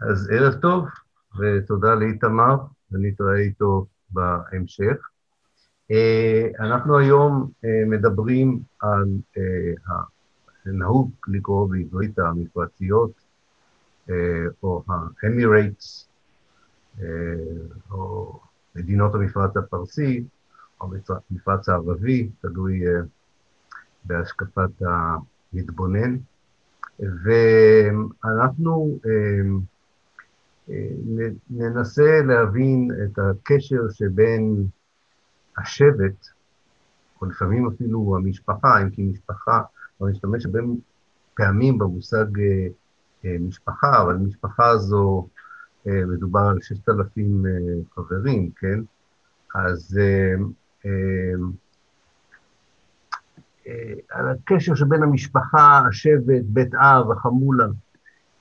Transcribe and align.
אז 0.00 0.30
ערב 0.30 0.54
טוב, 0.54 0.88
ותודה 1.40 1.94
לאיתמר, 1.94 2.56
ונתראה 2.92 3.36
איתו 3.36 3.86
בהמשך. 4.10 5.08
אה, 5.90 6.48
אנחנו 6.60 6.98
היום 6.98 7.50
אה, 7.64 7.82
מדברים 7.86 8.62
על, 8.80 9.04
אה, 9.38 9.94
נהוג 10.66 11.10
לקרוא 11.28 11.70
בעברית 11.70 12.18
המפרציות, 12.18 13.10
או 14.62 14.82
האמירייטס, 15.22 16.08
או 17.90 18.40
מדינות 18.76 19.14
המפרץ 19.14 19.56
הפרסי, 19.56 20.24
או 20.80 20.88
המפרץ 21.30 21.68
הערבי, 21.68 22.30
תלוי 22.40 22.82
בהשקפת 24.04 24.70
המתבונן. 24.80 26.16
ואנחנו 26.98 28.98
ננסה 31.50 32.20
להבין 32.26 32.90
את 33.04 33.18
הקשר 33.18 33.88
שבין 33.92 34.66
השבט, 35.58 36.26
או 37.20 37.26
לפעמים 37.26 37.68
אפילו 37.68 38.16
המשפחה, 38.16 38.82
אם 38.82 38.90
כי 38.90 39.02
משפחה, 39.02 39.62
אני 40.02 40.10
משתמש 40.10 40.46
הרבה 40.46 40.58
פעמים 41.34 41.78
במושג 41.78 42.40
אה, 42.40 42.66
אה, 43.24 43.36
משפחה, 43.40 44.02
אבל 44.02 44.16
משפחה 44.16 44.76
זו, 44.76 45.28
אה, 45.86 46.06
מדובר 46.06 46.40
על 46.40 46.58
ששת 46.62 46.88
אלפים 46.88 47.44
חברים, 47.94 48.50
כן? 48.56 48.80
אז 49.54 49.98
על 54.10 54.28
הקשר 54.28 54.74
שבין 54.74 55.02
המשפחה, 55.02 55.80
השבט, 55.88 56.42
בית 56.44 56.74
אב, 56.74 57.10
החמולה, 57.10 57.66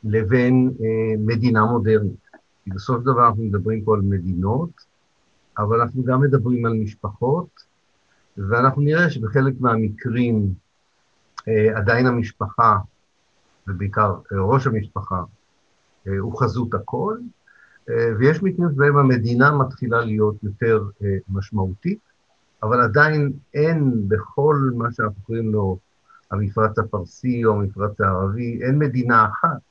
לבין 0.03 0.71
מדינה 1.19 1.65
מודרנית. 1.65 2.29
כי 2.63 2.69
של 2.99 3.05
דבר 3.05 3.27
אנחנו 3.27 3.43
מדברים 3.43 3.83
פה 3.83 3.95
על 3.95 4.01
מדינות, 4.01 4.69
אבל 5.57 5.81
אנחנו 5.81 6.03
גם 6.03 6.21
מדברים 6.21 6.65
על 6.65 6.73
משפחות, 6.73 7.49
ואנחנו 8.37 8.81
נראה 8.81 9.09
שבחלק 9.09 9.53
מהמקרים 9.59 10.53
אה, 11.47 11.77
עדיין 11.77 12.05
המשפחה, 12.05 12.77
ובעיקר 13.67 14.15
אה, 14.31 14.39
ראש 14.41 14.67
המשפחה, 14.67 15.23
אה, 16.07 16.17
הוא 16.19 16.39
חזות 16.39 16.73
הכל, 16.73 17.17
אה, 17.89 18.11
ויש 18.19 18.43
מקרים 18.43 18.69
שבהם 18.73 18.97
המדינה 18.97 19.57
מתחילה 19.57 20.01
להיות 20.01 20.43
יותר 20.43 20.83
אה, 21.03 21.17
משמעותית, 21.29 21.99
אבל 22.63 22.81
עדיין 22.81 23.33
אין 23.53 23.93
בכל 24.07 24.71
מה 24.75 24.91
שאנחנו 24.91 25.21
קוראים 25.23 25.51
לו 25.51 25.77
המפרץ 26.31 26.79
הפרסי 26.79 27.45
או 27.45 27.53
המפרץ 27.53 28.01
הערבי, 28.01 28.63
אין 28.63 28.77
מדינה 28.77 29.25
אחת 29.25 29.68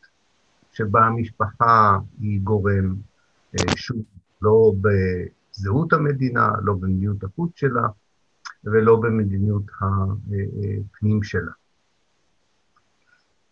שבה 0.73 1.07
המשפחה 1.07 1.99
היא 2.21 2.41
גורם, 2.41 2.95
אה, 3.55 3.77
שוב, 3.77 4.03
לא 4.43 4.73
בזהות 4.81 5.93
המדינה, 5.93 6.49
לא 6.63 6.73
במדיניות 6.73 7.25
החוץ 7.25 7.51
שלה 7.55 7.89
ולא 8.65 8.97
במדיניות 8.97 9.63
הפנים 9.81 11.23
שלה. 11.23 11.53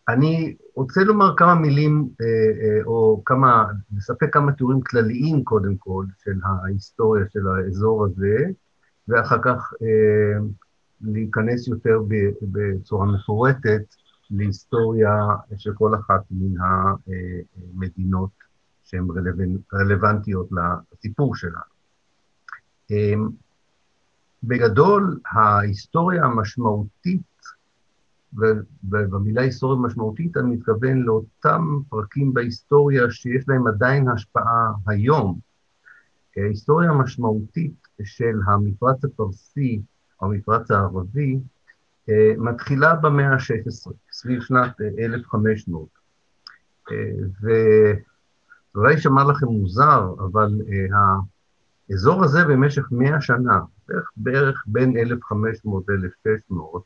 אני 0.08 0.56
רוצה 0.74 1.04
לומר 1.04 1.34
כמה 1.36 1.54
מילים, 1.54 2.08
אה, 2.20 2.26
אה, 2.26 2.84
או 2.84 3.22
כמה, 3.24 3.64
לספק 3.96 4.32
כמה 4.32 4.52
תיאורים 4.52 4.80
כלליים 4.80 5.44
קודם 5.44 5.76
כל, 5.76 6.04
של 6.24 6.38
ההיסטוריה 6.44 7.24
של 7.32 7.48
האזור 7.48 8.04
הזה, 8.04 8.36
ואחר 9.08 9.38
כך 9.42 9.72
להיכנס 11.00 11.68
יותר 11.68 12.00
בצורה 12.42 13.06
מפורטת 13.06 13.84
להיסטוריה 14.30 15.14
של 15.56 15.72
כל 15.74 15.94
אחת 15.94 16.22
מן 16.30 16.54
המדינות 17.74 18.30
שהן 18.84 19.06
רלוונטיות 19.74 20.48
לסיפור 20.52 21.36
שלנו. 21.36 21.76
אמ, 22.90 23.28
בגדול, 24.42 25.20
ההיסטוריה 25.26 26.24
המשמעותית, 26.24 27.22
ובמילה 28.84 29.42
היסטוריה 29.42 29.80
משמעותית 29.80 30.36
אני 30.36 30.56
מתכוון 30.56 30.98
לאותם 30.98 31.78
פרקים 31.88 32.34
בהיסטוריה 32.34 33.10
שיש 33.10 33.44
להם 33.48 33.66
עדיין 33.66 34.08
השפעה 34.08 34.72
היום. 34.86 35.38
ההיסטוריה 36.36 36.90
המשמעותית 36.90 37.88
של 38.04 38.40
המפרץ 38.46 39.04
הפרסי 39.04 39.82
המפרץ 40.20 40.70
הערבי 40.70 41.38
אה, 42.08 42.32
מתחילה 42.38 42.94
במאה 42.94 43.32
ה-16, 43.32 43.92
סביב 44.16 44.42
שנת 44.42 44.80
1500. 44.80 45.88
אה, 46.90 46.96
אה, 47.50 47.92
ואולי 48.74 48.92
יישמע 48.92 49.24
לכם 49.24 49.46
מוזר, 49.46 50.14
אבל 50.18 50.50
האזור 51.90 52.24
הזה 52.24 52.44
במשך 52.44 52.82
100 52.90 53.20
שנה, 53.20 53.60
בערך, 53.88 54.10
בערך 54.16 54.64
בין 54.66 54.96
1500 54.96 55.84
ל-1600, 55.88 56.80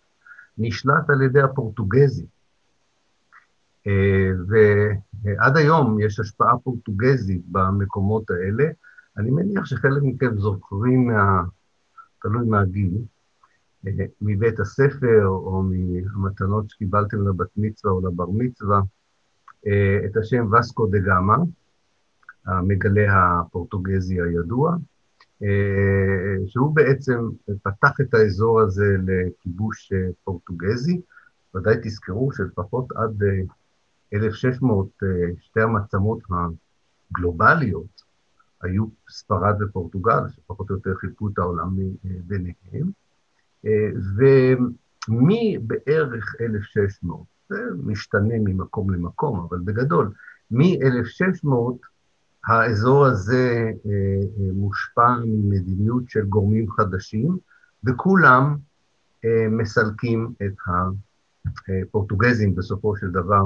נשלט 0.59 1.11
על 1.11 1.23
ידי 1.23 1.41
הפורטוגזים. 1.41 2.27
ועד 4.49 5.57
היום 5.57 6.01
יש 6.01 6.21
השפעה 6.21 6.59
פורטוגזית 6.59 7.43
במקומות 7.47 8.31
האלה. 8.31 8.65
אני 9.17 9.31
מניח 9.31 9.65
שחלק 9.65 10.03
מכם 10.03 10.39
זוכרים, 10.39 11.07
מה, 11.07 11.43
תלוי 12.23 12.49
מהגיל, 12.49 12.91
מבית 14.21 14.61
הספר 14.61 15.27
או 15.27 15.63
מהמתנות 15.63 16.71
שקיבלתם 16.71 17.29
לבת 17.29 17.49
מצווה 17.57 17.93
או 17.93 18.07
לבר 18.07 18.27
מצווה, 18.31 18.81
אה, 19.67 20.01
את 20.07 20.17
השם 20.17 20.53
וסקו 20.53 20.87
דה 20.87 20.99
גאמה, 20.99 21.37
המגלה 22.47 23.41
הפורטוגזי 23.41 24.21
הידוע, 24.21 24.77
אה, 25.43 26.37
שהוא 26.47 26.75
בעצם 26.75 27.29
פתח 27.63 28.01
את 28.01 28.15
האזור 28.15 28.61
הזה 28.61 28.97
לכיבוש 29.07 29.93
אה, 29.93 30.09
פורטוגזי. 30.25 31.01
ודאי 31.55 31.75
תזכרו 31.83 32.33
שלפחות 32.33 32.93
עד 32.93 33.23
1600 34.15 34.89
שתי 35.41 35.61
המעצמות 35.61 36.19
הגלובליות 37.11 38.03
היו 38.63 38.85
ספרד 39.09 39.63
ופורטוגל, 39.63 40.29
שפחות 40.29 40.71
או 40.71 40.75
יותר 40.75 40.95
חילקו 40.95 41.29
את 41.29 41.39
העולם 41.39 41.77
ביניהם. 42.05 42.91
ומבערך 45.09 46.35
1600, 46.41 47.23
זה 47.49 47.57
משתנה 47.83 48.35
ממקום 48.39 48.91
למקום, 48.91 49.41
אבל 49.41 49.59
בגדול, 49.65 50.13
מ-1600 50.51 51.49
האזור 52.47 53.07
הזה 53.07 53.73
אה, 53.87 53.91
אה, 53.91 54.53
מושפע 54.53 55.17
ממדיניות 55.25 56.03
של 56.09 56.25
גורמים 56.27 56.71
חדשים, 56.71 57.39
וכולם 57.85 58.57
אה, 59.25 59.49
מסלקים 59.51 60.33
את 60.43 60.55
הפורטוגזים 61.47 62.55
בסופו 62.55 62.97
של 62.97 63.11
דבר 63.11 63.43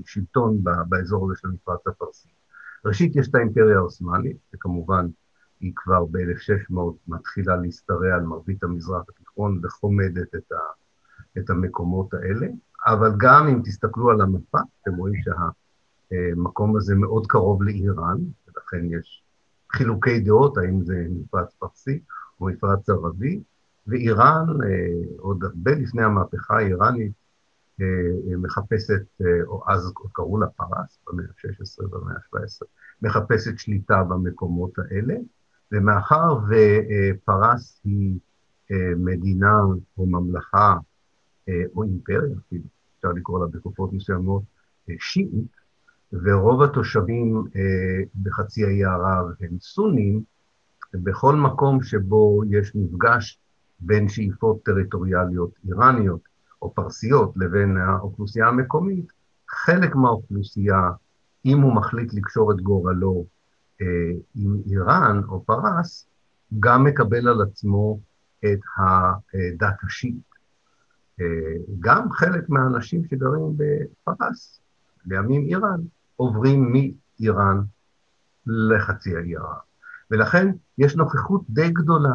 משלטון 0.00 0.64
באזור 0.88 1.24
הזה 1.24 1.40
של 1.40 1.48
המפרץ 1.48 1.86
הפרסי. 1.86 2.28
ראשית, 2.84 3.16
יש 3.16 3.28
את 3.28 3.34
האימפריה 3.34 3.76
העות'מאנית, 3.76 4.36
וכמובן 4.54 5.06
היא 5.60 5.72
כבר 5.76 6.04
ב-1600 6.04 6.78
מתחילה 7.08 7.56
להשתרע 7.56 8.14
על 8.14 8.22
מרבית 8.22 8.62
המזרח 8.62 9.04
התיכון 9.08 9.60
וחומדת 9.62 10.34
את, 10.34 10.52
ה, 10.52 10.56
את 11.38 11.50
המקומות 11.50 12.14
האלה, 12.14 12.46
אבל 12.86 13.12
גם 13.16 13.46
אם 13.48 13.60
תסתכלו 13.64 14.10
על 14.10 14.20
המפה, 14.20 14.58
אתם 14.82 14.94
רואים 14.94 15.14
שהמקום 15.22 16.76
הזה 16.76 16.94
מאוד 16.94 17.26
קרוב 17.26 17.62
לאיראן, 17.62 18.18
ולכן 18.46 18.84
יש 18.98 19.22
חילוקי 19.72 20.20
דעות, 20.20 20.56
האם 20.56 20.84
זה 20.84 21.06
מפרץ 21.10 21.54
פרסי 21.54 22.00
או 22.40 22.46
מפרץ 22.46 22.88
ערבי, 22.88 23.42
ואיראן, 23.86 24.46
אה, 24.64 25.18
עוד 25.18 25.44
הרבה 25.44 25.70
לפני 25.70 26.02
המהפכה 26.02 26.56
האיראנית, 26.56 27.12
אה, 27.80 28.36
מחפשת, 28.36 29.02
אה, 29.20 29.26
או 29.46 29.62
אז 29.66 29.92
קראו 30.12 30.38
לה 30.38 30.46
פרס, 30.46 30.98
במאה 31.06 31.24
ה-16, 31.24 31.88
במאה 31.88 32.14
ה-17, 32.14 32.66
מחפשת 33.02 33.58
שליטה 33.58 34.02
במקומות 34.02 34.78
האלה, 34.78 35.14
ומאחר 35.74 36.38
ופרס 36.48 37.80
היא 37.84 38.18
אה, 38.70 38.92
מדינה 38.96 39.60
או 39.98 40.06
ממלכה, 40.06 40.76
אה, 41.48 41.62
או 41.76 41.82
אימפריה 41.82 42.34
אפילו, 42.46 42.64
אפשר 42.96 43.08
לקרוא 43.08 43.40
לה 43.40 43.46
בתקופות 43.46 43.92
מסוימות, 43.92 44.42
אה, 44.90 44.94
שיעית, 44.98 45.64
ורוב 46.12 46.62
התושבים 46.62 47.44
בחצי 48.22 48.64
האי 48.64 48.84
ערב 48.84 49.26
הם 49.40 49.58
סונים, 49.60 50.22
בכל 50.94 51.36
מקום 51.36 51.82
שבו 51.82 52.42
יש 52.50 52.72
מפגש 52.74 53.38
בין 53.80 54.08
שאיפות 54.08 54.62
טריטוריאליות 54.64 55.50
איראניות 55.68 56.20
או 56.62 56.74
פרסיות 56.74 57.32
לבין 57.36 57.76
האוכלוסייה 57.76 58.48
המקומית, 58.48 59.06
חלק 59.48 59.94
מהאוכלוסייה, 59.94 60.90
אם 61.44 61.60
הוא 61.60 61.74
מחליט 61.74 62.14
לקשור 62.14 62.52
את 62.52 62.60
גורלו 62.60 63.26
עם 64.34 64.56
איראן 64.66 65.20
או 65.28 65.44
פרס, 65.44 66.06
גם 66.60 66.84
מקבל 66.84 67.28
על 67.28 67.42
עצמו 67.42 67.98
את 68.40 68.60
הדת 68.78 69.74
השיעית. 69.86 70.34
אה, 71.20 71.26
גם 71.80 72.12
חלק 72.12 72.48
מהאנשים 72.48 73.04
שגרים 73.04 73.56
בפרס, 73.56 74.60
לימים 75.06 75.46
איראן, 75.46 75.80
עוברים 76.16 76.72
איראן 77.20 77.60
לחצי 78.46 79.16
האי 79.16 79.36
ערב. 79.36 79.56
ולכן 80.10 80.52
יש 80.78 80.96
נוכחות 80.96 81.42
די 81.50 81.70
גדולה 81.70 82.14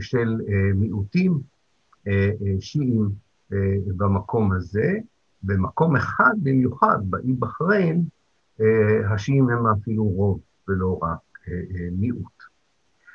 של 0.00 0.40
מיעוטים 0.74 1.40
שיעים 2.60 3.08
במקום 3.96 4.52
הזה, 4.52 4.92
במקום 5.42 5.96
אחד 5.96 6.32
במיוחד, 6.42 6.98
באי 7.04 7.32
בחריין, 7.32 8.04
השיעים 9.10 9.48
הם 9.48 9.66
אפילו 9.66 10.04
רוב 10.04 10.40
ולא 10.68 10.98
רק 11.02 11.48
מיעוט. 11.92 12.42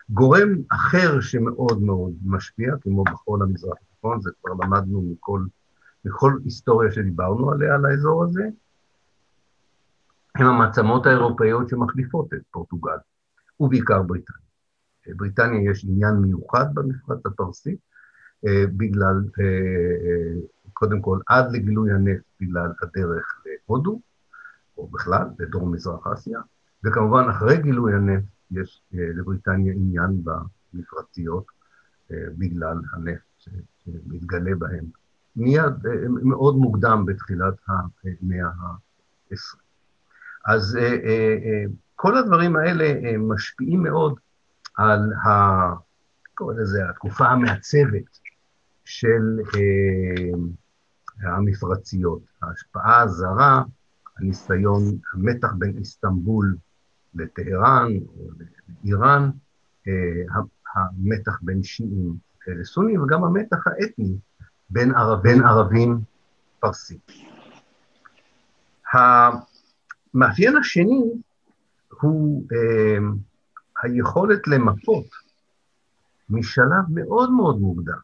גורם 0.09 0.49
אחר 0.69 1.21
שמאוד 1.21 1.81
מאוד 1.81 2.13
משפיע, 2.25 2.73
כמו 2.81 3.03
בכל 3.03 3.39
המזרח 3.41 3.77
התיכון, 3.81 4.21
זה 4.21 4.29
כבר 4.41 4.53
למדנו 4.53 5.01
מכל, 5.01 5.43
מכל 6.05 6.33
היסטוריה 6.43 6.91
שדיברנו 6.91 7.51
עליה, 7.51 7.75
על 7.75 7.85
האזור 7.85 8.23
הזה, 8.23 8.43
הם 10.35 10.47
המעצמות 10.47 11.05
האירופאיות 11.05 11.69
שמחליפות 11.69 12.33
את 12.33 12.41
פורטוגל, 12.51 12.97
ובעיקר 13.59 14.01
בריטניה. 14.01 14.39
בריטניה 15.07 15.71
יש 15.71 15.85
עניין 15.85 16.15
מיוחד 16.15 16.65
במפרץ 16.73 17.25
הפרסי, 17.25 17.75
אה, 18.47 18.63
בגלל, 18.77 19.23
אה, 19.39 19.45
אה, 19.45 20.41
קודם 20.73 21.01
כל, 21.01 21.19
עד 21.27 21.51
לגילוי 21.51 21.91
הנפט 21.91 22.23
בגלל 22.41 22.71
הדרך 22.81 23.41
להודו, 23.45 24.01
או 24.77 24.87
בכלל, 24.87 25.27
לדרום 25.39 25.73
מזרח 25.73 26.07
אסיה, 26.07 26.39
וכמובן, 26.83 27.29
אחרי 27.29 27.57
גילוי 27.57 27.93
הנפט, 27.93 28.27
יש 28.51 28.81
לבריטניה 28.91 29.73
עניין 29.73 30.23
במפרציות 30.23 31.45
בגלל 32.11 32.77
הנפט 32.93 33.23
שמתגלה 33.37 34.55
בהם 34.55 34.85
מיד, 35.35 35.73
מאוד 36.23 36.55
מוקדם 36.55 37.05
בתחילת 37.05 37.53
המאה 37.67 38.47
ה-20. 38.47 39.57
אז 40.45 40.77
כל 41.95 42.17
הדברים 42.17 42.55
האלה 42.55 43.17
משפיעים 43.17 43.83
מאוד 43.83 44.19
על 44.77 45.13
ה... 45.13 45.29
קורא 46.35 46.53
לזה 46.53 46.89
התקופה 46.89 47.25
המעצבת 47.27 48.19
של 48.85 49.39
אה, 49.55 50.31
המפרציות, 51.31 52.21
ההשפעה 52.41 53.01
הזרה, 53.01 53.63
הניסיון, 54.17 54.83
המתח 55.13 55.53
בין 55.57 55.77
איסטנבול 55.77 56.55
לטהרן 57.15 57.91
או 58.17 58.29
לאיראן, 58.83 59.29
אה, 59.87 60.41
המתח 60.75 61.39
בין 61.41 61.63
שיעים 61.63 62.15
לסונים, 62.47 63.03
וגם 63.03 63.23
המתח 63.23 63.67
האתני 63.67 64.17
בין, 64.69 64.95
ערב, 64.95 65.21
בין 65.23 65.43
ערבים 65.43 65.99
פרסים. 66.59 66.97
המאפיין 70.13 70.57
השני 70.57 71.03
הוא 72.01 72.45
אה, 72.53 72.97
היכולת 73.83 74.47
למפות 74.47 75.05
משלב 76.29 76.83
מאוד 76.89 77.31
מאוד 77.31 77.59
מוקדם 77.59 77.99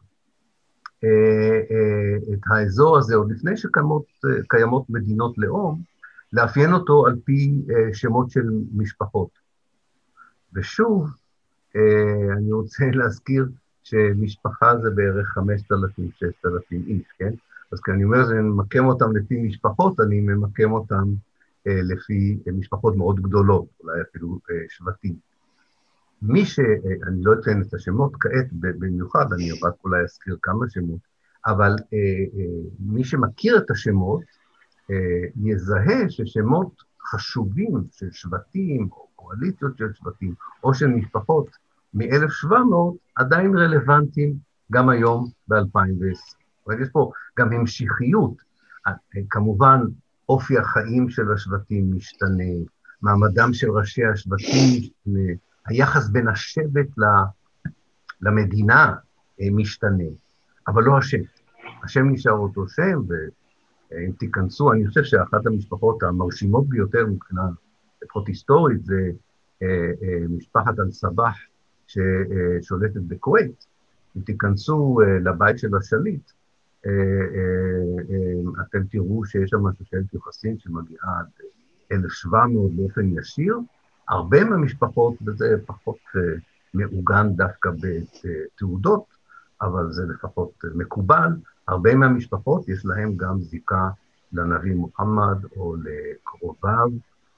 אה, 1.04 1.60
אה, 1.70 2.34
את 2.34 2.40
האזור 2.50 2.98
הזה, 2.98 3.14
עוד 3.14 3.30
לפני 3.30 3.52
שקיימות 3.56 4.90
מדינות 4.90 5.38
לאום, 5.38 5.82
לאפיין 6.32 6.72
אותו 6.72 7.06
על 7.06 7.16
פי 7.24 7.62
שמות 7.92 8.30
של 8.30 8.50
משפחות. 8.74 9.28
ושוב, 10.54 11.10
אני 12.36 12.52
רוצה 12.52 12.84
להזכיר 12.98 13.48
שמשפחה 13.82 14.78
זה 14.78 14.90
בערך 14.90 15.38
5,000-6,000 15.38 15.40
איש, 16.72 17.06
כן? 17.18 17.32
אז 17.72 17.80
כשאני 17.80 18.04
אומר 18.04 18.24
שאני 18.28 18.40
ממקם 18.40 18.84
אותם 18.84 19.16
לפי 19.16 19.42
משפחות, 19.42 20.00
אני 20.00 20.20
ממקם 20.20 20.72
אותם 20.72 21.04
לפי 21.66 22.38
משפחות 22.46 22.96
מאוד 22.96 23.20
גדולות, 23.20 23.66
אולי 23.80 24.00
אפילו 24.02 24.38
שבטים. 24.68 25.16
מי 26.22 26.46
ש... 26.46 26.60
אני 27.06 27.22
לא 27.22 27.32
אתן 27.32 27.62
את 27.62 27.74
השמות 27.74 28.12
כעת 28.20 28.46
במיוחד, 28.52 29.32
אני 29.32 29.50
רק 29.52 29.74
אולי 29.84 30.02
אזכיר 30.02 30.36
כמה 30.42 30.66
שמות, 30.70 31.00
אבל 31.46 31.70
אה, 31.92 31.98
אה, 32.38 32.44
מי 32.80 33.04
שמכיר 33.04 33.58
את 33.58 33.70
השמות, 33.70 34.20
אה, 34.22 34.26
יזהה 35.36 36.08
ששמות 36.08 36.82
חשובים 37.10 37.84
של 37.92 38.10
שבטים, 38.12 38.88
או 38.92 39.06
קואליציות 39.16 39.78
של 39.78 39.92
שבטים, 39.92 40.34
או 40.64 40.74
של 40.74 40.86
משפחות 40.86 41.50
מ-1700, 41.94 42.74
עדיין 43.16 43.56
רלוונטיים 43.56 44.34
גם 44.72 44.88
היום 44.88 45.30
ב-2020. 45.48 46.36
אבל 46.66 46.82
יש 46.82 46.88
פה 46.92 47.10
גם 47.38 47.52
המשכיות. 47.52 48.34
אה, 48.86 48.92
כמובן, 49.30 49.80
אופי 50.28 50.58
החיים 50.58 51.08
של 51.08 51.32
השבטים 51.32 51.96
משתנה, 51.96 52.54
מעמדם 53.02 53.52
של 53.52 53.70
ראשי 53.70 54.04
השבטים 54.04 54.80
משתנה, 54.80 55.32
היחס 55.66 56.08
בין 56.08 56.28
השבט 56.28 56.88
למדינה 58.20 58.94
אה, 59.40 59.46
משתנה, 59.52 60.04
אבל 60.68 60.82
לא 60.82 60.98
השם. 60.98 61.18
השם 61.82 62.08
נשאר 62.08 62.32
אותו 62.32 62.68
שם, 62.68 63.02
ואם 63.90 64.12
תיכנסו, 64.18 64.72
אני 64.72 64.86
חושב 64.86 65.04
שאחת 65.04 65.46
המשפחות 65.46 66.02
המרשימות 66.02 66.68
ביותר 66.68 67.06
מבחינה 67.06 67.42
לפחות 68.02 68.28
היסטורית 68.28 68.84
זה 68.84 69.10
אה, 69.62 69.68
אה, 70.02 70.28
משפחת 70.28 70.78
אל-סבח 70.78 71.36
ששולטת 71.86 73.00
בכווית. 73.00 73.66
אם 74.16 74.22
תיכנסו 74.22 75.00
לבית 75.24 75.58
של 75.58 75.76
השליט, 75.76 76.30
אתם 78.60 78.84
תראו 78.90 79.24
שיש 79.24 79.50
שם 79.50 79.72
שושלת 79.78 80.14
יוחסין 80.14 80.58
שמגיעה 80.58 81.20
עד 81.20 81.26
1,700 81.92 82.74
באופן 82.74 83.18
ישיר, 83.18 83.58
הרבה 84.08 84.44
מהמשפחות, 84.44 85.14
וזה 85.26 85.56
פחות 85.66 85.98
מעוגן 86.74 87.36
דווקא 87.36 87.70
בתעודות, 87.80 89.04
אבל 89.62 89.92
זה 89.92 90.02
לפחות 90.06 90.52
מקובל, 90.74 91.30
הרבה 91.68 91.94
מהמשפחות 91.94 92.68
יש 92.68 92.86
להם 92.86 93.16
גם 93.16 93.40
זיקה 93.40 93.88
לנביא 94.32 94.74
מוחמד, 94.74 95.44
או 95.56 95.74
לקרוביו, 95.76 96.88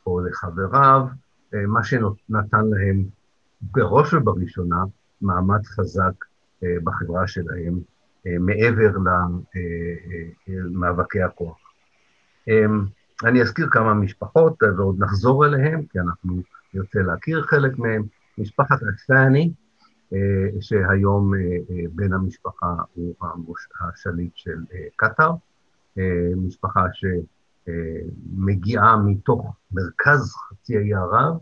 או 0.06 0.20
לחבריו, 0.20 1.06
uh, 1.54 1.56
מה 1.66 1.84
שנתן 1.84 2.64
להם 2.70 3.04
בראש 3.60 4.14
ובראשונה 4.14 4.84
מעמד 5.20 5.66
חזק 5.66 6.12
uh, 6.24 6.66
בחברה 6.84 7.26
שלהם, 7.26 7.78
uh, 7.78 8.30
מעבר 8.40 8.96
למאבקי 10.48 11.22
הכוח. 11.22 11.56
Um, 12.50 12.88
אני 13.24 13.42
אזכיר 13.42 13.68
כמה 13.70 13.94
משפחות 13.94 14.62
ועוד 14.76 15.02
נחזור 15.02 15.46
אליהם, 15.46 15.82
כי 15.82 16.00
אנחנו 16.00 16.42
נרצה 16.74 17.00
להכיר 17.02 17.42
חלק 17.42 17.78
מהם. 17.78 18.02
משפחת 18.38 18.78
אסאני, 18.94 19.42
אה, 19.42 19.67
שהיום 20.60 21.34
אה, 21.34 21.40
אה, 21.40 21.84
בן 21.92 22.12
המשפחה 22.12 22.74
הוא 22.94 23.14
השליט 23.80 24.32
של 24.34 24.58
קטאר, 24.96 25.34
משפחה 26.36 26.84
שמגיעה 27.66 28.96
מתוך 28.96 29.56
מרכז 29.72 30.32
חצי 30.34 30.76
האי 30.76 30.94
ערב 30.94 31.38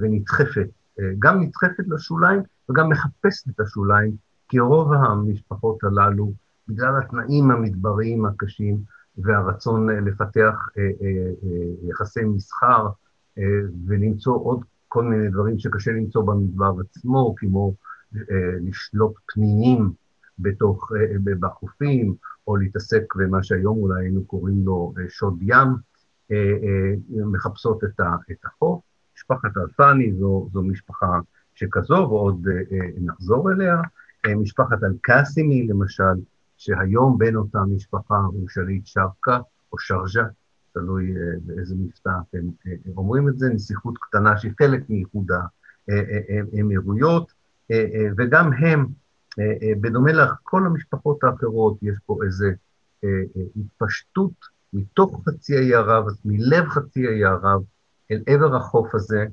ונדחפת, 0.00 0.68
גם 1.18 1.40
נדחפת 1.40 1.84
לשוליים 1.88 2.40
וגם 2.68 2.88
מחפשת 2.88 3.48
את 3.48 3.60
השוליים, 3.60 4.16
כי 4.48 4.60
רוב 4.60 4.92
המשפחות 4.92 5.84
הללו, 5.84 6.32
בגלל 6.68 6.98
התנאים 6.98 7.50
המדבריים 7.50 8.24
הקשים 8.24 8.78
והרצון 9.18 9.90
לפתח 9.90 10.68
יחסי 11.82 12.24
מסחר 12.24 12.88
אה, 13.38 13.44
ולמצוא 13.86 14.34
עוד 14.34 14.64
כל 14.92 15.04
מיני 15.04 15.28
דברים 15.28 15.58
שקשה 15.58 15.90
למצוא 15.90 16.22
במדבר 16.22 16.72
עצמו, 16.80 17.34
כמו 17.36 17.74
אה, 18.16 18.20
לשלוט 18.60 19.14
פנינים 19.34 19.92
בתוך, 20.38 20.92
אה, 20.96 21.34
בחופים, 21.40 22.14
או 22.46 22.56
להתעסק 22.56 23.14
במה 23.16 23.42
שהיום 23.42 23.78
אולי 23.78 24.04
היינו 24.04 24.24
קוראים 24.24 24.64
לו 24.64 24.94
שוד 25.08 25.38
ים, 25.40 25.68
מחפשות 27.10 27.84
את 27.84 28.44
החוף. 28.44 28.82
משפחת 29.16 29.56
אלפני 29.56 30.12
זו, 30.12 30.48
זו 30.52 30.62
משפחה 30.62 31.20
שכזו, 31.54 31.94
ועוד 31.94 32.48
נחזור 33.00 33.52
אליה. 33.52 33.76
משפחת 34.36 34.82
אל-קאסימי, 34.84 35.66
למשל, 35.66 36.14
שהיום 36.56 37.18
בן 37.18 37.36
אותה 37.36 37.58
משפחה 37.74 38.18
הוא 38.18 38.48
שליט 38.48 38.86
שרקה 38.86 39.38
או 39.72 39.78
שרג'ה, 39.78 40.28
תלוי 40.72 41.16
אה, 41.16 41.32
באיזה 41.46 41.74
מבטא 41.78 42.10
אתם 42.30 42.46
אה, 42.66 42.72
אומרים 42.96 43.28
את 43.28 43.38
זה, 43.38 43.48
נסיכות 43.48 43.98
קטנה 43.98 44.38
שהיא 44.38 44.52
חלק 44.58 44.90
מאיחוד 44.90 45.30
האמירויות, 45.88 47.32
אה, 47.70 48.08
וגם 48.16 48.52
הם, 48.52 48.86
בדומה 49.80 50.12
לכל 50.12 50.66
המשפחות 50.66 51.24
האחרות, 51.24 51.78
יש 51.82 51.94
פה 52.06 52.18
איזו 52.24 52.46
התפשטות 53.56 54.32
מתוך 54.72 55.22
חצי 55.28 55.56
האי 55.56 55.74
ערב, 55.74 56.04
מלב 56.24 56.68
חצי 56.68 57.06
האי 57.06 57.24
ערב, 57.24 57.62
אל 58.10 58.22
עבר 58.26 58.56
החוף 58.56 58.94
הזה, 58.94 59.26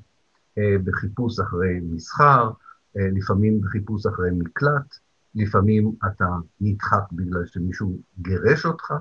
בחיפוש 0.60 1.39
אחרי 1.39 1.79
מסחר, 1.84 2.51
לפעמים 2.96 3.62
בחיפוש 3.62 4.05
אחרי 4.05 4.29
מקלט, 4.31 4.96
לפעמים 5.36 5.91
אתה 6.05 6.27
נדחק 6.62 7.03
בגלל 7.12 7.46
שמישהו 7.46 8.00
גירש 8.19 8.65
אותך, 8.65 8.93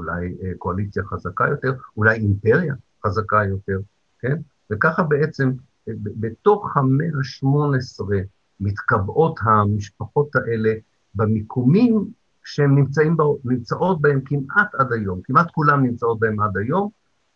אולי 0.00 0.36
אה, 0.42 0.52
קואליציה 0.58 1.04
חזקה 1.04 1.44
יותר, 1.48 1.72
אולי 1.96 2.16
אימפריה 2.16 2.74
חזקה 3.06 3.44
יותר, 3.48 3.78
כן? 4.18 4.36
וככה 4.70 5.02
בעצם 5.02 5.50
בתוך 5.96 6.76
המאה 6.76 7.06
ה-18 7.06 8.04
מתקבעות 8.60 9.38
המשפחות 9.42 10.36
האלה 10.36 10.74
במיקומים 11.14 12.10
שהן 12.44 12.76
נמצאות 13.44 14.00
בהם 14.00 14.20
כמעט 14.24 14.74
עד 14.74 14.92
היום, 14.92 15.20
כמעט 15.24 15.50
כולן 15.50 15.82
נמצאות 15.82 16.18
בהם 16.18 16.40
עד 16.40 16.56
היום, 16.56 16.88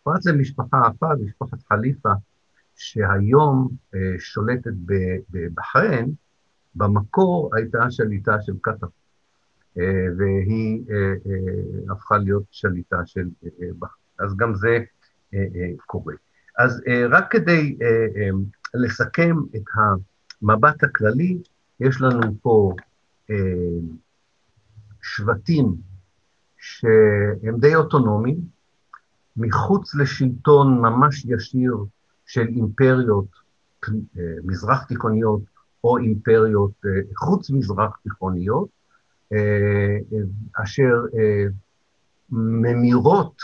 פרט 0.03 0.25
למשפחה 0.25 0.81
אחת, 0.81 1.17
משפחת 1.25 1.57
חליפה, 1.69 2.09
שהיום 2.75 3.69
אה, 3.95 3.99
שולטת 4.19 4.73
בבחריין, 5.31 6.11
במקור 6.75 7.49
הייתה 7.55 7.91
שליטה 7.91 8.41
של 8.41 8.53
קטאר, 8.61 8.87
אה, 8.87 8.93
והיא 10.17 10.83
אה, 10.89 10.95
אה, 10.95 11.93
הפכה 11.93 12.17
להיות 12.17 12.43
שליטה 12.51 12.97
של 13.05 13.27
אה, 13.43 13.49
בחריין. 13.79 14.05
אז 14.19 14.37
גם 14.37 14.55
זה 14.55 14.79
אה, 15.33 15.39
אה, 15.55 15.71
קורה. 15.85 16.13
אז 16.57 16.81
אה, 16.87 17.07
רק 17.09 17.31
כדי 17.31 17.77
אה, 17.81 17.87
אה, 17.87 18.29
לסכם 18.73 19.35
את 19.55 19.63
המבט 20.41 20.83
הכללי, 20.83 21.37
יש 21.79 22.01
לנו 22.01 22.21
פה 22.41 22.73
אה, 23.29 23.35
שבטים 25.01 25.75
שהם 26.57 27.59
די 27.59 27.75
אוטונומיים, 27.75 28.37
מחוץ 29.37 29.95
לשלטון 29.95 30.81
ממש 30.81 31.25
ישיר 31.25 31.77
של 32.25 32.47
אימפריות 32.47 33.27
אה, 33.89 33.91
מזרח 34.43 34.83
תיכוניות 34.83 35.41
או 35.83 35.97
אימפריות 35.97 36.71
אה, 36.85 36.91
חוץ 37.15 37.49
מזרח 37.49 37.97
תיכוניות, 38.03 38.67
אה, 38.67 38.84
אשר 40.63 40.93
ממירות 42.29 43.35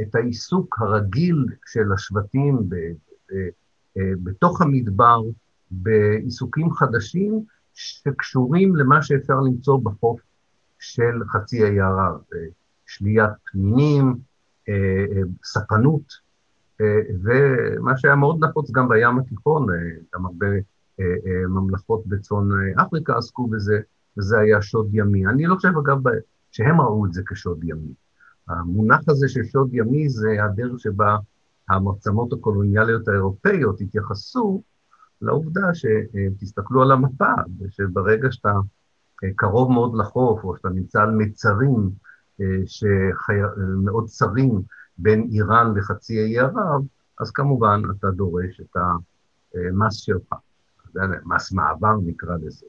את 0.00 0.14
העיסוק 0.14 0.78
הרגיל 0.80 1.46
של 1.66 1.92
השבטים 1.92 2.68
בתוך 3.96 4.62
המדבר 4.62 5.20
בעיסוקים 5.70 6.70
חדשים 6.70 7.44
שקשורים 7.74 8.76
למה 8.76 9.02
שאפשר 9.02 9.40
למצוא 9.40 9.78
בחוף 9.82 10.20
של 10.78 11.24
חצי 11.28 11.64
האי 11.64 11.80
ערב, 11.80 12.20
שליית 12.86 13.30
פנינים, 13.52 14.14
אה, 14.68 14.74
אה, 14.74 15.22
ספנות, 15.44 16.26
אה, 16.80 17.00
ומה 17.22 17.96
שהיה 17.96 18.16
מאוד 18.16 18.44
נפוץ 18.44 18.70
גם 18.70 18.88
בים 18.88 19.18
התיכון, 19.18 19.66
גם 20.14 20.26
הרבה 20.26 20.46
ממלכות 21.48 22.06
בצפון 22.06 22.50
אפריקה 22.82 23.16
עסקו 23.16 23.46
בזה, 23.46 23.80
וזה 24.18 24.38
היה 24.38 24.62
שוד 24.62 24.88
ימי. 24.92 25.26
אני 25.26 25.46
לא 25.46 25.54
חושב, 25.54 25.72
אגב, 25.84 25.98
שהם 26.50 26.80
ראו 26.80 27.06
את 27.06 27.12
זה 27.12 27.22
כשוד 27.26 27.64
ימי. 27.64 27.94
המונח 28.48 29.00
הזה 29.08 29.28
של 29.28 29.44
שוד 29.44 29.68
ימי 29.72 30.08
זה 30.08 30.44
הדרך 30.44 30.80
שבה 30.80 31.16
המעצמות 31.68 32.32
הקולוניאליות 32.32 33.08
האירופאיות 33.08 33.80
התייחסו 33.80 34.62
לעובדה 35.22 35.68
שתסתכלו 35.74 36.82
על 36.82 36.92
המפה, 36.92 37.32
שברגע 37.68 38.28
שאתה 38.32 38.52
קרוב 39.36 39.72
מאוד 39.72 39.94
לחוף, 39.94 40.44
או 40.44 40.56
שאתה 40.56 40.68
נמצא 40.68 41.02
על 41.02 41.10
מצרים 41.10 41.90
שמאוד 42.66 44.06
צרים 44.06 44.62
בין 44.98 45.28
איראן 45.30 45.74
לחצי 45.76 46.20
האי 46.20 46.38
ערב, 46.38 46.82
אז 47.20 47.30
כמובן 47.30 47.82
אתה 47.98 48.10
דורש 48.10 48.60
את 48.60 48.76
המס 48.76 49.94
שלך, 49.94 50.32
מס 51.24 51.52
מעבר 51.52 51.96
נקרא 52.06 52.36
לזה, 52.42 52.66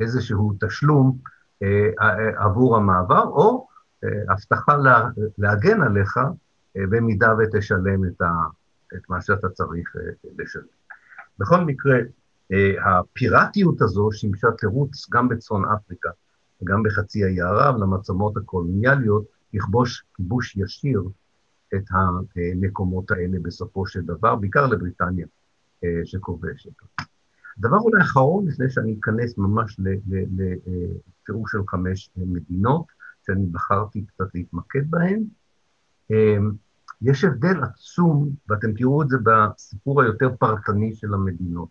איזשהו 0.00 0.52
תשלום 0.60 1.18
אה, 1.62 1.90
עבור 2.36 2.76
המעבר, 2.76 3.24
או 3.24 3.66
אה, 4.04 4.08
הבטחה 4.28 4.76
להגן 5.38 5.82
עליך 5.82 6.16
אה, 6.76 6.82
במידה 6.90 7.34
ותשלם 7.38 8.04
את, 8.04 8.20
ה, 8.20 8.30
את 8.96 9.10
מה 9.10 9.20
שאתה 9.20 9.48
צריך 9.48 9.96
לשלם. 10.38 10.62
בכל 11.38 11.60
מקרה, 11.60 11.98
הפיראטיות 12.84 13.82
הזו 13.82 14.08
שימשה 14.12 14.48
תירוץ 14.58 15.10
גם 15.10 15.28
בצפון 15.28 15.64
אפריקה 15.64 16.10
וגם 16.62 16.82
בחצי 16.82 17.24
האי 17.24 17.40
ערב 17.40 17.76
למעצמות 17.76 18.36
הקולוניאליות 18.36 19.24
לכבוש 19.54 20.04
כיבוש 20.16 20.56
ישיר 20.56 21.02
את 21.74 21.84
המקומות 21.90 23.10
האלה 23.10 23.38
בסופו 23.42 23.86
של 23.86 24.00
דבר, 24.00 24.36
בעיקר 24.36 24.66
לבריטניה 24.66 25.26
אה, 25.84 26.00
שכובשת. 26.04 26.70
דבר 27.60 27.76
אולי 27.78 28.02
אחרון, 28.02 28.48
לפני 28.48 28.70
שאני 28.70 28.96
אכנס 29.00 29.38
ממש 29.38 29.80
לתיאור 29.80 31.48
של 31.48 31.58
חמש 31.68 32.10
מדינות, 32.16 32.84
שאני 33.26 33.46
בחרתי 33.46 34.04
קצת 34.04 34.34
להתמקד 34.34 34.90
בהן, 34.90 35.24
אה, 36.10 36.36
יש 37.02 37.24
הבדל 37.24 37.62
עצום, 37.62 38.30
ואתם 38.48 38.72
תראו 38.72 39.02
את 39.02 39.08
זה 39.08 39.16
בסיפור 39.24 40.02
היותר 40.02 40.30
פרטני 40.38 40.94
של 40.94 41.14
המדינות. 41.14 41.68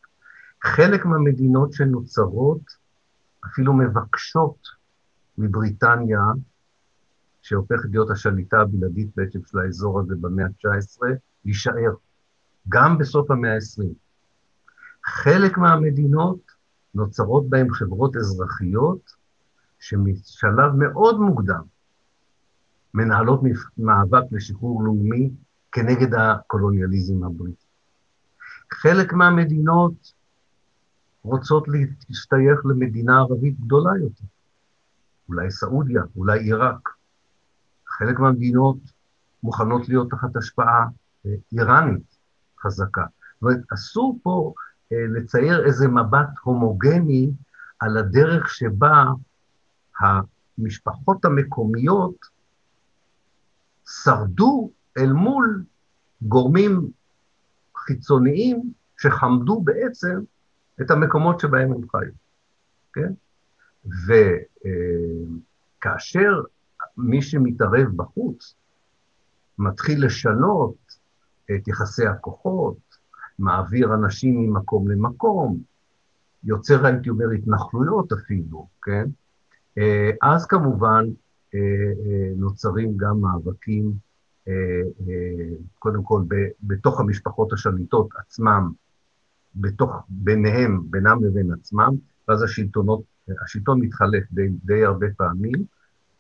חלק 0.63 1.05
מהמדינות 1.05 1.73
שנוצרות 1.73 2.61
אפילו 3.45 3.73
מבקשות 3.73 4.57
מבריטניה, 5.37 6.21
שהופכת 7.41 7.89
להיות 7.91 8.09
השליטה 8.09 8.59
הבלעדית 8.59 9.09
בעצם 9.15 9.39
של 9.45 9.59
האזור 9.59 9.99
הזה 9.99 10.15
במאה 10.21 10.45
ה-19, 10.45 11.05
להישאר, 11.45 11.93
גם 12.69 12.97
בסוף 12.97 13.31
המאה 13.31 13.53
ה-20. 13.53 14.08
חלק 15.09 15.57
מהמדינות 15.57 16.39
נוצרות 16.95 17.49
בהן 17.49 17.73
חברות 17.73 18.15
אזרחיות 18.15 19.13
שמשלב 19.79 20.71
מאוד 20.77 21.19
מוקדם 21.19 21.63
מנהלות 22.93 23.41
מאבק 23.77 24.23
לשחרור 24.31 24.83
לאומי 24.83 25.29
כנגד 25.71 26.13
הקולוניאליזם 26.13 27.23
הבריטי. 27.23 27.65
חלק 28.73 29.13
מהמדינות 29.13 30.13
רוצות 31.23 31.67
להשתייך 31.67 32.65
למדינה 32.65 33.19
ערבית 33.19 33.59
גדולה 33.59 33.91
יותר. 34.01 34.25
אולי 35.29 35.51
סעודיה, 35.51 36.01
אולי 36.15 36.39
עיראק. 36.39 36.89
חלק 37.87 38.19
מהמדינות 38.19 38.77
מוכנות 39.43 39.89
להיות 39.89 40.09
תחת 40.09 40.35
השפעה 40.35 40.85
אה, 41.25 41.31
איראנית 41.53 42.17
חזקה. 42.61 43.05
זאת 43.33 43.41
אומרת, 43.41 43.59
אסור 43.73 44.19
פה 44.23 44.53
לצייר 44.91 45.65
איזה 45.65 45.87
מבט 45.87 46.29
הומוגני 46.43 47.31
על 47.79 47.97
הדרך 47.97 48.49
שבה 48.49 49.05
המשפחות 49.99 51.25
המקומיות 51.25 52.25
שרדו 54.03 54.71
אל 54.97 55.11
מול 55.11 55.63
גורמים 56.21 56.91
חיצוניים 57.77 58.73
שחמדו 58.97 59.61
בעצם 59.61 60.19
את 60.81 60.91
המקומות 60.91 61.39
שבהם 61.39 61.71
הם 61.71 61.81
חיו, 61.91 62.11
כן? 62.93 63.13
וכאשר 65.85 66.41
מי 66.97 67.21
שמתערב 67.21 67.87
בחוץ 67.95 68.55
מתחיל 69.57 70.05
לשנות 70.05 70.75
את 71.55 71.67
יחסי 71.67 72.07
הכוחות, 72.07 72.88
מעביר 73.39 73.93
אנשים 73.93 74.39
ממקום 74.39 74.91
למקום, 74.91 75.59
יוצר, 76.43 76.85
הייתי 76.85 77.09
אומר, 77.09 77.25
התנחלויות 77.29 78.11
אפילו, 78.11 78.67
כן? 78.81 79.05
אז 80.21 80.45
כמובן 80.45 81.05
נוצרים 82.35 82.97
גם 82.97 83.21
מאבקים, 83.21 83.93
קודם 85.79 86.03
כל 86.03 86.23
בתוך 86.63 86.99
המשפחות 86.99 87.53
השליטות 87.53 88.09
עצמם, 88.17 88.71
בתוך, 89.55 89.91
ביניהם, 90.09 90.81
בינם 90.89 91.23
לבין 91.23 91.51
עצמם, 91.53 91.93
ואז 92.27 92.43
השלטונות 92.43 93.01
השלטון 93.43 93.81
מתחלף 93.81 94.23
די, 94.31 94.49
די 94.65 94.85
הרבה 94.85 95.07
פעמים. 95.17 95.65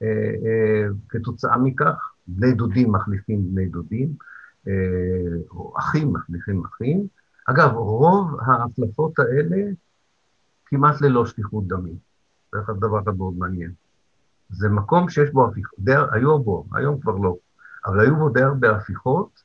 אה, 0.01 0.07
אה, 0.07 0.87
כתוצאה 1.09 1.57
מכך, 1.57 2.11
בני 2.27 2.51
דודים 2.51 2.91
מחליפים 2.91 3.55
בני 3.55 3.65
דודים, 3.65 4.07
אה, 4.07 4.28
או 5.51 5.73
אחים 5.77 6.13
מחליפים 6.13 6.63
אחים. 6.65 7.07
אגב, 7.45 7.73
רוב 7.73 8.39
ההחלפות 8.41 9.19
האלה 9.19 9.71
כמעט 10.65 11.01
ללא 11.01 11.25
שפיכות 11.25 11.67
דמים. 11.67 11.95
זה 12.51 12.59
דבר 12.79 12.99
אחד 13.03 13.17
מאוד 13.17 13.33
מעניין. 13.37 13.71
זה 14.49 14.69
מקום 14.69 15.09
שיש 15.09 15.29
בו 15.29 15.47
הפיכות, 15.47 15.79
היו 16.11 16.39
בו, 16.39 16.65
היום 16.73 16.99
כבר 16.99 17.15
לא, 17.15 17.35
אבל 17.85 17.99
היו 17.99 18.15
בו 18.15 18.29
די 18.29 18.41
הרבה 18.41 18.75
הפיכות, 18.75 19.43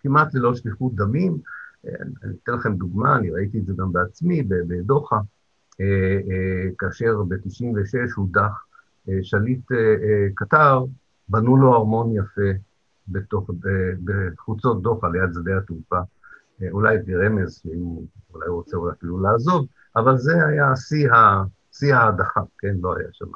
כמעט 0.00 0.34
ללא 0.34 0.54
שפיכות 0.54 0.94
דמים. 0.94 1.38
אני 1.84 2.34
אתן 2.42 2.52
לכם 2.52 2.76
דוגמה, 2.76 3.16
אני 3.16 3.30
ראיתי 3.30 3.58
את 3.58 3.66
זה 3.66 3.72
גם 3.76 3.92
בעצמי 3.92 4.42
בדוחה. 4.42 5.20
אה, 5.80 5.86
אה, 6.30 6.70
כאשר 6.78 7.22
ב-96 7.28 8.14
הודח 8.16 8.64
אה, 9.08 9.18
שליט 9.22 9.68
קטר, 10.34 10.84
בנו 11.28 11.56
לו 11.56 11.74
ארמון 11.74 12.16
יפה 12.16 12.50
בתוך, 13.08 13.50
בחוצות 14.04 14.82
דוחה 14.82 15.08
ליד 15.08 15.34
שדה 15.34 15.58
התעופה. 15.58 15.98
אולי 16.70 16.98
ברמז, 16.98 17.54
שאם 17.54 17.96
אולי 18.34 18.46
הוא 18.46 18.56
רוצה 18.56 18.76
אולי 18.76 18.92
אפילו 18.92 19.20
לעזוב, 19.20 19.66
אבל 19.96 20.18
זה 20.18 20.46
היה 20.46 20.76
שיא, 20.76 21.12
ה, 21.12 21.44
שיא 21.72 21.94
ההדחה, 21.94 22.40
כן? 22.58 22.74
לא 22.80 22.96
היה 22.96 23.08
שם 23.12 23.26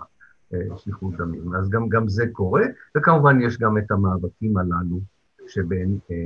שליחות 0.77 1.17
דמים. 1.17 1.55
אז 1.55 1.69
גם, 1.69 1.89
גם 1.89 2.09
זה 2.09 2.25
קורה, 2.33 2.63
וכמובן 2.97 3.41
יש 3.41 3.59
גם 3.59 3.79
את 3.79 3.91
המאבקים 3.91 4.57
הללו 4.57 5.01
שבין 5.49 5.99
אה, 6.11 6.17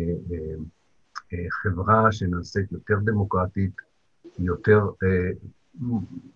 אה, 1.33 1.47
חברה 1.51 2.13
שנעשית 2.13 2.73
יותר 2.73 2.99
דמוקרטית, 3.05 3.73
יותר 4.39 4.89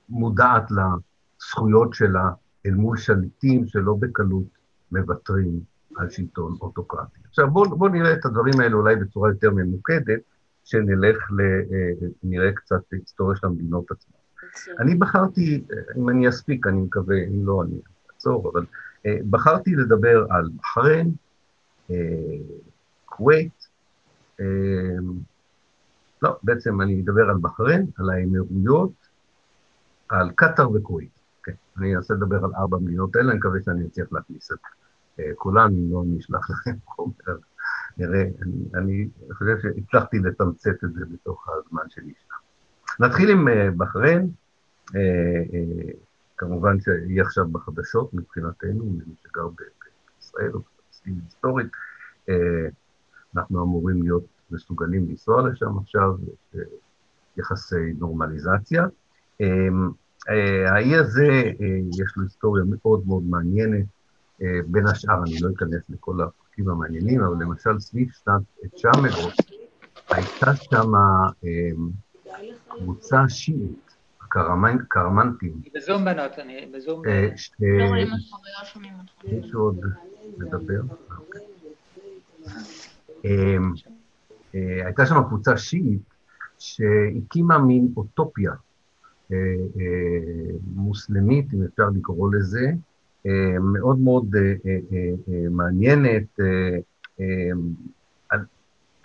מודעת 0.08 0.70
לזכויות 0.70 1.94
שלה 1.94 2.30
אל 2.66 2.74
מול 2.74 2.96
שליטים 2.96 3.66
שלא 3.66 3.96
בקלות 4.00 4.58
מוותרים 4.92 5.60
על 5.96 6.10
שלטון 6.10 6.56
אוטוקרטי. 6.60 7.20
עכשיו 7.28 7.50
בואו 7.50 7.78
בוא 7.78 7.88
נראה 7.88 8.12
את 8.12 8.24
הדברים 8.24 8.60
האלה 8.60 8.74
אולי 8.74 8.96
בצורה 8.96 9.28
יותר 9.28 9.50
ממוקדת, 9.50 10.20
שנלך 10.64 11.16
ל... 11.30 11.42
נראה 12.22 12.52
קצת 12.52 12.80
היסטוריה 12.92 13.36
של 13.36 13.46
המדינות 13.46 13.90
עצמן. 13.90 14.16
אני 14.78 14.94
בחרתי, 14.94 15.64
אם 15.96 16.08
אני 16.08 16.28
אספיק, 16.28 16.66
אני 16.66 16.80
מקווה, 16.80 17.16
אם 17.16 17.46
לא, 17.46 17.62
אני 17.62 17.80
אעצור, 18.10 18.50
אבל 18.50 18.66
אה, 19.06 19.18
בחרתי 19.30 19.74
לדבר 19.74 20.26
על 20.30 20.48
בחריין, 20.56 21.12
אה, 21.90 21.96
כווית, 23.04 23.68
אה, 24.40 24.46
לא, 26.22 26.36
בעצם 26.42 26.80
אני 26.80 27.02
אדבר 27.02 27.30
על 27.30 27.36
בחריין, 27.40 27.86
על 27.98 28.10
האמירויות, 28.10 28.92
על 30.08 30.30
קטאר 30.34 30.70
וכווית. 30.70 31.10
כן, 31.42 31.52
אני 31.78 31.96
אנסה 31.96 32.14
לדבר 32.14 32.44
על 32.44 32.54
ארבע 32.54 32.78
מדינות 32.78 33.16
האלה, 33.16 33.30
אני 33.30 33.38
מקווה 33.38 33.58
שאני 33.64 33.86
אצליח 33.86 34.12
להכניס 34.12 34.52
את 34.52 34.58
כולן, 34.58 34.85
אם 35.18 35.92
לא, 35.92 36.02
אני 36.02 36.18
אשלח 36.18 36.50
לכם 36.50 36.76
חומר. 36.84 37.38
נראה, 37.98 38.22
אני, 38.42 38.64
אני 38.74 39.08
חושב 39.32 39.56
שהצלחתי 39.62 40.18
לתמצת 40.18 40.84
את 40.84 40.94
זה 40.94 41.04
בתוך 41.12 41.48
הזמן 41.48 41.82
שם. 41.90 42.02
נתחיל 43.00 43.30
עם 43.30 43.48
בחריין. 43.76 44.30
אה, 44.94 45.00
אה, 45.54 45.92
כמובן 46.36 46.80
שהיא 46.80 47.22
עכשיו 47.22 47.48
בחדשות 47.48 48.14
מבחינתנו, 48.14 48.84
מי 48.84 49.14
שגר 49.22 49.48
בישראל 49.48 50.50
או 50.54 50.58
בפלסטין 50.60 51.20
היסטורית, 51.24 51.72
אה, 52.28 52.68
אנחנו 53.36 53.62
אמורים 53.62 54.02
להיות 54.02 54.24
מסוגלים 54.50 55.08
לנסוע 55.08 55.48
לשם 55.48 55.78
עכשיו, 55.78 56.16
יחסי 57.36 57.92
נורמליזציה. 57.98 58.86
האי 60.66 60.96
הזה, 60.96 61.28
יש 62.00 62.16
לו 62.16 62.22
היסטוריה 62.22 62.64
מאוד 62.66 63.06
מאוד 63.06 63.22
מעניינת, 63.22 63.86
בין 64.66 64.86
השאר, 64.86 65.22
אני 65.22 65.40
לא 65.40 65.48
אכנס 65.56 65.82
לכל 65.88 66.20
הפרקים 66.22 66.68
המעניינים, 66.68 67.22
אבל 67.22 67.42
למשל 67.42 67.80
סביב 67.80 68.08
שנת 68.10 68.42
900, 68.74 69.32
הייתה 70.10 70.56
שם 70.56 70.92
קבוצה 72.68 73.28
שיעית 73.28 73.86
קרמנטים. 74.88 75.60
בזום 75.74 76.04
בנות, 76.04 76.38
אני 76.38 76.70
בזום... 76.74 77.02
אה, 77.06 77.12
אה, 77.12 77.28
לא 77.78 78.12
אותך. 78.12 78.36
מישהו 79.24 79.60
עוד 79.60 79.80
מדבר? 80.38 80.80
אה, 83.24 83.56
הייתה 84.84 85.06
שם 85.06 85.22
קבוצה 85.28 85.56
שיעית 85.56 86.14
שהקימה 86.58 87.58
מין 87.58 87.92
אוטופיה 87.96 88.52
מוסלמית, 90.66 91.54
אם 91.54 91.62
אפשר 91.62 91.88
לקרוא 91.94 92.34
לזה, 92.34 92.72
מאוד 93.60 93.98
מאוד 93.98 94.36
מעניינת, 95.50 96.40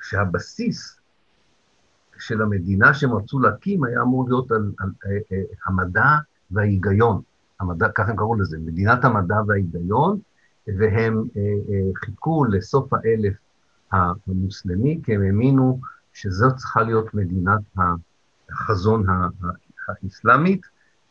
שהבסיס 0.02 1.00
של 2.20 2.42
המדינה 2.42 2.94
שהם 2.94 3.14
רצו 3.14 3.40
להקים 3.40 3.84
היה 3.84 4.02
אמור 4.02 4.26
להיות 4.28 4.52
על, 4.52 4.72
על, 4.80 4.90
על, 5.04 5.38
המדע 5.66 6.10
וההיגיון. 6.52 7.22
המדע, 7.60 7.90
ככה 7.96 8.12
הם 8.12 8.18
קראו 8.18 8.36
לזה, 8.36 8.58
מדינת 8.60 9.06
המדע 9.06 9.36
וההיגיון, 9.48 10.20
והם 10.68 11.24
אה, 11.38 11.42
אה, 11.42 11.90
חיכו 11.96 12.46
לסוף 12.46 12.94
האלף 12.94 13.34
המוסלמי, 13.92 15.00
כי 15.04 15.16
הם 15.16 15.22
האמינו 15.22 15.80
שזאת 16.14 16.56
צריכה 16.56 16.82
להיות 16.82 17.14
מדינת 17.14 17.62
החזון 18.50 19.06
האסלאמית. 19.88 20.62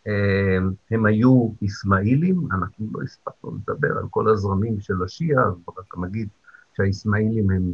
אה, 0.07 0.59
הם 0.91 1.07
היו 1.07 1.53
אסמאעילים, 1.67 2.49
אנחנו 2.53 2.87
לא 2.93 3.03
הספקנו 3.03 3.57
לדבר 3.57 3.99
על 3.99 4.05
כל 4.11 4.29
הזרמים 4.29 4.81
של 4.81 5.03
השיעה, 5.05 5.45
רק 5.79 5.99
נגיד 5.99 6.29
שהאסמאעילים 6.77 7.51
הם 7.51 7.73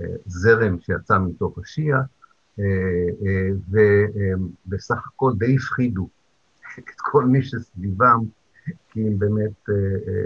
אה, 0.00 0.06
זרם 0.26 0.80
שיצא 0.80 1.18
מתוך 1.18 1.58
השיעה, 1.58 2.00
אה, 2.58 2.64
אה, 3.26 3.50
ובסך 4.66 5.06
הכל 5.06 5.32
די 5.38 5.56
הפחידו 5.56 6.08
את 6.78 7.00
כל 7.00 7.24
מי 7.24 7.42
שסביבם, 7.42 8.20
כי 8.90 9.06
הם 9.06 9.18
באמת 9.18 9.68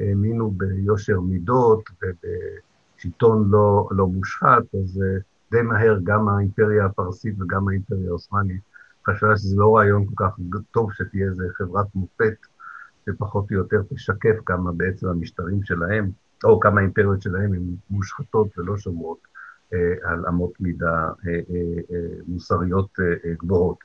האמינו 0.09 0.51
ביושר 0.51 1.21
מידות 1.21 1.91
ובשלטון 2.03 3.51
לא, 3.51 3.89
לא 3.91 4.07
מושחת, 4.07 4.75
אז 4.83 5.03
די 5.51 5.63
מהר 5.63 5.99
גם 6.05 6.29
האימפריה 6.29 6.87
הפרסית 6.87 7.35
וגם 7.41 7.69
האימפריה 7.69 8.09
העות'מאנית 8.09 8.72
חשבה 9.07 9.37
שזה 9.37 9.57
לא 9.57 9.77
רעיון 9.77 10.07
כל 10.07 10.25
כך 10.25 10.37
טוב 10.71 10.93
שתהיה 10.93 11.27
איזה 11.27 11.45
חברת 11.55 11.87
מופת 11.95 12.35
שפחות 13.07 13.51
או 13.51 13.57
יותר 13.57 13.83
תשקף 13.95 14.37
כמה 14.47 14.73
בעצם 14.73 15.09
המשטרים 15.09 15.63
שלהם, 15.63 16.11
או 16.45 16.61
כמה 16.61 16.81
האימפריות 16.81 17.23
שלהם 17.23 17.53
הן 17.53 17.63
מושחתות 17.91 18.59
ולא 18.59 18.79
שומרות 18.79 19.19
אה, 19.75 20.11
על 20.11 20.27
אמות 20.27 20.61
מידה 20.61 21.09
אה, 21.27 21.33
אה, 21.91 21.97
מוסריות 22.27 22.99
גבוהות. 23.39 23.79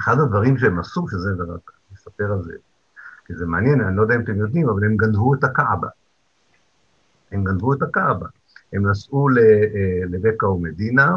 אחד 0.00 0.18
הדברים 0.18 0.58
שהם 0.58 0.78
עשו, 0.78 1.08
שזה, 1.08 1.30
ורק 1.38 1.70
אספר 1.94 2.32
על 2.32 2.42
זה, 2.42 2.52
כי 3.26 3.34
זה 3.34 3.46
מעניין, 3.46 3.80
אני 3.80 3.96
לא 3.96 4.02
יודע 4.02 4.14
אם 4.14 4.20
אתם 4.20 4.38
יודעים, 4.38 4.68
אבל 4.68 4.84
הם 4.84 4.96
גנבו 4.96 5.34
את 5.34 5.44
הקאבה. 5.44 5.88
הם 7.32 7.44
גנבו 7.44 7.72
את 7.72 7.82
הקאבה. 7.82 8.26
הם 8.72 8.90
נסעו 8.90 9.28
לבקע 10.10 10.48
ומדינה, 10.48 11.16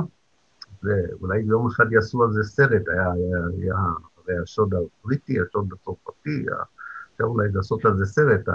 ואולי 0.84 1.40
יום 1.40 1.68
אחד 1.68 1.92
יעשו 1.92 2.24
על 2.24 2.32
זה 2.32 2.44
סרט, 2.44 2.88
היה, 2.88 3.12
היה, 3.12 3.38
היה 3.62 3.76
הרי 4.28 4.38
השוד 4.44 4.74
הבריטי, 4.74 5.42
השוד 5.42 5.70
הצרפתי, 5.74 6.46
אפשר 7.14 7.24
אולי 7.24 7.48
לעשות 7.54 7.86
על 7.86 7.98
זה 7.98 8.06
סרט, 8.06 8.50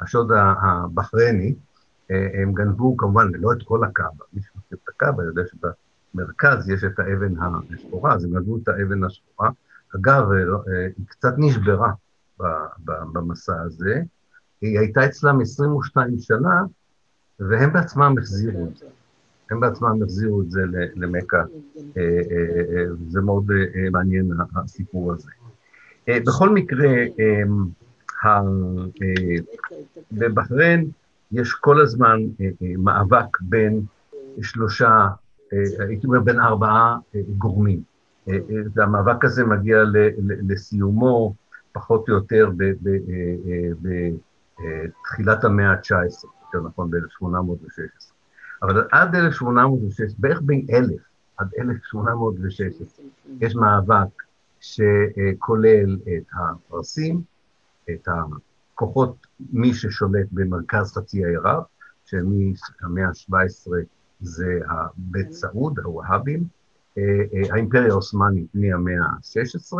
השוד 0.00 0.30
הבחרייני, 0.62 1.54
הם 2.10 2.52
גנבו 2.52 2.96
כמובן 2.96 3.28
לא 3.34 3.52
את 3.52 3.62
כל 3.64 3.84
הקאבה, 3.84 4.24
מי 4.32 4.40
שמכיר 4.42 4.78
את 4.84 4.88
הקאבה 4.88 5.24
יודע 5.24 5.42
שבמרכז 5.46 6.68
יש 6.68 6.84
את 6.84 6.98
האבן 6.98 7.34
השחורה, 7.74 8.14
אז 8.14 8.24
הם 8.24 8.30
גנבו 8.30 8.58
את 8.62 8.68
האבן 8.68 9.04
השחורה. 9.04 9.50
אגב, 9.96 10.32
אה, 10.32 10.88
היא 10.96 11.06
קצת 11.08 11.34
נשברה 11.38 11.92
במסע 13.12 13.62
הזה, 13.62 14.02
היא 14.60 14.78
הייתה 14.78 15.06
אצלם 15.06 15.40
22 15.40 16.18
שנה, 16.18 16.62
והם 17.40 17.72
בעצמם 17.72 18.14
החזירו 18.18 18.66
את 18.66 18.76
זה. 18.76 18.86
הם 19.54 19.60
בעצמם 19.60 20.02
החזירו 20.02 20.42
את 20.42 20.50
זה 20.50 20.62
למכה, 20.94 21.36
אה, 21.36 21.42
אה, 21.96 22.84
זה 23.08 23.20
מאוד 23.20 23.46
מעניין 23.92 24.30
הסיפור 24.56 25.12
הזה. 25.12 25.30
בכל 26.08 26.48
מקרה, 26.48 26.88
בבחריין, 30.12 30.90
יש 31.32 31.52
כל 31.52 31.80
הזמן 31.80 32.20
אה, 32.40 32.46
אה, 32.46 32.72
מאבק 32.78 33.40
בין 33.40 33.82
שלושה, 34.42 35.08
אה, 35.52 35.58
הייתי 35.88 36.06
אומר 36.06 36.20
בין 36.20 36.40
ארבעה 36.40 36.98
גורמים. 37.38 37.94
והמאבק 38.74 39.24
הזה 39.24 39.44
מגיע 39.44 39.78
לסיומו 40.48 41.34
פחות 41.72 42.08
או 42.08 42.14
יותר 42.14 42.50
בתחילת 43.82 45.44
המאה 45.44 45.70
ה-19, 45.70 46.26
יותר 46.44 46.68
נכון 46.68 46.90
ב-1816. 46.90 48.13
אבל 48.64 48.88
עד 48.92 49.14
1816, 49.14 50.16
בערך 50.18 50.40
בין 50.42 50.66
1,000 50.70 50.90
עד 51.36 51.48
1816, 51.58 53.06
יש 53.40 53.56
מאבק 53.56 54.22
שכולל 54.60 55.98
את 56.02 56.24
הפרסים, 56.32 57.20
את 57.90 58.08
כוחות 58.74 59.26
מי 59.52 59.74
ששולט 59.74 60.26
במרכז 60.32 60.92
חצי 60.92 61.24
האי 61.24 61.36
ערב, 61.36 61.62
שמהמאה 62.06 63.08
ה-17 63.08 63.70
זה 64.20 64.60
בית 64.96 65.32
סעוד, 65.32 65.78
הווהאבים, 65.78 66.44
אה, 66.98 67.02
אה, 67.02 67.54
האימפריה 67.54 67.88
העות'מאנית 67.88 68.46
מהמאה 68.54 69.04
ה-16, 69.04 69.76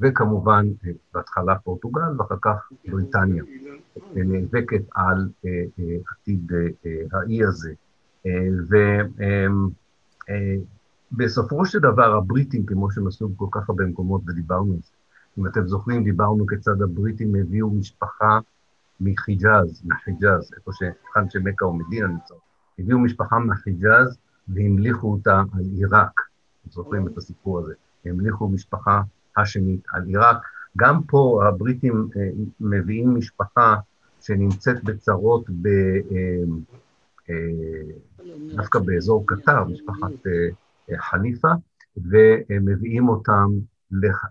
וכמובן 0.00 0.66
אה, 0.86 0.90
בהתחלה 1.14 1.58
פורטוגל 1.58 2.20
ואחר 2.20 2.36
כך 2.42 2.70
בריטניה 2.88 3.44
נאבקת 4.14 4.82
על 4.94 5.28
עתיד 6.10 6.52
האי 7.12 7.44
הזה. 7.44 7.72
ובסופו 11.12 11.66
של 11.66 11.78
דבר 11.78 12.14
הבריטים, 12.14 12.66
כמו 12.66 12.90
שהם 12.90 13.06
עשו 13.06 13.28
בכל 13.28 13.46
כך 13.50 13.68
הרבה 13.68 13.84
מקומות 13.84 14.22
ודיברנו 14.26 14.72
על 14.72 14.78
זה, 14.82 14.92
אם 15.38 15.46
אתם 15.46 15.66
זוכרים, 15.66 16.04
דיברנו 16.04 16.46
כיצד 16.46 16.82
הבריטים 16.82 17.34
הביאו 17.34 17.70
משפחה 17.70 18.38
מחיג'אז, 19.00 19.82
מחיג'אז, 19.84 20.50
איפה 20.56 20.70
שהיכן 20.72 21.30
שמכה 21.30 21.66
ומדינה 21.66 22.06
נמצאות. 22.06 22.40
הביאו 22.78 22.98
משפחה 22.98 23.38
מחיג'אז 23.38 24.18
והמליכו 24.48 25.12
אותה 25.12 25.42
על 25.52 25.64
עיראק. 25.76 26.20
אתם 26.60 26.70
זוכרים 26.70 27.08
את 27.08 27.18
הסיפור 27.18 27.58
הזה. 27.58 27.74
המליכו 28.04 28.48
משפחה 28.48 29.02
האשמית 29.36 29.86
על 29.92 30.04
עיראק. 30.06 30.36
גם 30.76 31.02
פה 31.02 31.44
הבריטים 31.48 32.08
אה, 32.16 32.28
מביאים 32.60 33.14
משפחה 33.14 33.76
שנמצאת 34.20 34.84
בצרות 34.84 35.50
ב, 35.50 35.66
אה, 35.66 35.72
אה, 36.12 36.42
דווקא 38.56 38.78
באזור 38.78 39.24
קטר, 39.26 39.64
משפחת 39.64 40.12
חליפה, 40.96 41.52
ומביאים 41.96 43.08
אותם 43.08 43.48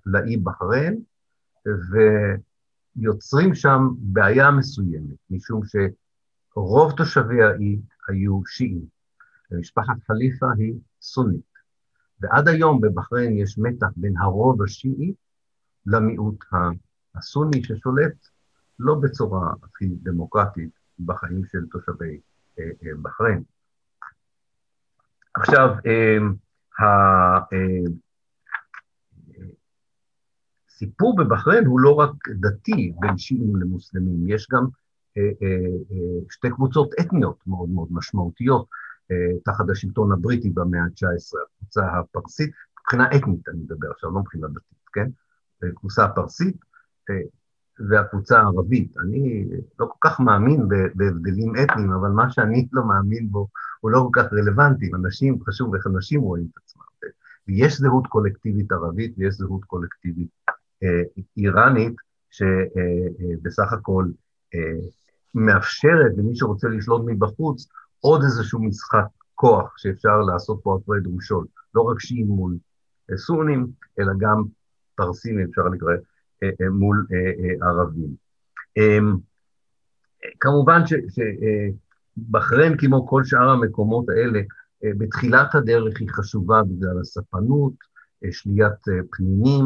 לאי 0.05 0.37
בחריין, 0.37 1.01
ויוצרים 2.95 3.55
שם 3.55 3.89
בעיה 3.97 4.51
מסוימת, 4.51 5.17
משום 5.29 5.61
שרוב 5.65 6.91
תושבי 6.97 7.43
האי 7.43 7.79
היו 8.07 8.41
שיעים, 8.45 8.85
ומשפחת 9.51 9.95
חליפה 10.07 10.45
היא 10.57 10.73
סונית. 11.01 11.53
ועד 12.19 12.47
היום 12.47 12.81
בבחריין 12.81 13.37
יש 13.37 13.57
מתח 13.57 13.87
בין 13.95 14.17
הרוב 14.17 14.63
השיעי 14.63 15.13
למיעוט 15.85 16.43
הסוני 17.15 17.63
ששולט 17.63 18.27
לא 18.79 18.95
בצורה 18.95 19.53
הכי 19.63 19.85
דמוקרטית 19.87 20.69
בחיים 20.99 21.45
של 21.45 21.65
תושבי 21.71 22.05
אה, 22.05 22.11
אה, 22.11 22.32
בחריין. 23.01 23.43
עכשיו, 25.33 25.69
אה, 25.85 26.17
הסיפור 30.67 31.15
בבחריין 31.17 31.65
הוא 31.65 31.79
לא 31.79 31.93
רק 31.95 32.11
דתי 32.29 32.93
בין 32.99 33.17
שיעים 33.17 33.55
למוסלמים, 33.55 34.27
יש 34.27 34.47
גם 34.51 34.67
שתי 36.29 36.49
קבוצות 36.49 36.89
אתניות 36.99 37.37
מאוד 37.47 37.69
מאוד 37.69 37.87
משמעותיות 37.91 38.67
תחת 39.45 39.69
השלטון 39.71 40.11
הבריטי 40.11 40.49
במאה 40.49 40.81
ה-19, 40.81 41.37
הקבוצה 41.45 41.99
הפרסית, 41.99 42.51
מבחינה 42.79 43.07
אתנית 43.17 43.49
אני 43.49 43.57
מדבר 43.57 43.91
עכשיו, 43.91 44.11
לא 44.11 44.19
מבחינה 44.19 44.47
דתית, 44.47 44.77
כן? 44.93 45.09
הקבוצה 45.69 46.05
הפרסית 46.05 46.57
והקבוצה 47.79 48.39
הערבית. 48.39 48.97
אני 48.97 49.45
לא 49.79 49.85
כל 49.85 50.09
כך 50.09 50.19
מאמין 50.19 50.67
בהבדלים 50.95 51.53
אתניים, 51.63 51.91
אבל 51.91 52.09
מה 52.09 52.31
שאני 52.31 52.67
לא 52.73 52.87
מאמין 52.87 53.31
בו 53.31 53.47
הוא 53.79 53.91
לא 53.91 54.09
כל 54.11 54.21
כך 54.21 54.33
רלוונטי. 54.33 54.91
אנשים, 54.93 55.43
חשוב 55.43 55.75
איך 55.75 55.87
אנשים 55.87 56.21
רואים 56.21 56.47
את 56.51 56.57
עצמם. 56.57 56.83
ויש 57.47 57.77
זהות 57.79 58.07
קולקטיבית 58.07 58.71
ערבית 58.71 59.13
ויש 59.17 59.33
זהות 59.33 59.65
קולקטיבית 59.65 60.29
אה, 60.83 61.01
איראנית, 61.37 61.95
שבסך 62.31 63.63
אה, 63.63 63.73
אה, 63.73 63.79
הכל 63.79 64.05
אה, 64.55 64.87
מאפשרת 65.35 66.11
למי 66.17 66.35
שרוצה 66.35 66.67
לשלוט 66.67 67.01
מבחוץ 67.05 67.67
עוד 67.99 68.23
איזשהו 68.23 68.63
משחק 68.63 69.05
כוח 69.35 69.73
שאפשר 69.77 70.17
לעשות 70.21 70.59
פה 70.63 70.79
הפרד 70.81 71.07
ומשול. 71.07 71.45
לא 71.75 71.81
רק 71.81 71.99
שיעים 71.99 72.27
מול 72.27 72.57
אה, 73.11 73.17
סונים, 73.17 73.67
אלא 73.99 74.13
גם 74.17 74.43
פרסים, 74.95 75.39
אפשר 75.39 75.67
לקרוא, 75.67 75.91
מול 76.71 77.07
ערבים. 77.61 78.15
אמ, 78.77 79.15
כמובן 80.39 80.81
שבחריין, 80.87 82.77
כמו 82.77 83.07
כל 83.07 83.23
שאר 83.23 83.49
המקומות 83.49 84.05
האלה, 84.09 84.39
בתחילת 84.97 85.55
הדרך 85.55 85.99
היא 85.99 86.09
חשובה 86.09 86.63
בגלל 86.63 86.99
הספנות, 87.01 87.73
שליית 88.31 88.81
פנינים 89.11 89.65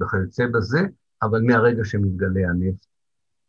וכיוצא 0.00 0.46
בזה, 0.46 0.80
אבל 1.22 1.42
מהרגע 1.42 1.84
שמתגלה 1.84 2.48
הנפט, 2.48 2.86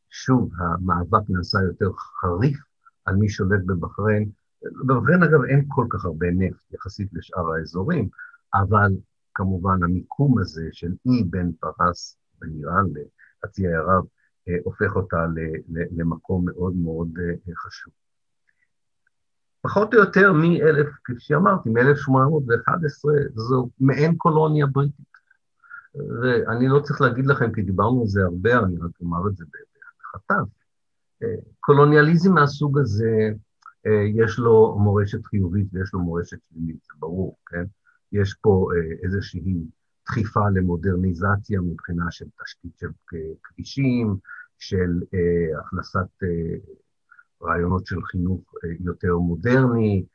שוב, 0.10 0.52
המאבק 0.58 1.30
נעשה 1.30 1.60
יותר 1.62 1.92
חריף 1.94 2.58
על 3.06 3.16
מי 3.16 3.30
שולט 3.30 3.62
בבחריין. 3.66 4.30
בבחריין, 4.88 5.24
אגב, 5.24 5.44
אין 5.44 5.66
כל 5.68 5.86
כך 5.90 6.06
הרבה 6.06 6.28
נפט 6.32 6.74
יחסית 6.74 7.10
לשאר 7.14 7.54
האזורים, 7.54 8.10
אבל 8.54 8.92
כמובן 9.34 9.84
המיקום 9.84 10.40
הזה 10.40 10.70
של 10.72 10.92
אי 11.06 11.24
בין 11.24 11.52
פרס 11.60 12.18
ואיראן 12.42 12.86
לחצי 13.44 13.68
האי 13.68 13.76
ערב, 13.76 14.04
אה, 14.50 14.54
הופך 14.64 14.96
אותה 14.96 15.26
למקום 15.98 16.46
מאוד 16.46 16.76
מאוד 16.76 17.10
אה, 17.20 17.54
חשוב. 17.56 17.94
פחות 19.62 19.94
או 19.94 20.00
יותר 20.00 20.34
מ-1000, 20.34 20.88
כפי 21.04 21.20
שאמרתי, 21.20 21.70
מ-1811, 21.70 23.10
זו 23.36 23.70
מעין 23.80 24.16
קולוניה 24.16 24.66
בריטית. 24.68 25.12
ואני 25.96 26.68
לא 26.68 26.80
צריך 26.80 27.02
להגיד 27.02 27.26
לכם, 27.26 27.54
כי 27.54 27.62
דיברנו 27.62 28.02
על 28.02 28.08
זה 28.08 28.24
הרבה, 28.24 28.60
אני 28.60 28.78
רק 28.78 28.92
אומר 29.02 29.28
את 29.28 29.38
זה 29.38 29.46
בחטף. 30.00 30.52
אה, 31.24 31.36
קולוניאליזם 31.60 32.34
מהסוג 32.34 32.80
הזה, 32.80 33.30
יש 34.16 34.40
לו 34.40 34.78
מורשת 34.80 35.26
חיובית 35.26 35.68
ויש 35.74 35.94
לו 35.94 36.00
מורשת 36.00 36.38
שלילית, 36.50 36.84
זה 36.84 36.94
ברור, 37.00 37.38
כן? 37.46 37.64
יש 38.12 38.34
פה 38.34 38.70
אה, 38.76 38.96
איזושהי 39.04 39.58
דחיפה 40.08 40.50
למודרניזציה 40.50 41.62
מבחינה 41.62 42.12
של 42.12 42.26
תשתית 42.44 42.78
של 42.80 42.90
כבישים, 43.44 44.16
של 44.60 45.02
אה, 45.14 45.60
הכנסת 45.60 46.24
אה, 46.24 46.58
רעיונות 47.42 47.86
של 47.86 48.04
חינוך 48.04 48.54
יותר 48.80 49.18
מודרני, 49.18 50.06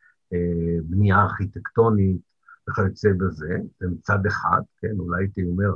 בנייה 0.84 1.22
ארכיטקטונית 1.22 2.20
וכיוצא 2.68 3.08
בזה, 3.18 3.56
זה 3.80 3.86
מצד 3.88 4.26
אחד, 4.26 4.60
כן, 4.80 4.98
אולי 4.98 5.22
הייתי 5.22 5.44
אומר, 5.44 5.74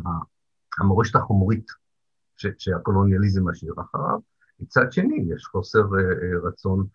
המורשת 0.79 1.17
החומרית 1.17 1.67
שהקולוניאליזם 2.37 3.49
משאיר 3.49 3.75
אחריו, 3.81 4.19
מצד 4.61 4.93
שני, 4.93 5.25
יש 5.35 5.45
חוסר 5.45 5.83
רצון 6.43 6.87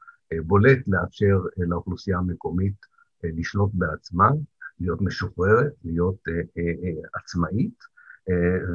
בולט 0.45 0.87
לאפשר 0.87 1.39
לאוכלוסייה 1.57 2.17
המקומית 2.17 2.75
לשלוט 3.23 3.71
בעצמה, 3.73 4.29
להיות 4.79 5.01
משוחררת, 5.01 5.73
להיות 5.83 6.15
uh, 6.15 6.31
uh, 6.31 6.59
uh, 6.83 7.19
עצמאית, 7.21 7.95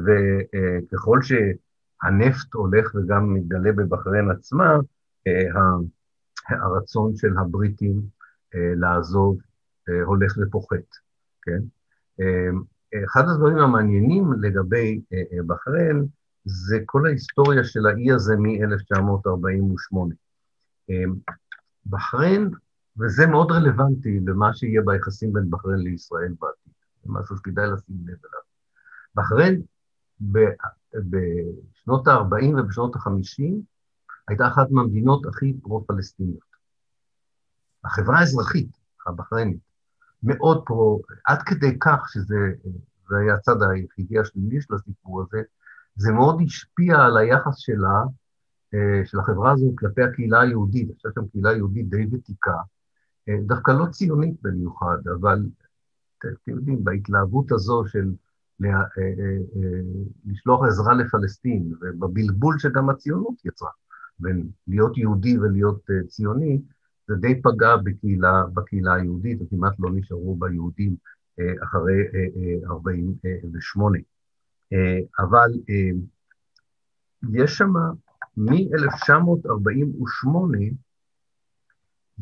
וככל 0.05 1.19
שהנפט 1.21 2.53
הולך 2.53 2.95
וגם 2.95 3.33
מתגלה 3.33 3.71
בבחריין 3.71 4.31
עצמה, 4.31 4.77
הרצון 6.49 7.15
של 7.15 7.37
הבריטים 7.37 8.01
לעזוב 8.53 9.37
הולך 10.05 10.37
ופוחת, 10.41 10.95
כן? 11.41 11.59
אחד 13.05 13.23
הדברים 13.29 13.57
המעניינים 13.57 14.33
לגבי 14.41 15.01
בחריין 15.47 16.05
זה 16.45 16.77
כל 16.85 17.05
ההיסטוריה 17.05 17.63
של 17.63 17.87
האי 17.87 18.11
הזה 18.11 18.35
מ-1948. 18.35 19.97
בחריין 21.85 22.49
וזה 22.99 23.27
מאוד 23.27 23.51
רלוונטי 23.51 24.19
למה 24.27 24.53
שיהיה 24.53 24.81
ביחסים 24.85 25.33
בין 25.33 25.49
בחריין 25.49 25.79
לישראל 25.79 26.33
בעתיד. 26.39 26.73
זה 27.03 27.11
משהו 27.11 27.37
שכדאי 27.37 27.67
לשים 27.67 27.95
לב 28.01 28.17
אליו. 28.25 28.41
בחריין 29.15 29.61
בשנות 30.93 32.07
ה-40 32.07 32.59
ובשנות 32.59 32.95
ה-50 32.95 33.43
הייתה 34.27 34.47
אחת 34.47 34.71
מהמדינות 34.71 35.25
הכי 35.25 35.53
פרו-פלסטיניות. 35.61 36.51
החברה 37.83 38.19
האזרחית, 38.19 38.69
הבחריינית, 39.07 39.59
מאוד 40.23 40.63
פרו, 40.65 41.01
עד 41.25 41.41
כדי 41.41 41.79
כך 41.79 42.09
שזה 42.09 42.35
זה 43.11 43.17
היה 43.17 43.33
הצד 43.33 43.55
היחידי 43.61 44.19
השלילי 44.19 44.61
של 44.61 44.73
הסיפור 44.73 45.21
הזה, 45.21 45.41
זה 45.95 46.11
מאוד 46.11 46.41
השפיע 46.45 46.95
על 46.95 47.17
היחס 47.17 47.57
שלה, 47.57 48.03
אה, 48.73 49.05
של 49.05 49.19
החברה 49.19 49.51
הזו 49.51 49.73
כלפי 49.77 50.01
הקהילה 50.03 50.41
היהודית. 50.41 50.89
הייתה 50.89 51.09
שם 51.15 51.27
קהילה 51.27 51.51
יהודית 51.53 51.89
די 51.89 52.05
ותיקה, 52.11 52.55
דווקא 53.29 53.71
לא 53.71 53.85
ציונית 53.91 54.35
במיוחד, 54.41 54.97
אבל 55.19 55.45
אתם 56.19 56.51
יודעים, 56.51 56.83
בהתלהבות 56.83 57.51
הזו 57.51 57.83
של 57.87 58.11
אה, 58.65 58.81
אה, 58.81 58.83
לשלוח 60.25 60.63
עזרה 60.67 60.93
לפלסטין, 60.93 61.73
ובבלבול 61.81 62.59
שגם 62.59 62.89
הציונות 62.89 63.45
יצרה, 63.45 63.69
בין 64.19 64.47
להיות 64.67 64.97
יהודי 64.97 65.37
ולהיות 65.37 65.85
ציוני, 66.07 66.61
זה 67.07 67.15
די 67.15 67.41
פגע 67.41 67.75
בקהילה, 67.83 68.43
בקהילה 68.53 68.93
היהודית, 68.93 69.41
וכמעט 69.41 69.73
לא 69.79 69.89
נשארו 69.93 70.35
בה 70.35 70.51
יהודים 70.51 70.95
אחרי 71.63 72.03
48. 72.65 73.99
אבל 75.19 75.51
יש 77.33 77.57
שם 77.57 77.73
מ-1948, 78.37 80.27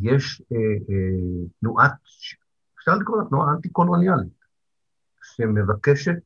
יש 0.02 0.42
אה, 0.52 0.58
אה, 0.58 1.46
תנועת, 1.60 1.92
אפשר 2.80 2.96
לקרוא 2.96 3.22
לה 3.22 3.30
תנועה 3.30 3.54
אנטי-קולוניאלית, 3.54 4.40
שמבקשת 5.24 6.20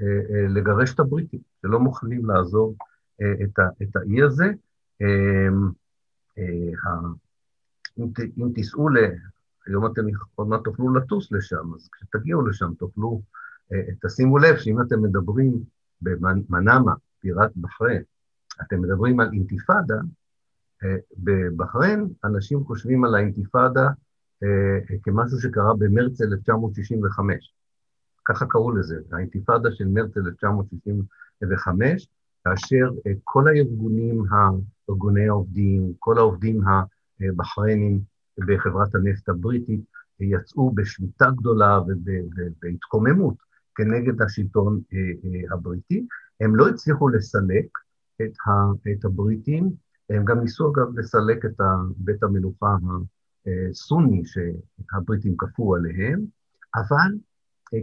אה, 0.00 0.06
אה, 0.06 0.48
לגרש 0.48 0.94
את 0.94 1.00
הבריטים, 1.00 1.40
שלא 1.62 1.80
מוכנים 1.80 2.26
לעזוב 2.26 2.76
אה, 3.22 3.44
את, 3.44 3.58
ה, 3.58 3.62
את 3.82 3.96
האי 3.96 4.22
הזה. 4.22 4.46
אה, 5.02 5.48
אה, 6.38 6.94
אם, 7.98 8.06
ת, 8.14 8.20
אם 8.38 8.52
תיסעו 8.54 8.88
ל... 8.88 8.98
היום 9.66 9.86
אתם 9.86 10.02
עוד 10.34 10.48
מעט 10.48 10.60
תוכלו 10.64 10.94
לטוס 10.94 11.32
לשם, 11.32 11.74
אז 11.74 11.88
כשתגיעו 11.92 12.46
לשם 12.46 12.74
תוכלו, 12.74 13.22
אה, 13.72 13.78
תשימו 14.02 14.38
לב 14.38 14.56
שאם 14.56 14.80
אתם 14.80 15.02
מדברים 15.02 15.52
במנאמה, 16.02 16.92
בירת 17.24 17.56
בחריין, 17.56 18.02
אתם 18.62 18.82
מדברים 18.82 19.20
על 19.20 19.30
אינתיפאדה, 19.32 19.94
בבחריין 21.16 22.08
אנשים 22.24 22.64
חושבים 22.64 23.04
על 23.04 23.14
האינתיפאדה 23.14 23.88
אה, 24.42 24.96
כמשהו 25.02 25.40
שקרה 25.40 25.74
במרץ 25.78 26.20
1965. 26.20 27.54
ככה 28.24 28.46
קראו 28.46 28.72
לזה, 28.72 28.96
האינתיפאדה 29.12 29.72
של 29.72 29.88
מרץ 29.88 30.16
1965, 30.16 32.08
כאשר 32.44 32.90
אה, 33.06 33.12
כל 33.24 33.48
הארגונים, 33.48 34.24
ארגוני 34.90 35.28
העובדים, 35.28 35.92
כל 35.98 36.18
העובדים 36.18 36.60
הבחריינים 37.20 38.00
בחברת 38.38 38.94
הנפט 38.94 39.28
הבריטית, 39.28 39.80
יצאו 40.20 40.70
בשליטה 40.70 41.30
גדולה 41.30 41.80
ובהתקוממות 41.80 43.34
כנגד 43.74 44.22
השלטון 44.22 44.80
הבריטי. 45.52 46.06
הם 46.40 46.56
לא 46.56 46.68
הצליחו 46.68 47.08
לסלק 47.08 47.66
את 48.22 49.04
הבריטים, 49.04 49.70
הם 50.16 50.24
גם 50.24 50.40
ניסו 50.40 50.72
אגב 50.72 50.98
לסלק 50.98 51.44
את 51.44 51.60
בית 51.96 52.22
המלוכה 52.22 52.76
הסוני 53.70 54.22
שהבריטים 54.24 55.36
כפו 55.38 55.74
עליהם, 55.74 56.24
אבל 56.74 57.12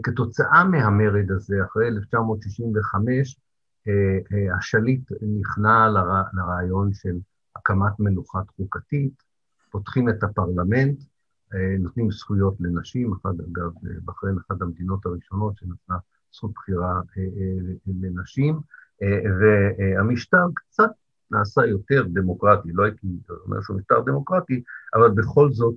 כתוצאה 0.03 0.63
מהמרד 0.63 1.31
הזה, 1.31 1.55
אחרי 1.65 1.87
1965, 1.87 3.39
השליט 4.57 5.11
נכנע 5.39 5.87
לרעיון 6.33 6.93
של 6.93 7.17
הקמת 7.55 7.99
מלוכת 7.99 8.49
חוקתית, 8.57 9.23
פותחים 9.71 10.09
את 10.09 10.23
הפרלמנט, 10.23 10.99
נותנים 11.79 12.11
זכויות 12.11 12.55
לנשים, 12.59 13.13
אחד, 13.13 13.33
אגב, 13.51 13.71
בחריין 14.05 14.37
אחת 14.37 14.61
המדינות 14.61 15.05
הראשונות 15.05 15.57
שנתנה 15.57 15.97
זכות 16.33 16.51
בחירה 16.53 17.01
לנשים, 18.01 18.59
והמשטר 19.39 20.47
קצת 20.55 20.91
נעשה 21.31 21.65
יותר 21.65 22.03
דמוקרטי, 22.13 22.71
לא 22.71 22.83
הייתי 22.83 23.07
אומר 23.45 23.61
שהוא 23.61 23.77
משטר 23.77 24.01
דמוקרטי, 24.05 24.63
אבל 24.95 25.09
בכל 25.09 25.51
זאת 25.51 25.75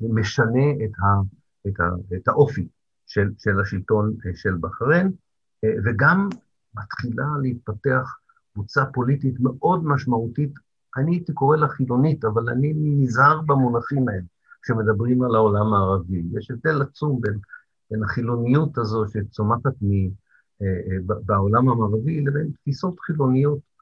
משנה 0.00 0.70
את, 0.84 0.90
ה, 0.98 1.06
את, 1.68 1.80
ה, 1.80 2.14
את 2.16 2.28
האופי 2.28 2.68
של, 3.06 3.30
של 3.38 3.60
השלטון 3.60 4.14
של 4.34 4.56
בחריין, 4.60 5.12
וגם 5.84 6.28
מתחילה 6.74 7.26
להתפתח 7.42 8.18
קבוצה 8.52 8.84
פוליטית 8.86 9.40
מאוד 9.40 9.84
משמעותית, 9.84 10.52
אני 10.96 11.12
הייתי 11.16 11.32
קורא 11.32 11.56
לה 11.56 11.68
חילונית, 11.68 12.24
אבל 12.24 12.48
אני 12.48 12.72
נזהר 12.76 13.40
במונחים 13.40 14.08
האלה, 14.08 14.22
כשמדברים 14.62 15.22
על 15.22 15.34
העולם 15.34 15.74
הערבי. 15.74 16.22
יש 16.38 16.50
הבדל 16.50 16.82
עצום 16.82 17.20
בין, 17.20 17.38
בין 17.90 18.02
החילוניות 18.02 18.78
הזו 18.78 19.04
שצומחת 19.08 19.72
מ, 19.82 20.08
אה, 20.62 20.66
אה, 20.66 21.16
בעולם 21.26 21.68
המערבי 21.68 22.20
לבין 22.20 22.50
תפיסות 22.50 23.00
חילוניות 23.00 23.58
אה, 23.58 23.73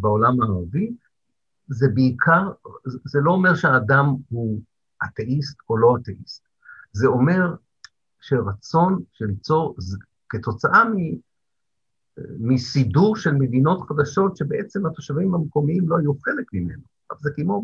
בעולם 0.00 0.42
הערבי. 0.42 0.92
זה 1.68 1.88
בעיקר, 1.94 2.50
זה 2.84 3.20
לא 3.22 3.30
אומר 3.30 3.54
שהאדם 3.54 4.06
הוא 4.28 4.60
אתאיסט 5.04 5.58
או 5.70 5.76
לא 5.76 5.96
אתאיסט, 6.02 6.48
זה 6.92 7.06
אומר 7.06 7.54
שרצון 8.20 9.02
של 9.12 9.24
ליצור, 9.24 9.76
כתוצאה 10.28 10.82
מסידור 12.38 13.16
של 13.16 13.34
מדינות 13.34 13.88
חדשות 13.88 14.36
שבעצם 14.36 14.86
התושבים 14.86 15.34
המקומיים 15.34 15.88
לא 15.88 15.98
היו 15.98 16.12
חלק 16.14 16.46
ממנו. 16.52 16.82
זה 17.18 17.30
כמו 17.36 17.62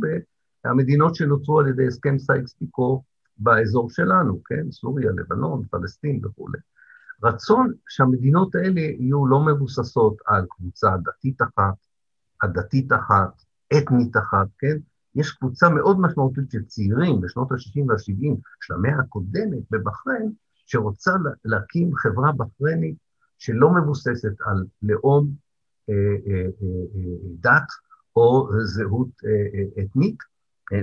המדינות 0.65 1.15
שנוצרו 1.15 1.61
על 1.61 1.69
ידי 1.69 1.87
הסכם 1.87 2.19
סייקס-פיקו 2.19 3.03
באזור 3.39 3.91
שלנו, 3.91 4.45
כן? 4.45 4.71
סוריה, 4.71 5.11
לבנון, 5.11 5.63
פלסטין 5.71 6.21
וכולי. 6.25 6.59
רצון 7.23 7.73
שהמדינות 7.89 8.55
האלה 8.55 8.81
יהיו 8.81 9.27
לא 9.27 9.41
מבוססות 9.41 10.17
על 10.27 10.47
קבוצה 10.51 10.89
דתית 11.03 11.43
אחת, 11.43 11.75
עדתית 12.43 12.93
אחת, 12.93 13.43
אתנית 13.79 14.17
אחת, 14.17 14.47
כן? 14.59 14.77
יש 15.15 15.31
קבוצה 15.31 15.69
מאוד 15.69 16.01
משמעותית 16.01 16.51
של 16.51 16.65
צעירים 16.65 17.21
בשנות 17.21 17.53
ה-60 17.53 17.85
וה-70 17.89 18.37
של 18.61 18.75
המאה 18.75 18.99
הקודמת 18.99 19.63
בבחריין, 19.71 20.33
שרוצה 20.67 21.13
להקים 21.45 21.91
חברה 21.97 22.33
בחריינית 22.33 22.97
שלא 23.39 23.71
מבוססת 23.71 24.41
על 24.47 24.65
לאום, 24.83 25.31
אה, 25.91 25.95
אה, 26.27 26.47
אה, 26.63 27.17
דת 27.41 27.69
או 28.17 28.49
זהות 28.65 29.09
אתנית. 29.83 30.17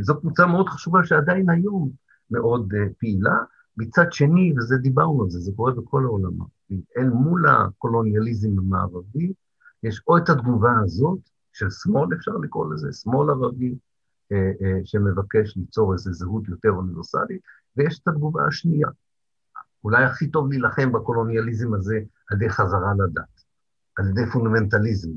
זו 0.02 0.19
קבוצה 0.19 0.45
מאוד 0.45 0.69
חשובה 0.69 0.99
שעדיין 1.04 1.49
היום 1.49 1.89
מאוד 2.32 2.73
פעילה. 2.99 3.36
מצד 3.80 4.12
שני, 4.12 4.54
וזה 4.58 4.78
דיברנו 4.78 5.24
על 5.24 5.30
זה, 5.30 5.39
זה 5.39 5.52
קורה 5.56 5.72
בכל 5.74 6.04
העולם 6.04 6.34
אל 6.98 7.10
מול 7.10 7.50
הקולוניאליזם 7.50 8.60
המערבי, 8.60 9.34
יש 9.84 10.02
או 10.08 10.18
את 10.18 10.30
התגובה 10.30 10.72
הזאת, 10.84 11.20
של 11.54 11.70
שמאל 11.70 12.15
אפשר 12.18 12.32
לקרוא 12.32 12.74
לזה, 12.74 12.94
שמאל 12.94 13.30
ערבי, 13.30 13.76
שמבקש 14.84 15.58
ליצור 15.58 15.94
איזו 15.94 16.13
זהות 16.13 16.50
יותר 16.50 16.70
אוניברסלית, 16.70 17.42
ויש 17.78 18.00
את 18.00 18.08
התגובה 18.08 18.48
השנייה, 18.48 18.88
אולי 19.84 20.04
הכי 20.04 20.28
טוב 20.28 20.50
להילחם 20.50 20.92
בקולוניאליזם 20.92 21.74
הזה 21.74 22.00
על 22.30 22.38
ידי 22.38 22.50
חזרה 22.50 22.94
לדת, 22.98 23.44
על 23.96 24.10
ידי 24.10 24.26
פונדמנטליזם, 24.34 25.12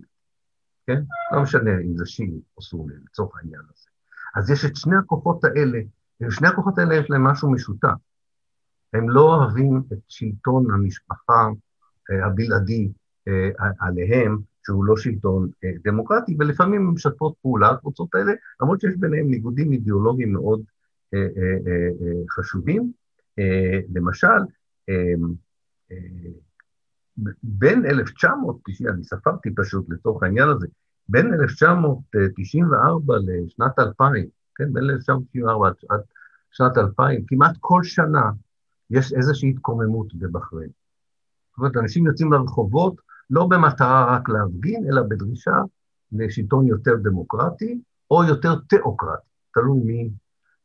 כן? 0.87 1.03
לא 1.33 1.43
משנה 1.43 1.81
אם 1.81 1.97
זה 1.97 2.07
שיעי 2.07 2.41
או 2.57 2.63
סורי, 2.63 2.95
לצורך 3.05 3.37
העניין 3.37 3.63
הזה. 3.75 3.89
אז 4.35 4.51
יש 4.51 4.65
את 4.65 4.77
שני 4.77 4.97
הכוחות 4.97 5.45
האלה, 5.45 5.79
ושני 6.21 6.49
הכוחות 6.49 6.79
האלה 6.79 6.95
יש 6.95 7.11
להם 7.11 7.25
משהו 7.25 7.53
משותף. 7.53 7.89
הם 8.93 9.11
לא 9.11 9.21
אוהבים 9.21 9.83
את 9.93 9.99
שלטון 10.09 10.71
המשפחה 10.71 11.49
אה, 12.11 12.27
הבלעדי 12.27 12.93
אה, 13.29 13.49
עליהם, 13.81 14.39
שהוא 14.67 14.85
לא 14.85 14.97
שלטון 14.97 15.49
אה, 15.65 15.71
דמוקרטי, 15.85 16.37
ולפעמים 16.39 16.81
הם 16.81 16.95
משתפות 16.95 17.35
פעולה, 17.43 17.71
הקבוצות 17.71 18.15
האלה, 18.15 18.33
למרות 18.63 18.81
שיש 18.81 18.97
ביניהם 18.97 19.31
ניגודים 19.31 19.73
אידיאולוגיים 19.73 20.33
מאוד 20.33 20.63
חשובים. 22.31 22.93
למשל, 23.95 24.41
בין 27.43 27.87
1990, 27.87 28.91
אני 28.91 29.05
ספרתי 29.05 29.51
פשוט 29.57 29.87
לצורך 29.89 30.23
העניין 30.23 30.49
הזה, 30.49 30.67
בין 31.09 31.35
1994 31.35 33.15
לשנת 33.19 33.79
2000, 33.79 34.27
כן, 34.55 34.73
בין 34.73 34.85
1994 34.91 35.69
עד 35.91 36.01
שנת 36.51 36.79
2000, 36.79 37.25
כמעט 37.27 37.57
כל 37.61 37.83
שנה 37.83 38.31
יש 38.93 39.13
איזושהי 39.13 39.51
התקוממות 39.51 40.15
בבחריין. 40.15 40.71
זאת 41.51 41.59
אומרת, 41.59 41.77
אנשים 41.77 42.07
יוצאים 42.07 42.33
לרחובות 42.33 43.01
לא 43.31 43.47
במטרה 43.47 44.17
רק 44.17 44.29
להפגין, 44.29 44.85
אלא 44.89 45.03
בדרישה 45.03 45.57
לשלטון 46.13 46.67
יותר 46.67 46.97
דמוקרטי 46.97 47.81
או 48.11 48.25
יותר 48.25 48.55
תיאוקרטי, 48.69 49.29
תלוי 49.55 49.81
מי, 49.85 50.11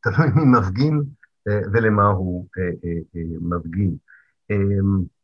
תלוי 0.01 0.27
מי 0.35 0.59
מפגין 0.59 1.03
אה, 1.47 1.61
ולמה 1.73 2.07
הוא 2.07 2.47
אה, 2.57 2.63
אה, 2.63 3.21
מפגין. 3.41 3.95
אמ, 4.49 5.17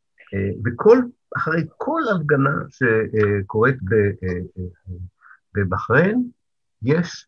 וכל, 0.65 0.97
אחרי 1.37 1.63
כל 1.77 2.01
הפגנה 2.15 2.51
שקורית 2.69 3.75
בבחריין, 5.55 6.29
יש 6.81 7.27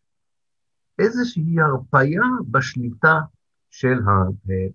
איזושהי 0.98 1.60
הרפאיה 1.60 2.22
בשליטה 2.50 3.20
של 3.78 3.98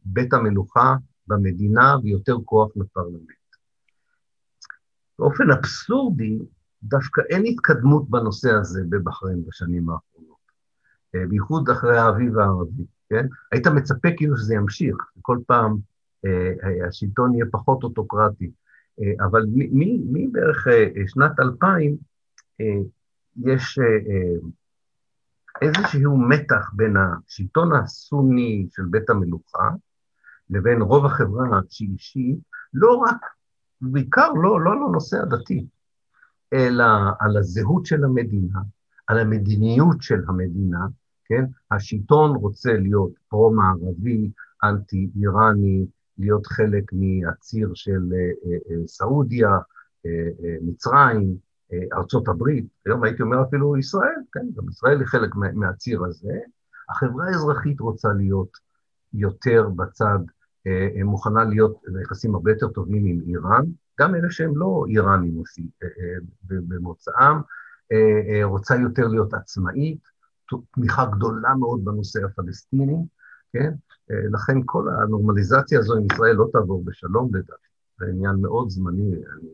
בית 0.06 0.34
המלוכה 0.34 0.96
במדינה 1.28 1.96
ויותר 2.04 2.36
כוח 2.46 2.72
לפרלמנט. 2.76 3.42
באופן 5.20 5.52
אבסורדי, 5.52 6.40
דווקא 6.84 7.22
אין 7.30 7.44
התקדמות 7.46 8.10
בנושא 8.10 8.50
הזה 8.52 8.82
בבחריין 8.90 9.46
בשנים 9.48 9.90
האחרונות, 9.90 10.38
בייחוד 11.30 11.70
אחרי 11.70 11.98
האביב 11.98 12.40
הערבי. 12.40 12.86
כן? 13.10 13.28
היית 13.52 13.68
מצפה 13.68 14.10
כאילו 14.18 14.38
שזה 14.38 14.56
ימשיך, 14.56 14.96
כל 15.22 15.38
פעם 15.48 15.78
אה, 16.26 16.88
השלטון 16.88 17.34
יהיה 17.34 17.46
פחות 17.52 17.84
אוטוקרטי. 17.84 18.52
אה, 19.02 19.26
אבל 19.26 19.46
מבערך 20.12 20.68
אה, 20.68 21.08
שנת 21.08 21.40
2000 21.40 21.98
אה, 22.62 22.66
יש 23.46 23.80
אה, 23.80 23.86
אה, 23.86 24.50
איזשהו 25.62 26.18
מתח 26.18 26.72
בין 26.74 26.96
השלטון 26.98 27.76
הסוני 27.76 28.68
של 28.72 28.84
בית 28.90 29.10
המלוכה 29.10 29.70
לבין 30.50 30.82
רוב 30.82 31.06
החברה 31.06 31.60
התשיעי, 31.60 32.36
לא 32.74 32.96
רק, 32.96 33.26
בעיקר 33.82 34.30
לא, 34.32 34.62
לא 34.62 34.72
על 34.72 34.78
הנושא 34.78 35.18
הדתי, 35.18 35.68
אלא 36.54 36.86
על 37.20 37.38
הזהות 37.38 37.86
של 37.86 38.04
המדינה, 38.04 38.60
על 39.08 39.20
המדיניות 39.20 40.02
של 40.02 40.22
המדינה, 40.28 40.88
כן? 41.26 41.46
השלטון 41.72 42.36
רוצה 42.36 42.74
להיות 42.74 43.12
פרו-מערבי, 43.28 44.32
אנטי-איראני, 44.64 45.86
להיות 46.18 46.48
חלק 46.48 46.84
מהציר 46.94 47.72
של 47.74 48.10
אה, 48.14 48.52
אה, 48.52 48.58
אה, 48.72 48.88
סעודיה, 48.88 49.50
מצרים, 50.62 51.36
ארצות 51.94 52.28
הברית, 52.28 52.66
היום 52.86 53.04
הייתי 53.04 53.24
אומר 53.24 53.44
אפילו 53.44 53.78
ישראל, 53.78 54.20
כן? 54.32 54.46
גם 54.56 54.70
ישראל 54.70 55.00
היא 55.00 55.08
חלק 55.08 55.36
מהציר 55.36 56.04
הזה. 56.06 56.34
החברה 56.90 57.28
האזרחית 57.28 57.80
רוצה 57.80 58.10
להיות 58.14 58.50
יותר 59.14 59.70
בצד, 59.76 60.20
מוכנה 61.06 61.44
להיות 61.44 61.82
ביחסים 61.88 62.36
הרבה 62.36 62.52
יותר 62.52 62.68
טובים 62.68 63.06
עם 63.06 63.20
איראן, 63.28 63.66
גם 64.00 64.16
אלה 64.16 64.32
שהם 64.32 64.58
לא 64.58 64.86
איראנים 64.88 65.44
במוצאם, 66.44 67.38
רוצה 68.44 68.76
יותר 68.76 69.08
להיות 69.08 69.34
עצמאית, 69.34 70.00
תמיכה 70.74 71.06
גדולה 71.06 71.56
מאוד 71.56 71.86
בנושא 71.86 72.20
הפלסטיני, 72.26 73.06
כן? 73.54 73.74
אה, 74.12 74.28
לכן 74.32 74.58
כל 74.66 74.90
הנורמליזציה 74.90 75.80
הזו 75.80 75.96
עם 75.96 76.04
ישראל 76.12 76.36
לא 76.36 76.48
תעבור 76.54 76.84
בשלום 76.86 77.36
לדעתי. 77.36 77.68
זה 78.00 78.06
עניין 78.06 78.36
מאוד 78.36 78.70
זמני, 78.70 79.14
אני 79.16 79.50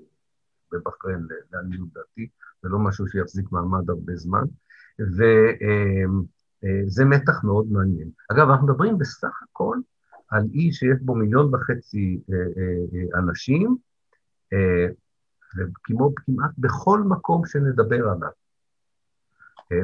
בבחריין 0.71 1.27
לעניות 1.51 1.93
דעתי, 1.93 2.27
זה 2.62 2.69
לא 2.69 2.80
משהו 2.80 3.08
שיחזיק 3.08 3.51
מעמד 3.51 3.89
הרבה 3.89 4.15
זמן. 4.15 4.43
ו, 4.99 5.23
אה, 5.62 6.03
זה 6.88 7.06
מתח 7.06 7.43
מאוד 7.43 7.71
מעניין. 7.71 8.10
אגב, 8.32 8.49
אנחנו 8.49 8.67
מדברים 8.67 8.97
בסך 8.97 9.43
הכל 9.43 9.77
על 10.30 10.43
אי 10.53 10.71
שיש 10.71 10.97
בו 11.01 11.15
מיליון 11.15 11.56
וחצי 11.56 12.21
אנשים, 13.15 13.77
וכמו 15.58 16.15
כמעט 16.15 16.51
בכל 16.58 16.99
מקום 16.99 17.45
שנדבר 17.45 18.10
עליו. 18.10 18.30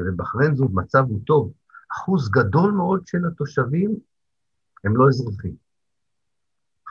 ובחריין 0.06 0.56
זו 0.56 0.68
מצב 0.72 1.04
הוא 1.08 1.20
טוב. 1.26 1.52
אחוז 1.92 2.30
גדול 2.30 2.72
מאוד 2.72 3.06
של 3.06 3.26
התושבים 3.26 3.96
הם 4.84 4.96
לא 4.96 5.08
אזרחים. 5.08 5.54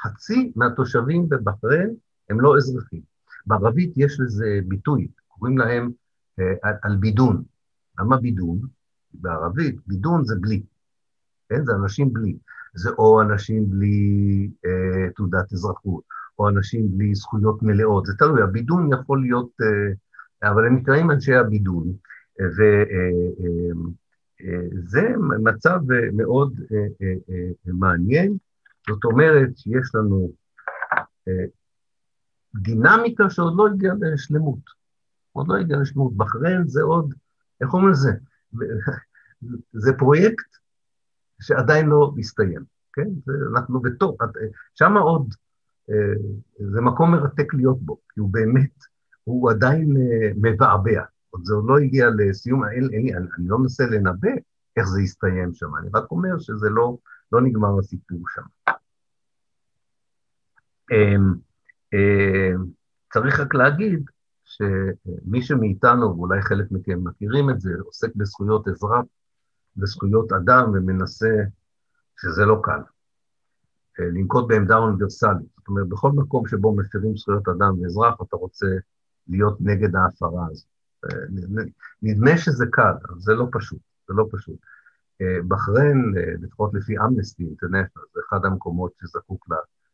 חצי 0.04 0.52
מהתושבים 0.56 1.30
בבחריין 1.30 1.96
הם 2.30 2.42
לא 2.42 2.58
אזרחים. 2.58 3.02
בערבית 3.46 3.94
יש 3.96 4.20
לזה 4.20 4.60
ביטוי, 4.68 5.08
קוראים 5.28 5.58
להם 5.58 5.92
אה, 6.40 6.72
על 6.82 6.96
בידון. 6.96 7.44
למה 8.00 8.18
בידון? 8.18 8.60
בערבית, 9.14 9.76
בידון 9.88 10.26
זה 10.26 10.36
בלי. 10.40 10.64
כן? 11.50 11.66
זה 11.66 11.72
אנשים 11.76 12.14
בלי. 12.14 12.38
זה 12.74 12.90
או 12.98 13.22
אנשים 13.22 13.70
בלי 13.70 14.50
אה, 14.66 15.10
תעודת 15.16 15.54
אזרחות, 15.54 16.04
או 16.40 16.50
אנשים 16.50 16.98
בלי 16.98 17.16
זכויות 17.16 17.64
מלאות, 17.64 18.06
זה 18.06 18.14
תלוי, 18.18 18.42
הבידון 18.42 18.94
יכול 18.94 19.22
להיות, 19.22 19.50
אה, 19.62 20.50
אבל 20.52 20.66
הם 20.68 20.76
נקראים 20.76 21.12
אנשי 21.12 21.34
הבידון, 21.34 21.94
וזה 22.40 22.84
אה, 22.92 23.10
אה, 24.96 25.18
מצב 25.40 25.80
מאוד 26.14 26.60
מעניין, 27.66 28.38
זאת 28.90 29.06
אומרת 29.06 29.50
שיש 29.58 29.96
לנו 29.96 30.32
דינמיקה 32.56 33.30
שעוד 33.30 33.54
לא 33.58 33.68
הגיעה 33.68 33.96
לשלמות, 34.02 34.60
עוד 35.32 35.48
לא 35.48 35.56
הגיעה 35.56 35.80
לשלמות, 35.80 36.18
בחריין 36.18 36.68
זה 36.68 36.82
עוד, 36.82 37.14
איך 37.62 37.74
אומרים 37.74 37.92
לזה? 37.92 38.12
זה 39.74 39.92
פרויקט 39.98 40.46
שעדיין 41.42 41.86
לא 41.86 42.14
הסתיים, 42.20 42.64
כן? 42.94 43.08
אנחנו 43.54 43.82
בתור, 43.82 44.18
שם 44.76 44.98
עוד 44.98 45.34
אה, 45.90 46.14
זה 46.72 46.82
מקום 46.82 47.12
מרתק 47.12 47.54
להיות 47.54 47.82
בו, 47.82 47.98
כי 48.14 48.20
הוא 48.20 48.30
באמת, 48.30 48.84
הוא 49.24 49.52
עדיין 49.52 49.98
אה, 49.98 50.32
מבעבע. 50.36 51.02
עוד 51.30 51.46
זה 51.46 51.54
עוד 51.54 51.66
לא 51.68 51.78
הגיע 51.78 52.08
לסיום, 52.18 52.66
אין, 52.66 52.90
אין, 52.94 53.16
אני, 53.16 53.28
אני 53.38 53.48
לא 53.48 53.60
מנסה 53.60 53.86
לנבא 53.86 54.30
איך 54.78 54.86
זה 54.88 55.02
יסתיים 55.02 55.54
שם, 55.54 55.76
אני 55.76 55.90
רק 55.94 56.12
אומר 56.12 56.40
שזה 56.40 56.70
לא, 56.70 56.98
לא 57.32 57.42
נגמר 57.42 57.80
הסיפור 57.80 58.20
שם. 58.36 58.72
אמ, 60.92 61.34
צריך 63.14 63.40
רק 63.40 63.56
להגיד 63.56 64.04
שמי 64.44 65.42
שמאיתנו, 65.42 66.18
ואולי 66.18 66.42
חלק 66.42 66.72
מכם 66.72 67.00
מכירים 67.04 67.50
את 67.50 67.62
זה, 67.62 67.70
עוסק 67.86 68.16
בזכויות 68.16 68.68
אזרח 68.68 69.06
וזכויות 69.78 70.32
אדם 70.32 70.72
ומנסה, 70.74 71.36
שזה 72.22 72.46
לא 72.46 72.60
קל. 72.64 72.80
אה, 74.00 74.06
לנקוט 74.06 74.48
בעמדה 74.48 74.78
אוניברסלית. 74.78 75.48
זאת 75.58 75.68
אומרת, 75.68 75.88
בכל 75.88 76.12
מקום 76.12 76.48
שבו 76.48 76.76
מפרים 76.76 77.18
זכויות 77.18 77.48
אדם 77.48 77.82
ואזרח, 77.82 78.16
אתה 78.28 78.36
רוצה 78.36 78.68
להיות 79.28 79.58
נגד 79.62 79.96
ההפרה 79.96 80.48
הזאת. 80.52 80.68
אה, 81.06 81.20
נדמה 82.02 82.38
שזה 82.38 82.66
קל, 82.72 82.94
אבל 83.10 83.20
זה 83.20 83.34
לא 83.34 83.48
פשוט, 83.52 83.80
זה 84.08 84.14
לא 84.14 84.28
פשוט. 84.32 84.58
אה, 85.22 85.38
בחריין, 85.48 86.14
לפחות 86.42 86.74
לפי 86.74 86.98
אמנסטי 86.98 87.44
אינטרנשיונל, 87.44 87.88
זה 88.14 88.20
אחד 88.30 88.46
המקומות 88.46 88.92
שזקוק 89.02 89.48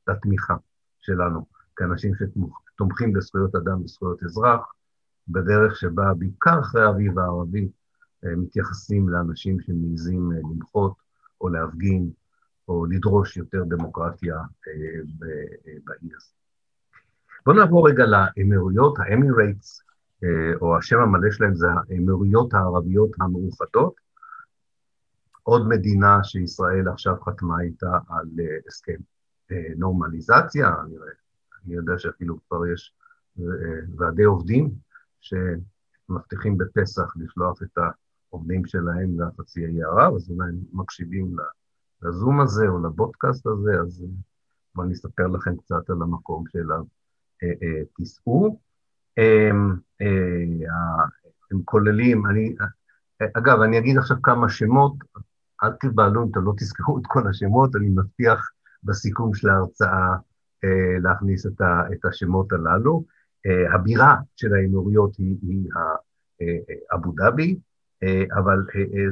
לתמיכה 0.07 0.55
שלנו, 0.99 1.45
כאנשים 1.79 2.11
שתומכים 2.15 3.13
בזכויות 3.13 3.55
אדם 3.55 3.83
וזכויות 3.83 4.23
אזרח, 4.23 4.73
בדרך 5.27 5.75
שבה, 5.75 6.13
בעיקר 6.13 6.59
אחרי 6.59 6.83
האביב 6.83 7.19
הערבי, 7.19 7.69
מתייחסים 8.23 9.09
לאנשים 9.09 9.59
שמעיזים 9.59 10.31
למחות 10.31 10.93
או 11.41 11.49
להפגין 11.49 12.09
או 12.67 12.85
לדרוש 12.85 13.37
יותר 13.37 13.63
דמוקרטיה 13.63 14.35
אה, 14.35 14.43
באי 15.83 16.09
הזה. 16.17 16.31
בואו 17.45 17.57
נעבור 17.57 17.89
רגע 17.89 18.03
לאמירויות, 18.05 18.99
האמירייטס, 18.99 19.83
אה, 20.23 20.53
או 20.61 20.77
השם 20.77 20.99
המלא 20.99 21.31
שלהם 21.31 21.55
זה 21.55 21.67
האמירויות 21.69 22.53
הערביות 22.53 23.09
המאוחדות, 23.19 23.93
עוד 25.43 25.67
מדינה 25.67 26.23
שישראל 26.23 26.87
עכשיו 26.87 27.15
חתמה 27.21 27.61
איתה 27.61 27.97
על 28.09 28.27
אה, 28.39 28.57
הסכם 28.67 28.97
נורמליזציה, 29.77 30.69
אני, 31.65 31.75
יודע 31.75 31.93
שאפילו 31.97 32.37
כבר 32.47 32.67
יש 32.67 32.93
ועדי 33.97 34.23
עובדים 34.23 34.71
שמבטיחים 35.21 36.57
בפסח 36.57 37.13
לשלוח 37.17 37.63
את 37.63 37.77
העובדים 38.31 38.65
שלהם 38.65 39.21
לחצי 39.21 39.65
האי 39.65 39.83
ערב, 39.83 40.15
אז 40.15 40.31
אולי 40.31 40.49
הם 40.49 40.55
מקשיבים 40.73 41.35
לזום 42.01 42.41
הזה 42.41 42.67
או 42.67 42.83
לבודקאסט 42.83 43.47
הזה, 43.47 43.71
אז 43.81 44.05
בואו 44.75 44.85
אני 44.85 44.93
אספר 44.93 45.27
לכם 45.27 45.57
קצת 45.57 45.89
על 45.89 46.01
המקום 46.01 46.43
שאליו 46.47 46.83
אה, 47.43 47.47
אה, 47.47 47.85
תיסעו. 47.95 48.59
הם, 49.17 49.79
אה, 50.01 51.05
הם 51.51 51.61
כוללים, 51.65 52.25
אני, 52.25 52.55
אגב, 53.37 53.61
אני 53.61 53.77
אגיד 53.77 53.97
עכשיו 53.97 54.17
כמה 54.21 54.49
שמות, 54.49 54.93
אל 55.63 55.71
תבעלו 55.79 56.23
אם 56.23 56.29
אתם 56.31 56.41
לא 56.43 56.53
תזכרו 56.57 56.97
את 56.97 57.03
כל 57.07 57.27
השמות, 57.29 57.75
אני 57.75 57.89
מבטיח 57.89 58.51
בסיכום 58.83 59.33
של 59.33 59.49
ההרצאה 59.49 60.15
להכניס 61.01 61.45
את, 61.45 61.61
ה, 61.61 61.81
את 61.93 62.05
השמות 62.05 62.51
הללו. 62.51 63.03
הבירה 63.73 64.15
של 64.35 64.53
האמירויות 64.53 65.15
היא, 65.17 65.35
היא 65.41 65.69
אבו 66.93 67.11
דאבי, 67.11 67.59
אבל 68.33 68.57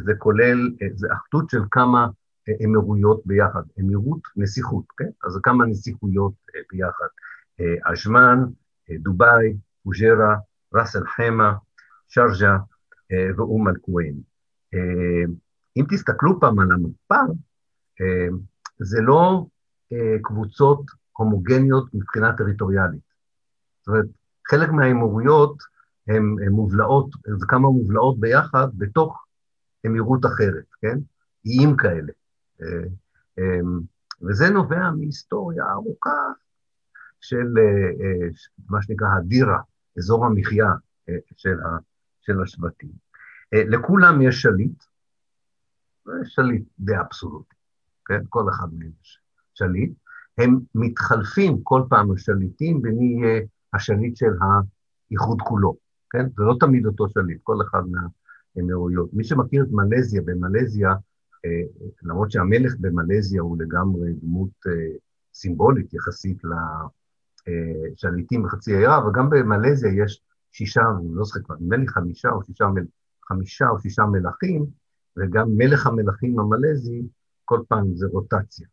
זה 0.06 0.14
כולל, 0.18 0.72
זה 0.96 1.08
אחדות 1.14 1.50
של 1.50 1.62
כמה 1.72 2.08
אמירויות 2.66 3.22
ביחד, 3.26 3.62
אמירות 3.80 4.20
נסיכות, 4.36 4.86
כן? 4.98 5.10
אז 5.24 5.32
זה 5.32 5.40
כמה 5.44 5.66
נסיכויות 5.66 6.34
אה, 6.56 6.62
ביחד. 6.72 7.08
עג'מן, 7.84 8.44
אה, 8.90 8.96
דובאי, 9.00 9.58
פוג'רה, 9.84 10.36
ראס 10.74 10.96
אל-חמא, 10.96 11.52
שרג'ה 12.08 12.58
ואום 13.38 13.68
אל-כווין. 13.68 14.16
אם 15.78 15.84
תסתכלו 15.90 16.40
פעם 16.40 16.60
על 16.60 16.68
המפה, 16.72 17.34
זה 18.80 19.02
לא 19.02 19.46
קבוצות 20.24 20.82
הומוגניות 21.18 21.94
מבחינה 21.94 22.38
טריטוריאלית. 22.38 23.08
זאת 23.80 23.88
אומרת, 23.88 24.06
חלק 24.48 24.70
מהאמירויות 24.70 25.58
הן 26.08 26.50
מובלעות, 26.52 27.10
זה 27.40 27.46
כמה 27.48 27.70
מובלעות 27.70 28.20
ביחד 28.20 28.68
בתוך 28.78 29.26
אמירות 29.86 30.26
אחרת, 30.26 30.66
כן? 30.82 30.98
איים 31.46 31.78
כאלה. 31.78 32.12
אה, 32.62 32.88
אמ, 33.38 33.80
וזה 34.22 34.50
נובע 34.50 34.92
מהיסטוריה 34.92 35.72
ארוכה 35.72 36.20
של 37.22 37.54
אה, 37.58 37.64
אה, 37.64 38.28
מה 38.70 38.82
שנקרא 38.82 39.08
הדירה, 39.18 39.60
אזור 39.98 40.26
המחיה 40.26 40.68
של, 41.38 41.60
ה, 41.62 41.78
של 42.22 42.42
השבטים. 42.42 42.92
לכולם 43.54 44.22
יש 44.22 44.42
שליט, 44.42 44.84
שליט 46.24 46.64
די 46.80 47.00
אבסולוטי, 47.00 47.56
כן? 48.06 48.22
כל 48.30 48.50
אחד 48.50 48.68
מהם 48.74 48.92
יש 49.02 49.20
שליט. 49.54 49.94
הם 50.38 50.60
מתחלפים 50.76 51.64
כל 51.64 51.82
פעם 51.90 52.12
השליטים 52.12 52.82
במי 52.82 53.06
יהיה 53.06 53.42
השליט 53.74 54.16
של 54.16 54.32
האיחוד 54.42 55.42
כולו, 55.42 55.76
כן? 56.10 56.26
זה 56.38 56.44
לא 56.44 56.56
תמיד 56.60 56.86
אותו 56.86 57.10
שליט, 57.10 57.40
כל 57.44 57.58
אחד 57.70 57.82
מהאמירויות. 58.56 59.10
מי 59.14 59.24
שמכיר 59.24 59.64
את 59.64 59.72
מלזיה, 59.72 60.22
במלזיה 60.26 60.94
אה, 61.46 61.62
למרות 62.04 62.32
שהמלך 62.32 62.74
במלזיה 62.80 63.42
הוא 63.42 63.58
לגמרי 63.60 64.14
דמות 64.14 64.50
אה, 64.68 64.96
סימבולית 65.34 65.94
יחסית 65.94 66.42
לשליטים 67.48 68.42
אה, 68.42 68.48
בחצי 68.48 68.76
האי 68.76 68.86
ערב, 68.86 69.06
וגם 69.06 69.30
במלזיה 69.30 70.04
יש 70.04 70.22
שישה, 70.52 70.82
אני 71.00 71.16
לא 71.16 71.24
זוכר 71.24 71.40
כבר, 71.44 71.56
נדמה 71.60 71.78
לי 71.78 71.88
חמישה 71.88 72.30
או 72.30 72.44
שישה, 72.44 72.66
חמישה 73.28 73.70
או 73.70 73.80
שישה 73.80 74.04
מלכים, 74.04 74.66
וגם 75.18 75.48
מלך 75.58 75.88
המלכים 75.88 76.40
המלזי, 76.40 77.02
כל 77.46 77.62
פעם 77.68 77.96
זה 77.96 78.08
רוטציה. 78.12 78.68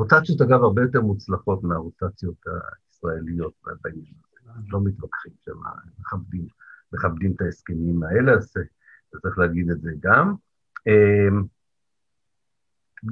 רוטציות, 0.00 0.40
אגב, 0.40 0.62
הרבה 0.62 0.82
יותר 0.82 1.00
מוצלחות 1.00 1.62
מהרוטציות 1.62 2.44
הישראליות 2.46 3.52
בעניין 3.84 4.04
הזה. 4.04 4.60
לא 4.68 4.80
מתווכחים 4.84 5.32
שם, 5.44 5.52
מכבדים, 5.98 6.46
מכבדים 6.92 7.32
את 7.36 7.40
ההסכמים 7.40 8.02
האלה, 8.02 8.32
אז 8.32 8.52
צריך 9.22 9.38
להגיד 9.38 9.70
את 9.70 9.80
זה 9.80 9.90
גם. 10.00 10.34
אמ, 10.86 11.42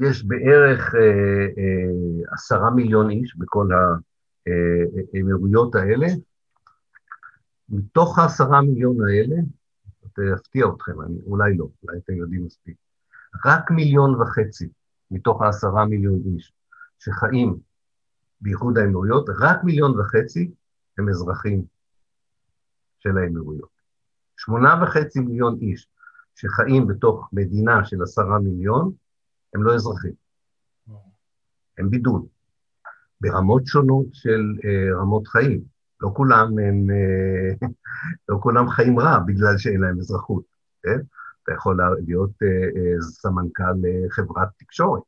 יש 0.00 0.24
בערך 0.24 0.94
אה, 0.94 1.46
אה, 1.58 2.32
עשרה 2.32 2.70
מיליון 2.70 3.10
איש 3.10 3.36
בכל 3.36 3.68
האמירויות 5.14 5.74
האלה. 5.74 6.06
מתוך 7.68 8.18
העשרה 8.18 8.62
מיליון 8.62 8.96
האלה, 9.08 9.36
זה 10.16 10.24
יפתיע 10.34 10.66
אתכם, 10.76 11.02
אני, 11.02 11.18
אולי 11.26 11.56
לא, 11.56 11.68
אולי 11.82 11.98
אתם 11.98 12.12
יודעים 12.12 12.44
מספיק, 12.44 12.76
רק 13.46 13.70
מיליון 13.70 14.14
וחצי 14.20 14.68
מתוך 15.10 15.42
העשרה 15.42 15.86
מיליון 15.86 16.20
איש 16.26 16.52
שחיים 16.98 17.58
באיחוד 18.40 18.78
האמירויות, 18.78 19.26
רק 19.40 19.64
מיליון 19.64 20.00
וחצי 20.00 20.50
הם 20.98 21.08
אזרחים 21.08 21.64
של 22.98 23.18
האמירויות. 23.18 23.78
שמונה 24.36 24.82
וחצי 24.82 25.20
מיליון 25.20 25.58
איש 25.60 25.88
שחיים 26.34 26.86
בתוך 26.86 27.28
מדינה 27.32 27.84
של 27.84 28.02
עשרה 28.02 28.38
מיליון, 28.38 28.92
הם 29.54 29.62
לא 29.62 29.74
אזרחים. 29.74 30.12
הם 31.78 31.90
בידוד. 31.90 32.26
ברמות 33.20 33.66
שונות 33.66 34.06
של 34.12 34.40
uh, 34.56 35.00
רמות 35.00 35.26
חיים. 35.28 35.60
לא 36.00 36.10
כולם 36.14 36.58
הם, 36.58 36.86
uh, 36.90 37.66
לא 38.28 38.38
כולם 38.42 38.68
חיים 38.68 38.98
רע 38.98 39.18
בגלל 39.18 39.58
שאין 39.58 39.80
להם 39.80 39.98
אזרחות, 39.98 40.44
כן? 40.82 40.98
אתה 41.42 41.52
יכול 41.52 41.78
להיות 42.06 42.30
uh, 42.30 42.76
uh, 42.76 43.02
סמנכ"ל 43.02 43.62
uh, 43.62 44.10
חברת 44.10 44.48
תקשורת, 44.58 45.02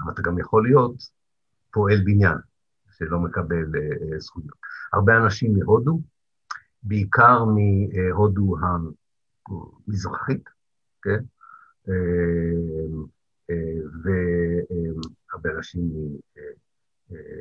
אבל 0.00 0.12
אתה 0.12 0.22
גם 0.22 0.38
יכול 0.38 0.66
להיות 0.68 0.94
פועל 1.72 1.98
בניין 2.04 2.36
שלא 2.90 3.18
מקבל 3.18 3.64
uh, 3.64 4.18
זכויות. 4.18 4.56
הרבה 4.92 5.16
אנשים 5.16 5.54
מהודו, 5.58 6.00
בעיקר 6.82 7.44
מהודו 7.44 8.56
המזרחית, 9.88 10.48
כן? 11.02 11.20
והרבה 14.02 15.50
אנשים 15.56 15.90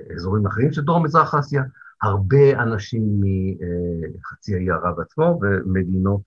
מאזורים 0.10 0.46
אחרים 0.46 0.72
של 0.72 0.82
דרום-מזרח 0.82 1.36
אסיה, 1.36 1.64
הרבה 2.02 2.64
אנשים 2.64 3.22
מחצי 4.20 4.56
האי 4.56 4.70
ערב 4.70 5.00
עצמו 5.00 5.40
ומדינות 5.42 6.22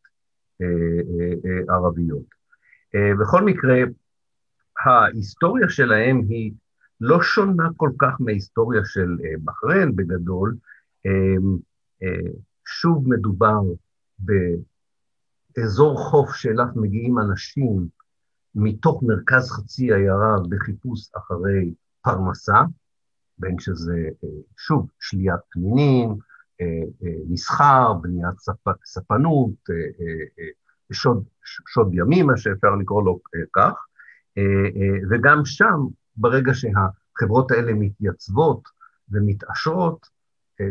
ערביות. 1.68 2.24
בכל 3.20 3.44
מקרה, 3.44 3.78
ההיסטוריה 4.84 5.68
שלהם 5.68 6.20
היא 6.28 6.52
לא 7.00 7.22
שונה 7.22 7.68
כל 7.76 7.90
כך 7.98 8.20
מההיסטוריה 8.20 8.80
של 8.84 9.16
בחריין 9.44 9.96
בגדול. 9.96 10.56
שוב 12.66 13.08
מדובר 13.08 13.60
באזור 15.56 15.98
חוף 15.98 16.34
שאליו 16.34 16.66
מגיעים 16.76 17.18
אנשים 17.18 17.86
מתוך 18.54 19.02
מרכז 19.02 19.50
חצי 19.50 19.92
ערב 19.92 20.46
בחיפוש 20.48 21.10
אחרי 21.16 21.74
פרנסה, 22.02 22.62
בין 23.38 23.58
שזה, 23.58 24.08
שוב, 24.56 24.90
שליית 25.00 25.40
פנינים, 25.50 26.14
מסחר, 27.28 27.92
בניית 27.92 28.34
ספנות, 28.84 29.50
שוד, 30.92 31.24
שוד 31.44 31.94
ימים, 31.94 32.26
מה 32.26 32.36
שאפשר 32.36 32.74
לקרוא 32.80 33.02
לו 33.02 33.20
כך, 33.52 33.72
וגם 35.10 35.44
שם, 35.44 35.86
ברגע 36.16 36.52
שהחברות 36.54 37.50
האלה 37.50 37.72
מתייצבות 37.74 38.62
ומתעשרות, 39.10 40.06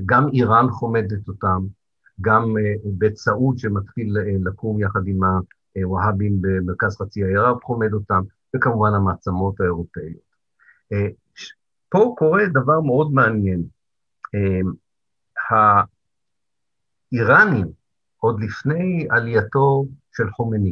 גם 0.05 0.27
איראן 0.33 0.69
חומדת 0.69 1.27
אותם, 1.27 1.65
גם 2.21 2.53
בית 2.83 3.17
סעוד 3.17 3.57
שמתחיל 3.57 4.17
לקום 4.45 4.79
יחד 4.79 5.07
עם 5.07 5.19
הווהאבים 5.75 6.37
במרכז 6.41 6.97
חצי 6.97 7.23
האי 7.23 7.35
ערב 7.35 7.57
חומד 7.63 7.93
אותם, 7.93 8.21
וכמובן 8.55 8.93
המעצמות 8.93 9.59
האירופאיות. 9.59 10.27
פה 11.89 12.15
קורה 12.17 12.43
דבר 12.53 12.81
מאוד 12.81 13.11
מעניין. 13.13 13.63
האיראנים, 17.11 17.67
עוד 18.17 18.43
לפני 18.43 19.07
עלייתו 19.09 19.85
של 20.11 20.31
חומני, 20.31 20.71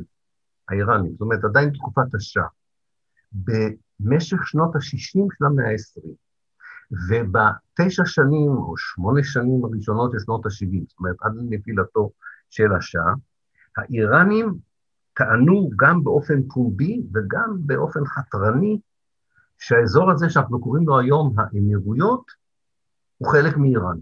האיראנים, 0.69 1.11
זאת 1.11 1.21
אומרת, 1.21 1.43
עדיין 1.43 1.69
תקופת 1.69 2.15
השאה, 2.15 2.47
במשך 3.43 4.37
שנות 4.47 4.75
ה-60 4.75 5.27
של 5.37 5.45
המאה 5.45 5.65
ה-20, 5.65 6.01
ובתשע 7.09 8.05
שנים 8.05 8.51
או 8.51 8.77
שמונה 8.77 9.23
שנים 9.23 9.65
הראשונות 9.65 10.11
של 10.11 10.19
שנות 10.19 10.45
ה-70, 10.45 10.85
זאת 10.87 10.99
אומרת, 10.99 11.15
עד 11.21 11.35
לנפילתו 11.35 12.11
של 12.49 12.73
השאה, 12.73 13.13
האיראנים 13.77 14.55
טענו 15.13 15.69
גם 15.75 16.03
באופן 16.03 16.47
פומבי 16.53 17.01
וגם 17.13 17.57
באופן 17.59 18.05
חתרני 18.05 18.79
שהאזור 19.57 20.11
הזה 20.11 20.29
שאנחנו 20.29 20.61
קוראים 20.61 20.87
לו 20.87 20.99
היום 20.99 21.33
האמירויות 21.39 22.31
הוא 23.17 23.31
חלק 23.31 23.57
מאיראן. 23.57 23.97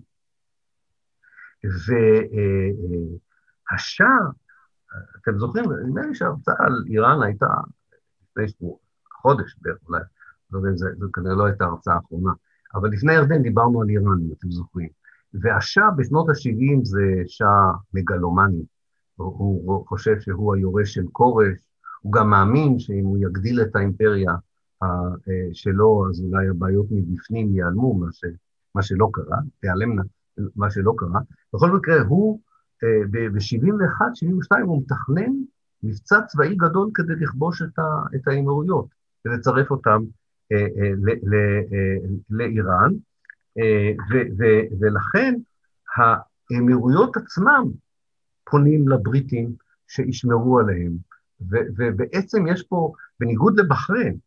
והשאה, 3.72 4.08
אתם 5.22 5.40
זוכרים, 5.40 5.66
נדמה 5.72 6.02
לי 6.02 6.16
שההרצאה 6.16 6.56
על 6.60 6.84
איראן 6.88 7.24
הייתה 7.24 7.46
לפני 8.24 8.48
שבוע, 8.48 8.78
חודש 9.24 9.56
בערך 9.62 9.78
אולי, 9.88 10.02
לא 10.52 10.58
יודע 10.58 10.70
אם 10.70 10.78
זו 10.78 11.12
כנראה 11.14 11.36
לא 11.36 11.46
הייתה 11.46 11.66
ההרצאה 11.66 11.96
האחרונה, 11.96 12.32
אבל 12.76 12.90
לפני 12.90 13.14
ירדן 13.14 13.42
דיברנו 13.42 13.82
על 13.82 13.90
איראן, 13.90 14.20
אם 14.22 14.32
אתם 14.40 14.52
זוכרים. 14.52 14.90
והשאה 15.34 15.92
בשנות 15.92 16.30
ה-70 16.30 16.80
זה 16.84 17.22
שאה 17.28 17.72
מגלומני, 17.94 18.64
הוא 19.16 19.88
חושב 19.88 20.20
שהוא 20.20 20.56
היורש 20.56 20.94
של 20.94 21.06
כורש, 21.12 21.58
הוא 22.02 22.14
גם 22.14 22.30
מאמין 22.30 22.80
שאם 22.80 23.06
הוא 23.06 23.18
יגדיל 23.18 23.62
את 23.62 23.76
האימפריה 23.76 24.32
שלו, 25.54 26.06
אז 26.10 26.22
אולי 26.22 26.48
הבעיות 26.48 26.86
מבפנים 26.92 27.56
ייעלמו, 27.56 27.94
מה, 27.94 28.08
ש, 28.12 28.26
מה 28.76 28.82
שלא 28.82 29.10
קרה, 29.14 29.38
תיעלמנה 29.60 30.02
מה 30.56 30.72
שלא 30.72 30.94
קרה. 30.98 31.20
בכל 31.54 31.72
מקרה, 31.72 32.02
הוא 32.02 32.40
ב-71, 33.12 34.02
72, 34.14 34.66
הוא 34.66 34.82
מתכנן 34.82 35.32
מבצע 35.84 36.22
צבאי 36.28 36.56
גדול 36.56 36.90
כדי 36.94 37.14
לכבוש 37.16 37.62
את, 37.62 37.80
ה, 37.80 37.84
את 38.16 38.28
האמירויות 38.28 38.88
ולצרף 39.26 39.72
אותם 39.72 40.04
לאיראן, 42.30 42.94
ולכן 44.80 45.36
האמירויות 45.96 47.18
עצמם 47.18 47.64
פונים 48.50 48.90
לבריטים 48.90 49.54
שישמרו 49.88 50.60
עליהם. 50.60 50.92
ובעצם 51.50 52.48
יש 52.48 52.64
פה, 52.64 52.94
בניגוד 53.20 53.60
לבחריין, 53.60 54.18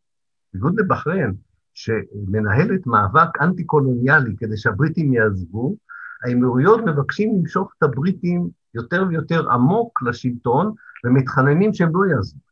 בניגוד 0.52 0.80
לבחריין, 0.80 1.34
שמנהלת 1.74 2.86
מאבק 2.86 3.42
אנטי-קולוניאלי 3.42 4.36
כדי 4.38 4.56
שהבריטים 4.56 5.12
יעזבו, 5.12 5.76
האמירויות 6.24 6.80
מבקשים 6.84 7.38
למשוך 7.38 7.72
את 7.78 7.82
הבריטים 7.82 8.48
יותר 8.74 9.04
ויותר 9.08 9.50
עמוק 9.50 10.02
לשלטון, 10.02 10.74
ומתחננים 11.04 11.74
שהם 11.74 11.90
לא 11.94 12.06
יעזבו. 12.06 12.45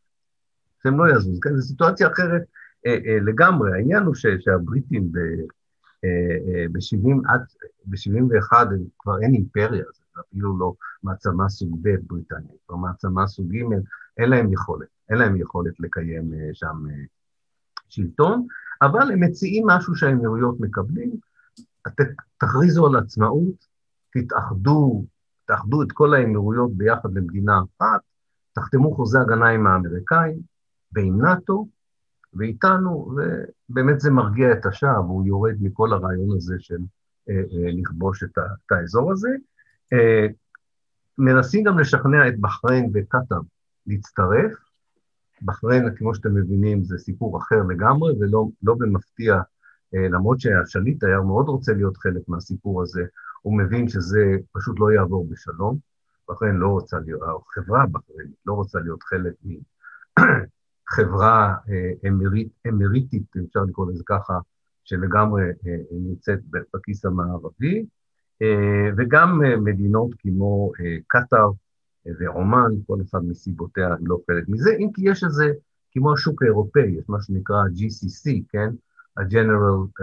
שהם 0.85 0.99
לא. 0.99 1.14
כן, 1.43 1.57
זו 1.57 1.62
סיטואציה 1.62 2.09
אחרת 2.12 2.43
אה, 2.87 2.99
אה, 3.07 3.18
לגמרי. 3.20 3.72
העניין 3.72 4.03
הוא 4.03 4.14
ש- 4.14 4.26
שהבריטים 4.41 5.12
ב- 5.12 5.18
אה, 6.05 6.66
ב-70 6.72 7.28
עד, 7.28 7.41
ב-71 7.85 8.53
כבר 8.99 9.20
אין 9.22 9.35
אימפריה, 9.35 9.85
זה 9.95 10.20
אפילו 10.20 10.59
לא 10.59 10.74
מעצמה 11.03 11.49
סוג 11.49 11.78
ב' 11.82 11.97
בריטניה, 12.07 12.53
כבר 12.66 12.76
מעצמה 12.76 13.26
סוג 13.26 13.53
ג', 13.53 13.64
אין 14.18 14.30
להם 14.30 14.53
יכולת, 14.53 14.89
אין 15.11 15.18
להם 15.18 15.37
יכולת 15.37 15.80
לקיים 15.80 16.32
שם 16.53 16.85
שלטון, 17.89 18.47
אבל 18.82 19.12
הם 19.12 19.20
מציעים 19.20 19.66
משהו 19.66 19.95
שהאמירויות 19.95 20.61
מקבלים, 20.61 21.11
תכריזו 22.39 22.87
על 22.87 22.97
עצמאות, 22.97 23.66
תתאחדו, 24.12 25.05
תאחדו 25.47 25.82
את 25.82 25.93
כל 25.93 26.14
האמירויות 26.14 26.72
ביחד 26.76 27.14
למדינה 27.14 27.59
אחת, 27.59 28.01
תחתמו 28.53 28.95
חוזה 28.95 29.20
הגנה 29.20 29.49
עם 29.49 29.66
האמריקאים 29.66 30.53
ועם 30.95 31.22
נאט"ו, 31.22 31.68
ואיתנו, 32.34 33.16
ובאמת 33.68 34.01
זה 34.01 34.11
מרגיע 34.11 34.53
את 34.53 34.66
השעה, 34.66 35.01
והוא 35.01 35.26
יורד 35.26 35.55
מכל 35.61 35.92
הרעיון 35.92 36.36
הזה 36.36 36.55
של 36.59 36.78
אה, 37.30 37.34
אה, 37.34 37.70
לכבוש 37.72 38.22
את, 38.22 38.38
ה, 38.38 38.42
את 38.66 38.72
האזור 38.72 39.12
הזה. 39.12 39.28
אה, 39.92 40.26
מנסים 41.18 41.64
גם 41.64 41.78
לשכנע 41.78 42.28
את 42.28 42.40
בחריין 42.40 42.90
וקטאר 42.95 43.40
להצטרף. 43.86 44.53
בחריין, 45.42 45.95
כמו 45.97 46.14
שאתם 46.14 46.34
מבינים, 46.34 46.84
זה 46.84 46.99
סיפור 46.99 47.38
אחר 47.38 47.62
לגמרי, 47.68 48.12
ולא 48.20 48.47
לא 48.62 48.74
במפתיע, 48.74 49.34
אה, 49.95 50.09
למרות 50.09 50.40
שהשליט 50.40 51.05
היה 51.05 51.20
מאוד 51.20 51.49
רוצה 51.49 51.72
להיות 51.72 51.97
חלק 51.97 52.22
מהסיפור 52.28 52.82
הזה, 52.82 53.05
הוא 53.42 53.59
מבין 53.59 53.88
שזה 53.88 54.36
פשוט 54.53 54.80
לא 54.80 54.92
יעבור 54.92 55.28
בשלום. 55.30 55.78
בחריין 56.28 56.55
לא 56.55 56.68
רוצה 56.68 56.99
להיות, 56.99 57.20
החברה 57.22 57.86
בחריינית 57.86 58.36
לא 58.47 58.53
רוצה 58.53 58.78
להיות 58.78 59.03
חלק 59.03 59.32
מ... 59.45 59.55
חברה 60.89 61.55
אה, 61.68 62.09
אמריט, 62.09 62.49
אמריטית, 62.68 63.37
אפשר 63.49 63.61
לקרוא 63.61 63.91
לזה 63.91 64.03
ככה, 64.07 64.39
שלגמרי 64.85 65.43
אה, 65.43 65.76
נמצאת 65.91 66.39
בכיס 66.74 67.05
המערבי, 67.05 67.85
אה, 68.43 68.91
וגם 68.97 69.41
מדינות 69.64 70.11
כמו 70.18 70.72
קטאר 71.07 71.51
ועומאן, 72.18 72.70
כל 72.87 72.99
אחד 73.11 73.24
מסיבותיה 73.24 73.89
לא 74.01 74.18
חלק 74.26 74.49
מזה, 74.49 74.70
אם 74.78 74.89
כי 74.95 75.11
יש 75.11 75.24
איזה, 75.24 75.45
כמו 75.93 76.12
השוק 76.12 76.43
האירופאי, 76.43 76.91
יש 76.99 77.05
מה 77.09 77.22
שנקרא 77.22 77.62
GCC, 77.64 78.30
כן? 78.49 78.70
ה-General, 79.16 80.03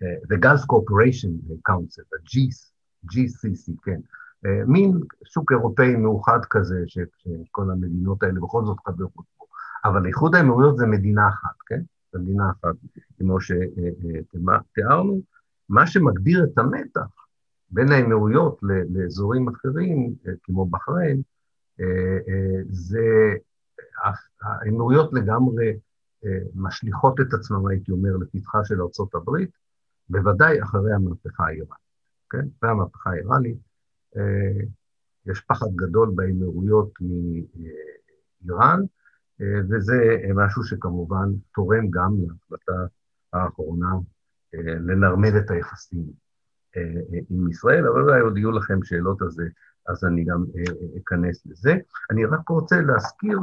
the 0.00 0.36
Gulf 0.44 0.62
Cooperation 0.72 1.32
Council, 1.70 2.04
ה-GCC, 2.12 3.72
כן? 3.82 4.00
אה, 4.44 4.64
מין 4.66 5.00
שוק 5.24 5.52
אירופאי 5.52 5.96
מאוחד 5.96 6.38
כזה, 6.50 6.84
שכל 6.86 7.70
המדינות 7.70 8.22
האלה 8.22 8.40
בכל 8.40 8.64
זאת 8.64 8.76
חברות 8.86 9.10
בו. 9.14 9.46
אבל 9.84 10.06
איחוד 10.06 10.34
האמירויות 10.34 10.76
זה 10.76 10.86
מדינה 10.86 11.28
אחת, 11.28 11.56
כן? 11.66 11.80
זו 12.12 12.18
מדינה 12.18 12.50
אחת, 12.50 12.74
כמו 13.18 13.38
שתיארנו. 13.40 15.20
מה 15.68 15.86
שמגביר 15.86 16.44
את 16.44 16.58
המתח 16.58 17.26
בין 17.70 17.92
האמירויות 17.92 18.60
לאזורים 18.88 19.48
אחרים, 19.48 20.14
אה, 20.26 20.32
כמו 20.42 20.66
בחריין, 20.66 21.22
זה, 22.70 23.34
האמירויות 24.42 25.12
לגמרי 25.12 25.72
משליכות 26.54 27.20
את 27.20 27.34
עצמן, 27.34 27.70
הייתי 27.70 27.92
אומר, 27.92 28.16
לפתחה 28.16 28.64
של 28.64 28.80
ארה"ב, 28.80 29.30
בוודאי 30.08 30.62
אחרי 30.62 30.94
המהפכה 30.94 31.44
האיראנית, 31.46 31.70
כן? 32.30 32.46
אחרי 32.58 32.70
המהפכה 32.70 33.10
האיראנית, 33.10 33.58
יש 35.26 35.40
פחד 35.40 35.66
גדול 35.76 36.12
באמירויות 36.14 36.90
מאיראן, 37.00 38.80
וזה 39.40 40.16
משהו 40.34 40.64
שכמובן 40.64 41.28
תורם 41.54 41.90
גם 41.90 42.14
להחלטה 42.18 42.86
האחרונה 43.32 43.92
לנרמל 44.54 45.38
את 45.38 45.50
היחסים 45.50 46.04
עם 47.30 47.50
ישראל, 47.50 47.88
אבל 47.88 48.02
אולי 48.02 48.20
עוד 48.20 48.36
יהיו 48.36 48.52
לכם 48.52 48.82
שאלות 48.82 49.22
על 49.22 49.30
זה, 49.30 49.44
אז 49.88 50.04
אני 50.04 50.24
גם 50.24 50.44
אכנס 51.02 51.46
לזה. 51.46 51.74
אני 52.10 52.24
רק 52.24 52.48
רוצה 52.48 52.80
להזכיר, 52.80 53.38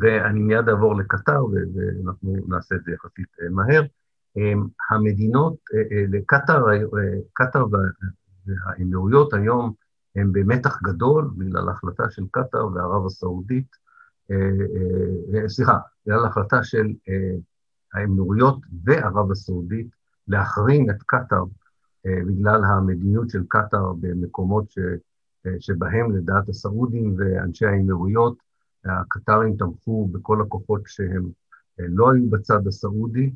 ואני 0.00 0.40
מיד 0.40 0.68
אעבור 0.68 0.96
לקטר, 0.96 1.44
ואנחנו 1.44 2.36
נעשה 2.48 2.74
את 2.74 2.84
זה 2.84 2.92
יחסית 2.92 3.28
מהר, 3.50 3.82
המדינות, 4.90 5.56
לקטר, 6.08 6.64
קטר 7.32 7.64
והאמירויות 8.46 9.34
היום 9.34 9.72
הם 10.16 10.32
במתח 10.32 10.82
גדול 10.82 11.30
בגלל 11.36 11.68
ההחלטה 11.68 12.10
של 12.10 12.22
קטאר 12.30 12.66
וערב 12.66 13.06
הסעודית, 13.06 13.76
אה, 14.30 14.36
אה, 14.36 15.42
אה, 15.42 15.48
סליחה, 15.48 15.78
בגלל 16.06 16.24
ההחלטה 16.24 16.64
של 16.64 16.86
האמירויות 17.94 18.58
וערב 18.84 19.30
הסעודית 19.30 19.86
להחרים 20.28 20.90
את 20.90 21.02
קטאר 21.06 21.44
בגלל 22.06 22.64
המדיניות 22.64 23.30
של 23.30 23.42
קטאר 23.48 23.92
במקומות 24.00 24.70
ש, 24.70 24.78
שבהם 25.58 26.16
לדעת 26.16 26.48
הסעודים 26.48 27.14
ואנשי 27.18 27.66
האמירויות, 27.66 28.36
הקטרים 28.84 29.56
תמכו 29.56 30.08
בכל 30.12 30.40
הכוחות 30.40 30.80
שהם 30.86 31.28
לא 31.78 32.12
היו 32.12 32.30
בצד 32.30 32.66
הסעודי, 32.66 33.30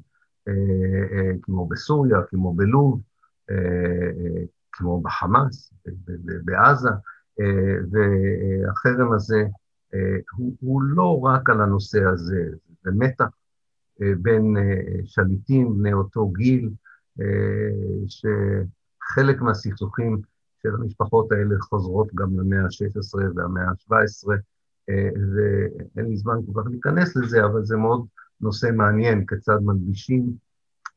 כמו 1.43 1.67
בסוריה, 1.69 2.23
כמו 2.23 2.55
בלוב, 2.55 3.01
כמו 4.73 5.01
בחמאס, 5.01 5.73
בעזה, 6.45 6.89
אה, 7.41 7.77
והחרם 7.91 9.13
הזה 9.13 9.45
אה, 9.95 10.17
הוא, 10.37 10.57
הוא 10.61 10.83
לא 10.83 11.21
רק 11.21 11.51
על 11.51 11.61
הנושא 11.61 12.05
הזה, 12.05 12.49
זה 12.83 12.91
מתח 12.95 13.29
אה, 14.03 14.13
בין 14.23 14.57
שליטים 15.05 15.79
בני 15.79 15.93
אותו 15.93 16.29
גיל, 16.29 16.71
שחלק 18.07 19.41
מהסכסוכים 19.41 20.21
של 20.63 20.75
המשפחות 20.75 21.33
האלה 21.33 21.55
חוזרות 21.61 22.15
גם 22.15 22.41
למאה 22.41 22.61
ה-16 22.63 23.19
והמאה 23.37 23.63
ה-17, 23.63 24.29
ואין 25.35 26.07
לי 26.07 26.17
זמן 26.17 26.35
כל 26.47 26.61
כך 26.61 26.71
להיכנס 26.71 27.17
לזה, 27.17 27.45
אבל 27.45 27.65
זה 27.65 27.77
מאוד 27.77 28.07
נושא 28.41 28.71
מעניין, 28.75 29.27
כיצד 29.27 29.59
מלבישים 29.63 30.33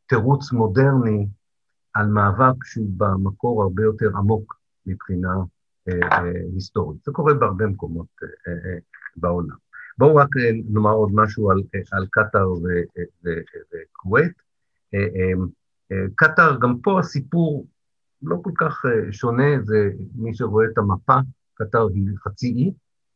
תירוץ 0.06 0.52
מודרני 0.52 1.28
על 1.94 2.08
מאבק 2.08 2.64
שהוא 2.64 2.90
במקור 2.98 3.64
הרבה 3.64 3.84
יותר 3.84 4.18
עמוק 4.18 4.60
מבחינה 4.86 5.34
אה, 5.88 5.94
אה, 6.12 6.32
היסטורית. 6.54 7.04
זה 7.06 7.12
קורה 7.12 7.34
בהרבה 7.34 7.68
מקומות 7.68 8.08
אה, 8.48 8.78
בעולם. 9.16 9.56
בואו 9.98 10.16
רק 10.16 10.30
נאמר 10.70 10.92
עוד 10.92 11.12
משהו 11.14 11.52
על, 11.52 11.62
על 11.92 12.08
קטאר 12.12 12.50
וכווית. 13.24 14.32
קטאר, 16.16 16.60
גם 16.60 16.80
פה 16.84 17.00
הסיפור 17.00 17.68
לא 18.22 18.38
כל 18.44 18.52
כך 18.58 18.86
שונה, 19.12 19.62
זה 19.64 19.90
מי 20.16 20.36
שרואה 20.36 20.66
את 20.66 20.78
המפה, 20.78 21.18
קטאר 21.54 21.88
היא 21.94 22.08
חצי 22.18 22.48
אי, 22.48 22.74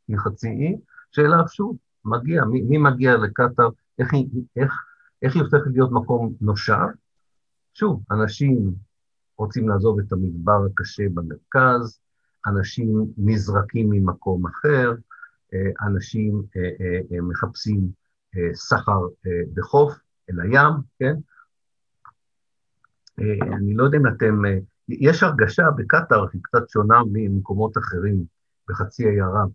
היא 0.08 0.18
חצי 0.18 0.48
אי, 0.48 0.78
שאלה 1.12 1.48
שוב, 1.48 1.78
מגיע, 2.06 2.46
מי, 2.46 2.62
מי 2.62 2.78
מגיע 2.78 3.18
לקטאר, 3.18 3.70
איך, 4.00 4.14
איך, 4.56 4.74
איך 5.22 5.36
היא 5.36 5.44
הופכת 5.44 5.72
להיות 5.72 5.92
מקום 5.92 6.34
נושב, 6.42 6.88
שוב, 7.80 8.04
אנשים 8.12 8.74
רוצים 9.38 9.70
לעזוב 9.70 10.00
את 10.00 10.12
המדבר 10.12 10.66
הקשה 10.66 11.04
במרכז, 11.14 12.00
אנשים 12.48 13.06
נזרקים 13.18 13.90
ממקום 13.90 14.48
אחר, 14.48 14.92
אה, 15.54 15.88
אנשים 15.88 16.44
אה, 16.56 16.62
אה, 17.12 17.22
מחפשים 17.22 18.08
סחר 18.54 19.00
בחוף 19.54 19.94
אל 20.30 20.40
הים, 20.40 20.74
כן? 21.00 21.14
אני 23.42 23.74
לא 23.74 23.84
יודע 23.84 23.98
אם 23.98 24.08
אתם, 24.08 24.42
יש 24.90 25.24
הרגשה 25.24 25.64
בקטאר 25.78 26.28
שהיא 26.30 26.42
קצת 26.44 26.70
שונה 26.70 27.02
ממקומות 27.12 27.78
אחרים 27.78 28.24
בחצי 28.70 29.08
האי 29.08 29.22
ערב. 29.22 29.50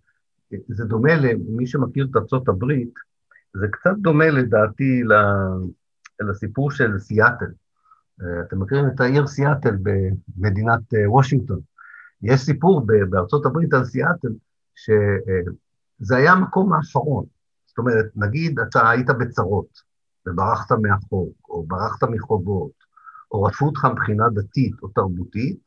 זה 0.68 0.84
דומה 0.84 1.14
למי 1.14 1.66
שמכיר 1.66 2.08
את 2.10 2.16
ארצות 2.16 2.48
הברית, 2.48 2.94
זה 3.54 3.66
קצת 3.70 3.94
דומה 3.98 4.30
לדעתי 4.30 5.02
לסיפור 6.20 6.70
של 6.70 6.98
סיאטל. 6.98 7.52
אה, 8.20 8.40
אתם 8.40 8.62
מכירים 8.62 8.84
את 8.94 9.00
העיר 9.00 9.26
סיאטל 9.26 9.76
במדינת 9.82 10.94
אה, 10.94 11.10
וושינגטון. 11.10 11.60
יש 12.22 12.40
סיפור 12.40 12.86
בארצות 13.10 13.46
הברית 13.46 13.74
על 13.74 13.84
סיאטל, 13.84 14.28
שזה 14.74 16.16
היה 16.16 16.32
המקום 16.32 16.72
האחרון. 16.72 17.24
זאת 17.66 17.78
אומרת, 17.78 18.06
נגיד 18.16 18.60
אתה 18.60 18.90
היית 18.90 19.06
בצרות, 19.10 19.82
וברחת 20.26 20.72
מאחור, 20.72 21.32
או 21.48 21.64
ברחת 21.66 22.02
מחובות, 22.04 22.72
או 23.32 23.42
רדפו 23.42 23.66
אותך 23.66 23.84
מבחינה 23.84 24.24
דתית 24.34 24.74
או 24.82 24.88
תרבותית, 24.88 25.58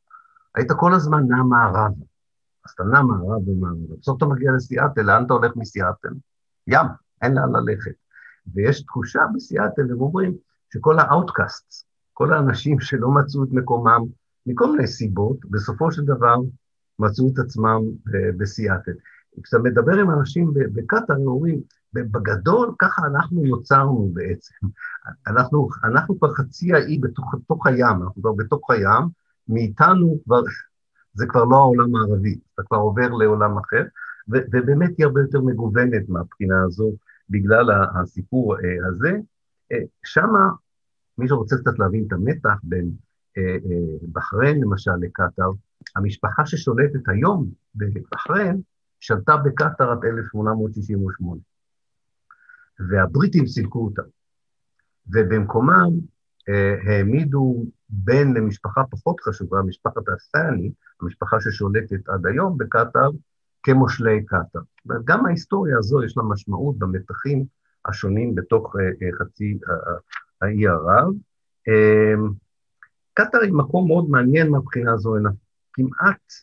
היית 0.55 0.71
כל 0.71 0.93
הזמן 0.93 1.23
נע 1.27 1.43
מערבה. 1.43 2.05
אז 2.65 2.71
אתה 2.71 2.83
נע 2.83 3.01
מערב 3.01 3.47
ומערב. 3.47 3.99
בסוף 3.99 4.17
אתה 4.17 4.25
מגיע 4.25 4.51
לסיאטל, 4.51 5.01
לאן 5.01 5.25
אתה 5.25 5.33
הולך 5.33 5.51
מסיאטל? 5.55 6.09
ים, 6.67 6.87
אין 7.21 7.35
לאן 7.35 7.49
ללכת. 7.55 7.95
ויש 8.53 8.81
תחושה 8.81 9.19
בסיאטל, 9.35 9.81
הם 9.81 10.01
אומרים, 10.01 10.33
שכל 10.73 10.99
ה 10.99 11.09
outcast, 11.09 11.84
כל 12.17 12.33
האנשים 12.33 12.79
שלא 12.79 13.11
מצאו 13.11 13.43
את 13.43 13.49
מקומם 13.51 14.01
מכל 14.45 14.71
מיני 14.71 14.87
סיבות, 14.87 15.37
בסופו 15.45 15.91
של 15.91 16.05
דבר 16.05 16.35
מצאו 16.99 17.29
את 17.33 17.39
עצמם 17.39 17.81
אה, 18.15 18.31
בסיאטל. 18.37 18.91
כשאתה 19.43 19.63
מדבר 19.63 19.99
עם 19.99 20.11
אנשים 20.11 20.53
בקטאר, 20.53 21.15
הם 21.15 21.27
אומרים, 21.27 21.61
בגדול 21.93 22.75
ככה 22.79 23.01
אנחנו 23.07 23.41
נוצרנו 23.43 24.09
בעצם. 24.13 24.67
אנחנו, 25.27 25.69
אנחנו 25.83 26.19
כבר 26.19 26.33
חצי 26.33 26.73
האי 26.73 26.99
בתוך, 26.99 27.35
בתוך 27.35 27.67
הים, 27.67 28.01
אנחנו 28.01 28.21
כבר 28.21 28.33
בתוך 28.33 28.71
הים, 28.71 29.03
מאיתנו 29.47 30.19
כבר, 30.25 30.41
זה 31.13 31.25
כבר 31.29 31.43
לא 31.43 31.55
העולם 31.55 31.95
הערבי, 31.95 32.39
אתה 32.53 32.63
כבר 32.63 32.77
עובר 32.77 33.09
לעולם 33.09 33.57
אחר, 33.57 33.83
ו, 34.33 34.37
ובאמת 34.53 34.89
היא 34.97 35.05
הרבה 35.05 35.21
יותר 35.21 35.41
מגוונת 35.41 36.09
מהבחינה 36.09 36.63
הזו, 36.63 36.91
בגלל 37.29 37.69
הסיפור 38.01 38.55
אה, 38.55 38.87
הזה. 38.87 39.17
אה, 39.71 39.77
שמה 40.03 40.49
מי 41.17 41.27
שרוצה 41.27 41.55
קצת 41.57 41.79
להבין 41.79 42.03
את 42.07 42.13
המתח 42.13 42.59
בין 42.63 42.91
אה, 43.37 43.43
אה, 43.43 44.07
בחריין 44.11 44.61
למשל 44.61 44.91
לקטאר, 45.01 45.51
המשפחה 45.95 46.45
ששולטת 46.45 47.07
היום 47.07 47.49
בבחריין 47.75 48.61
שלטה 48.99 49.37
בקטאר 49.37 49.91
עד 49.91 50.05
1868, 50.05 51.41
והבריטים 52.89 53.47
סילקו 53.47 53.85
אותם, 53.85 54.03
ובמקומם 55.07 55.89
אה, 56.49 56.75
העמידו 56.83 57.65
בן 57.89 58.33
למשפחה 58.33 58.81
פחות 58.89 59.19
חשובה, 59.19 59.61
משפחת 59.61 60.09
הסאני, 60.15 60.71
המשפחה 61.01 61.41
ששולטת 61.41 62.09
עד 62.09 62.25
היום 62.25 62.57
בקטאר, 62.57 63.09
כמושלי 63.63 64.25
קטאר. 64.25 64.61
גם 65.03 65.25
ההיסטוריה 65.25 65.77
הזו 65.77 66.03
יש 66.03 66.17
לה 66.17 66.23
משמעות 66.23 66.77
במתחים 66.77 67.45
השונים 67.85 68.35
בתוך 68.35 68.75
חצי 69.19 69.57
האי 70.41 70.67
ערב. 70.67 71.13
אמ, 71.67 72.29
קטאר 73.13 73.41
היא 73.41 73.53
מקום 73.53 73.87
מאוד 73.87 74.09
מעניין 74.09 74.49
מהבחינה 74.49 74.93
הזו, 74.93 75.15
הנה 75.15 75.29
כמעט 75.73 76.33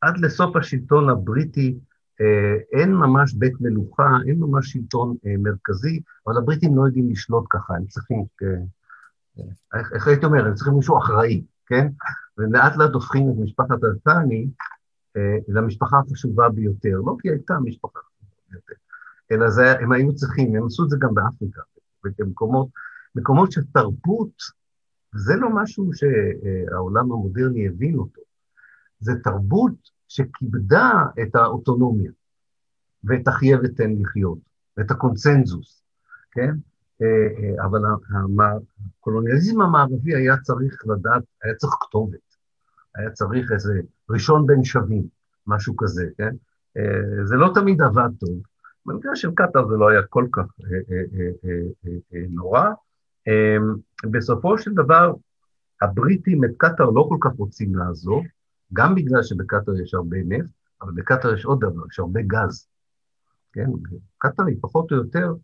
עד 0.00 0.18
לסוף 0.18 0.56
השלטון 0.56 1.10
הבריטי 1.10 1.78
אה, 2.20 2.78
אין 2.80 2.94
ממש 2.94 3.34
בית 3.34 3.52
מלוכה, 3.60 4.16
אין 4.26 4.38
ממש 4.38 4.72
שלטון 4.72 5.16
אה, 5.26 5.34
מרכזי, 5.38 6.00
אבל 6.26 6.36
הבריטים 6.38 6.76
לא 6.76 6.86
יודעים 6.86 7.10
לשלוט 7.10 7.44
ככה, 7.50 7.74
הם 7.74 7.86
צריכים, 7.86 8.24
אה, 8.42 9.80
איך 9.94 10.06
הייתי 10.06 10.26
אומר, 10.26 10.46
הם 10.46 10.54
צריכים 10.54 10.74
מישהו 10.74 10.98
אחראי, 10.98 11.44
כן? 11.66 11.88
ולאט 12.38 12.76
לאט 12.76 12.90
הופכים 12.90 13.30
את 13.30 13.34
משפחת 13.38 13.84
אלטני 13.84 14.48
למשפחה 15.48 15.96
החשובה 15.98 16.48
ביותר, 16.48 17.00
לא 17.06 17.16
כי 17.20 17.30
הייתה 17.30 17.54
משפחה 17.64 17.98
חשובה 17.98 18.42
ביותר, 18.50 18.74
אלא 19.32 19.50
זה, 19.50 19.78
הם 19.80 19.92
היו 19.92 20.14
צריכים, 20.14 20.56
הם 20.56 20.66
עשו 20.66 20.84
את 20.84 20.90
זה 20.90 20.96
גם 21.00 21.14
באפריקה, 21.14 21.62
במקומות 22.18 22.68
מקומות 23.14 23.52
של 23.52 23.60
תרבות, 23.72 24.42
זה 25.14 25.34
לא 25.36 25.48
משהו 25.54 25.90
שהעולם 25.92 27.12
המודרני 27.12 27.68
הבין 27.68 27.94
אותו, 27.94 28.20
זה 29.00 29.12
תרבות 29.24 29.74
שכיבדה 30.08 30.90
את 31.22 31.34
האוטונומיה, 31.34 32.12
ואת 33.04 33.28
החיה 33.28 33.58
ותן 33.62 33.90
לחיות, 34.00 34.38
ואת 34.76 34.90
הקונצנזוס, 34.90 35.82
כן? 36.30 36.54
אה, 37.02 37.06
אה, 37.06 37.64
אבל 37.64 37.80
הקולוניאליזם 39.00 39.60
המערבי 39.60 40.14
היה 40.14 40.36
צריך 40.36 40.82
לדעת, 40.86 41.22
היה 41.42 41.54
צריך 41.54 41.72
כתובת, 41.80 42.34
היה 42.94 43.10
צריך 43.10 43.52
איזה 43.52 43.80
ראשון 44.10 44.46
בין 44.46 44.64
שווים, 44.64 45.06
משהו 45.46 45.76
כזה, 45.76 46.04
כן? 46.18 46.34
זה 47.24 47.34
לא 47.34 47.50
תמיד 47.54 47.82
עבד 47.82 48.08
טוב. 48.20 48.42
במקרה 48.86 49.16
של 49.16 49.30
קטאר 49.34 49.68
זה 49.68 49.74
לא 49.76 49.88
היה 49.88 50.02
כל 50.02 50.26
כך 50.32 50.44
נורא. 52.30 52.70
בסופו 54.10 54.58
של 54.58 54.74
דבר, 54.74 55.12
הבריטים 55.82 56.44
את 56.44 56.50
קטאר 56.56 56.90
לא 56.90 57.06
כל 57.08 57.16
כך 57.20 57.30
רוצים 57.38 57.76
לעזוב, 57.76 58.24
גם 58.72 58.94
בגלל 58.94 59.22
שבקטאר 59.22 59.80
יש 59.80 59.94
הרבה 59.94 60.16
נפט, 60.24 60.50
אבל 60.82 60.92
בקטאר 60.92 61.34
יש 61.34 61.44
עוד 61.44 61.60
דבר, 61.60 61.82
יש 61.90 61.98
הרבה 61.98 62.20
גז. 62.22 62.68
כן, 63.52 63.66
קטאר 64.18 64.46
היא 64.46 64.56
פחות 64.60 64.92
או 64.92 64.96
יותר, 64.96 65.34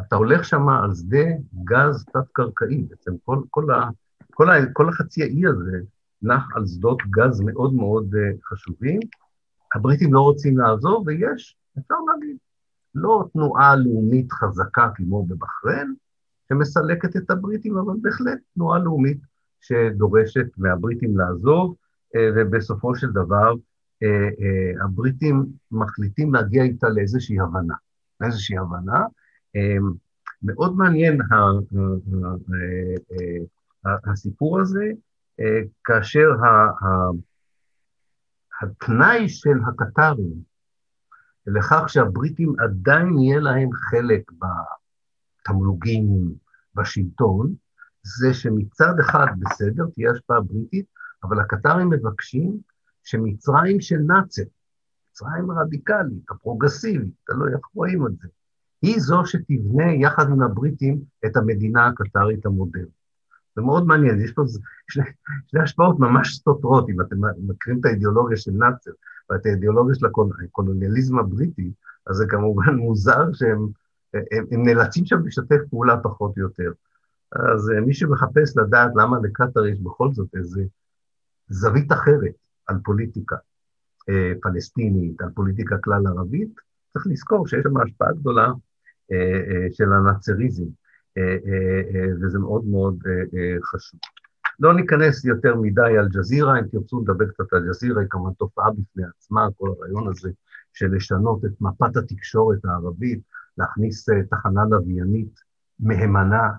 אתה 0.00 0.16
הולך 0.16 0.44
שם 0.44 0.68
על 0.68 0.94
שדה 0.94 1.26
גז 1.64 2.04
תת-קרקעי, 2.04 2.82
בעצם 2.82 3.12
כל, 3.24 3.42
כל, 3.50 3.70
ה, 3.70 3.88
כל, 4.34 4.50
ה, 4.50 4.54
כל 4.72 4.88
החצי 4.88 5.22
האי 5.22 5.46
הזה 5.46 5.78
נח 6.22 6.56
על 6.56 6.66
שדות 6.66 7.02
גז 7.10 7.40
מאוד 7.40 7.74
מאוד 7.74 8.14
uh, 8.14 8.48
חשובים. 8.48 9.00
הבריטים 9.74 10.14
לא 10.14 10.20
רוצים 10.20 10.58
לעזוב, 10.58 11.06
ויש, 11.06 11.56
אפשר 11.78 11.94
להגיד, 12.08 12.36
לא 12.94 13.24
תנועה 13.32 13.76
לאומית 13.76 14.32
חזקה 14.32 14.90
כמו 14.94 15.26
בבחריין, 15.26 15.94
שמסלקת 16.48 17.16
את 17.16 17.30
הבריטים, 17.30 17.78
אבל 17.78 17.94
בהחלט 18.02 18.38
תנועה 18.54 18.78
לאומית 18.78 19.18
שדורשת 19.60 20.46
מהבריטים 20.56 21.18
לעזוב, 21.18 21.76
אה, 22.16 22.28
ובסופו 22.36 22.94
של 22.94 23.10
דבר 23.10 23.54
אה, 24.02 24.08
אה, 24.08 24.84
הבריטים 24.84 25.46
מחליטים 25.70 26.34
להגיע 26.34 26.62
איתה 26.62 26.88
לאיזושהי 26.88 27.40
הבנה. 27.40 27.74
לאיזושהי 28.20 28.58
הבנה. 28.58 29.04
מאוד 30.42 30.76
מעניין 30.76 31.20
הסיפור 33.84 34.60
הזה, 34.60 34.84
כאשר 35.84 36.30
התנאי 38.62 39.28
של 39.28 39.58
הקטרים 39.68 40.42
לכך 41.46 41.88
שהבריטים 41.88 42.54
עדיין 42.58 43.18
יהיה 43.18 43.40
להם 43.40 43.72
חלק 43.72 44.32
בתמלוגים, 45.46 46.34
בשלטון, 46.74 47.54
זה 48.02 48.34
שמצד 48.34 48.94
אחד, 49.00 49.26
בסדר, 49.40 49.86
תהיה 49.94 50.10
השפעה 50.10 50.40
בריטית, 50.40 50.86
אבל 51.22 51.40
הקטרים 51.40 51.90
מבקשים 51.90 52.58
שמצרים 53.04 53.80
של 53.80 53.98
נאצר, 53.98 54.42
מצרים 55.10 55.50
הרדיקלית, 55.50 56.30
הפרוגרסיבית, 56.30 57.14
תלוי 57.26 57.52
איך 57.52 57.60
רואים 57.74 58.06
את 58.06 58.12
זה, 58.22 58.28
היא 58.82 59.00
זו 59.00 59.26
שתבנה 59.26 59.92
יחד 59.92 60.28
עם 60.28 60.42
הבריטים 60.42 61.00
את 61.26 61.36
המדינה 61.36 61.86
הקטרית 61.86 62.46
המודרנית. 62.46 63.06
זה 63.56 63.62
מאוד 63.62 63.86
מעניין, 63.86 64.20
יש 64.20 64.32
פה 64.32 64.42
שני, 64.90 65.04
שני 65.46 65.60
השפעות 65.60 66.00
ממש 66.00 66.36
סותרות, 66.44 66.88
אם 66.88 67.00
אתם 67.00 67.16
מכירים 67.48 67.80
את 67.80 67.84
האידיאולוגיה 67.84 68.36
של 68.36 68.50
נאצר 68.50 68.90
ואת 69.30 69.46
האידיאולוגיה 69.46 69.94
של 69.94 70.06
הקולוניאליזם 70.06 71.18
הבריטי, 71.18 71.72
אז 72.06 72.16
זה 72.16 72.24
כמובן 72.28 72.74
מוזר 72.84 73.32
שהם 73.32 73.68
הם, 74.14 74.44
הם 74.50 74.66
נאלצים 74.66 75.06
שם 75.06 75.26
לשתף 75.26 75.60
פעולה 75.70 75.96
פחות 76.02 76.32
או 76.36 76.42
יותר. 76.42 76.72
אז 77.32 77.70
אה, 77.70 77.80
מי 77.80 77.94
שמחפש 77.94 78.56
לדעת 78.56 78.90
למה 78.96 79.16
לקטאר 79.22 79.66
יש 79.66 79.80
בכל 79.80 80.12
זאת 80.12 80.28
איזה 80.36 80.62
זווית 81.48 81.92
אחרת 81.92 82.34
על 82.66 82.76
פוליטיקה 82.84 83.36
אה, 84.08 84.32
פלסטינית, 84.42 85.20
על 85.22 85.30
פוליטיקה 85.34 85.78
כלל 85.78 86.06
ערבית, 86.06 86.54
צריך 86.92 87.06
לזכור 87.06 87.46
שיש 87.46 87.60
שם 87.62 87.76
השפעה 87.76 88.12
גדולה 88.12 88.52
אה, 89.12 89.66
של 89.72 89.92
הנאצריזם, 89.92 90.64
וזה 92.20 92.38
מאוד 92.38 92.64
מאוד 92.64 92.98
חשוב. 93.62 94.00
לא 94.60 94.74
ניכנס 94.74 95.24
יותר 95.24 95.56
מדי 95.56 95.98
על 95.98 96.08
ג'זירה, 96.08 96.58
אם 96.58 96.64
תרצו 96.72 97.00
לדבר 97.00 97.26
קצת 97.28 97.52
על 97.52 97.68
ג'זירה, 97.68 98.00
היא 98.00 98.08
כמובן 98.10 98.32
תופעה 98.32 98.70
בפני 98.70 99.04
עצמה, 99.16 99.48
כל 99.56 99.68
הרעיון 99.68 100.08
הזה 100.08 100.30
של 100.72 100.94
לשנות 100.94 101.44
את 101.44 101.60
מפת 101.60 101.96
התקשורת 101.96 102.64
הערבית, 102.64 103.20
להכניס 103.58 104.08
אה, 104.08 104.22
תחנה 104.30 104.64
לוויינית 104.70 105.40
מהימנה, 105.80 106.50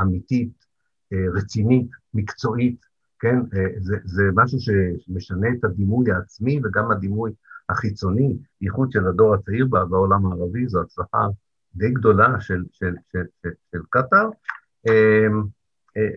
אמיתית, 0.00 0.64
אה, 1.12 1.18
רצינית, 1.34 1.90
מקצועית, 2.14 2.80
כן? 3.18 3.36
אה, 3.38 3.66
זה, 3.80 3.96
זה 4.04 4.22
משהו 4.34 4.58
שמשנה 4.60 5.48
את 5.58 5.64
הדימוי 5.64 6.10
העצמי 6.12 6.60
וגם 6.64 6.90
הדימוי 6.90 7.32
החיצוני, 7.68 8.36
בייחוד 8.60 8.92
של 8.92 9.06
הדור 9.06 9.34
הצעיר 9.34 9.66
בעולם 9.66 10.26
הערבי, 10.26 10.68
זו 10.68 10.80
הצלחה 10.80 11.26
די 11.74 11.90
גדולה 11.90 12.40
של, 12.40 12.64
של, 12.72 12.94
של, 13.12 13.24
של, 13.42 13.50
של 13.72 13.78
קטאר. 13.90 14.28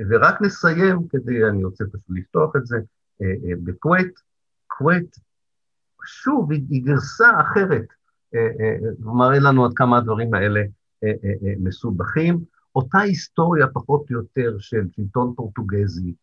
ורק 0.10 0.42
נסיים, 0.42 1.08
כדי, 1.10 1.46
אני 1.46 1.64
רוצה 1.64 1.86
פשוט 1.86 2.10
לפתוח 2.10 2.56
את 2.56 2.66
זה, 2.66 2.78
בכווית, 3.64 4.20
כווית, 4.68 5.16
שוב, 6.06 6.52
היא 6.52 6.86
גרסה 6.86 7.42
אחרת 7.42 7.86
מראה 9.00 9.40
לנו 9.40 9.66
עד 9.66 9.72
כמה 9.76 9.98
הדברים 9.98 10.34
האלה 10.34 10.60
אה, 11.04 11.10
אה, 11.10 11.30
אה, 11.44 11.54
מסובכים. 11.60 12.40
אותה 12.76 13.00
היסטוריה 13.00 13.68
פחות 13.68 14.06
או 14.12 14.16
יותר 14.16 14.56
של 14.60 14.88
שלטון 14.92 15.34
פורטוגזי, 15.36 16.14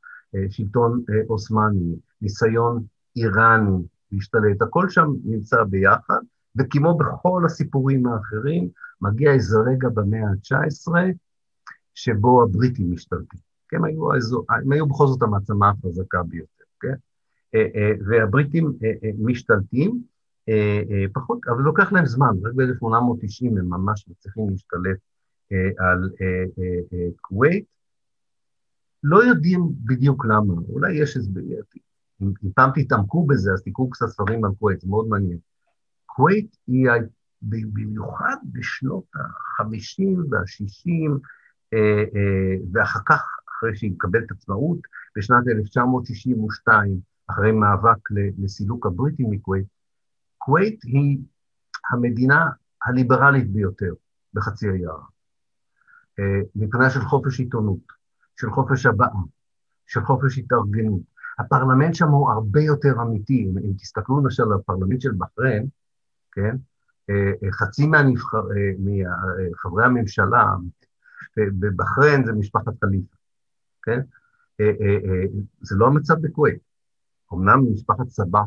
שלטון 0.51 1.03
עות'מאני, 1.27 1.97
ניסיון 2.23 2.85
איראני 3.17 3.83
להשתלט, 4.13 4.63
הכל 4.63 4.89
שם 4.89 5.13
נמצא 5.25 5.65
ביחד, 5.65 6.19
וכמו 6.57 6.99
בכל 6.99 7.43
הסיפורים 7.47 8.07
האחרים, 8.07 8.69
מגיע 9.01 9.33
איזה 9.33 9.59
רגע 9.59 9.89
במאה 9.89 10.21
ה-19 10.21 10.93
שבו 11.95 12.43
הבריטים 12.43 12.91
משתלטים. 12.91 13.41
כן, 13.69 13.77
הם 13.77 13.85
היו, 13.85 14.13
האזור, 14.13 14.45
הם 14.49 14.73
היו 14.73 14.87
בכל 14.87 15.07
זאת 15.07 15.23
המעצמה 15.23 15.71
החזקה 15.71 16.23
ביותר, 16.23 16.65
כן? 16.81 16.95
והבריטים 18.07 18.73
משתלטים, 19.19 19.91
אה, 19.91 19.97
אה, 19.97 20.01
פחות, 21.12 21.38
אבל 21.49 21.57
זה 21.59 21.62
לוקח 21.62 21.92
להם 21.92 22.07
זמן, 22.07 22.34
רק 22.44 22.55
ב-1890 22.55 23.47
הם 23.47 23.68
ממש 23.68 24.09
מצליחים 24.09 24.51
להשתלט 24.51 24.99
אה, 25.53 25.86
על 25.90 26.11
כווית. 27.20 27.64
לא 29.03 29.24
יודעים 29.24 29.61
בדיוק 29.84 30.24
למה, 30.24 30.55
אולי 30.68 30.92
יש 30.92 31.16
איזה... 31.16 31.40
אם, 32.22 32.32
אם 32.44 32.51
פעם 32.55 32.70
תתעמקו 32.74 33.26
בזה, 33.26 33.53
אז 33.53 33.62
תקראו 33.62 33.90
קצת 33.90 34.07
ספרים 34.07 34.44
על 34.44 34.51
כווית, 34.59 34.80
זה 34.80 34.88
מאוד 34.88 35.09
מעניין. 35.09 35.38
כווית 36.07 36.57
היא 36.66 36.88
במיוחד 37.42 38.36
בשנות 38.53 39.05
ה-50 39.14 40.18
וה-60, 40.30 41.11
ואחר 42.72 43.01
כך, 43.07 43.22
אחרי 43.49 43.76
שהיא 43.76 43.90
מקבלת 43.92 44.30
עצמאות, 44.30 44.78
בשנת 45.16 45.49
1962, 45.49 47.01
אחרי 47.30 47.53
מאבק 47.53 48.11
לסילוק 48.38 48.86
הבריטים 48.86 49.30
מכווית, 49.30 49.66
כווית 50.47 50.82
היא 50.84 51.18
המדינה 51.90 52.51
הליברלית 52.86 53.53
ביותר 53.53 53.92
בחצי 54.34 54.68
האי 54.68 54.86
ערב, 54.86 55.01
אה, 56.18 56.40
מבחינה 56.57 56.90
של 56.90 57.01
חופש 57.01 57.40
עיתונות, 57.40 57.92
של 58.36 58.51
חופש 58.51 58.86
הבעה, 58.86 59.20
של 59.86 60.05
חופש 60.05 60.38
התארגנות. 60.38 61.01
הפרלמנט 61.38 61.94
שם 61.94 62.09
הוא 62.09 62.30
הרבה 62.30 62.61
יותר 62.61 63.03
אמיתי. 63.03 63.53
אם 63.64 63.72
תסתכלו 63.78 64.20
למשל 64.20 64.42
על 64.42 64.53
הפרלמנט 64.53 65.01
של 65.01 65.12
בחריין, 65.18 65.66
כן? 66.32 66.57
אה, 67.11 67.32
אה, 67.42 67.53
חצי 67.53 67.86
מהנבחר, 67.86 68.42
מחברי 68.78 69.84
הממשלה 69.84 70.47
בבחריין 71.36 72.26
זה 72.26 72.32
משפחת 72.32 72.72
חליפה, 72.80 73.16
כן? 73.82 74.01
זה 75.61 75.76
לא 75.76 75.86
המצב 75.86 76.14
בכווית. 76.20 76.59
אמנם 77.32 77.72
משפחת 77.72 78.09
סבח 78.09 78.47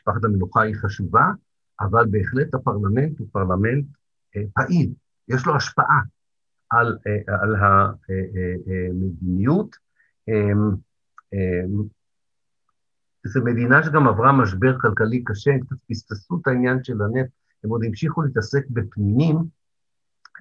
משפחת 0.00 0.24
המלוכה 0.24 0.62
היא 0.62 0.74
חשובה, 0.74 1.24
אבל 1.80 2.06
בהחלט 2.10 2.54
הפרלמנט 2.54 3.18
הוא 3.18 3.28
פרלמנט 3.32 3.84
אה, 4.36 4.42
פעיל, 4.54 4.92
יש 5.28 5.46
לו 5.46 5.56
השפעה 5.56 6.00
על, 6.70 6.98
אה, 7.06 7.34
על 7.42 7.56
המדיניות. 8.90 9.76
אה, 10.28 10.52
זו 13.24 13.44
מדינה 13.44 13.82
שגם 13.82 14.08
עברה 14.08 14.32
משבר 14.32 14.78
כלכלי 14.80 15.24
קשה, 15.24 15.50
הם 15.50 15.60
קצת 15.60 15.76
פספסו 15.90 16.38
את 16.42 16.46
העניין 16.46 16.84
של 16.84 17.02
הנפט, 17.02 17.30
הם 17.64 17.70
עוד 17.70 17.84
המשיכו 17.84 18.22
להתעסק 18.22 18.66
בפנינים, 18.70 19.36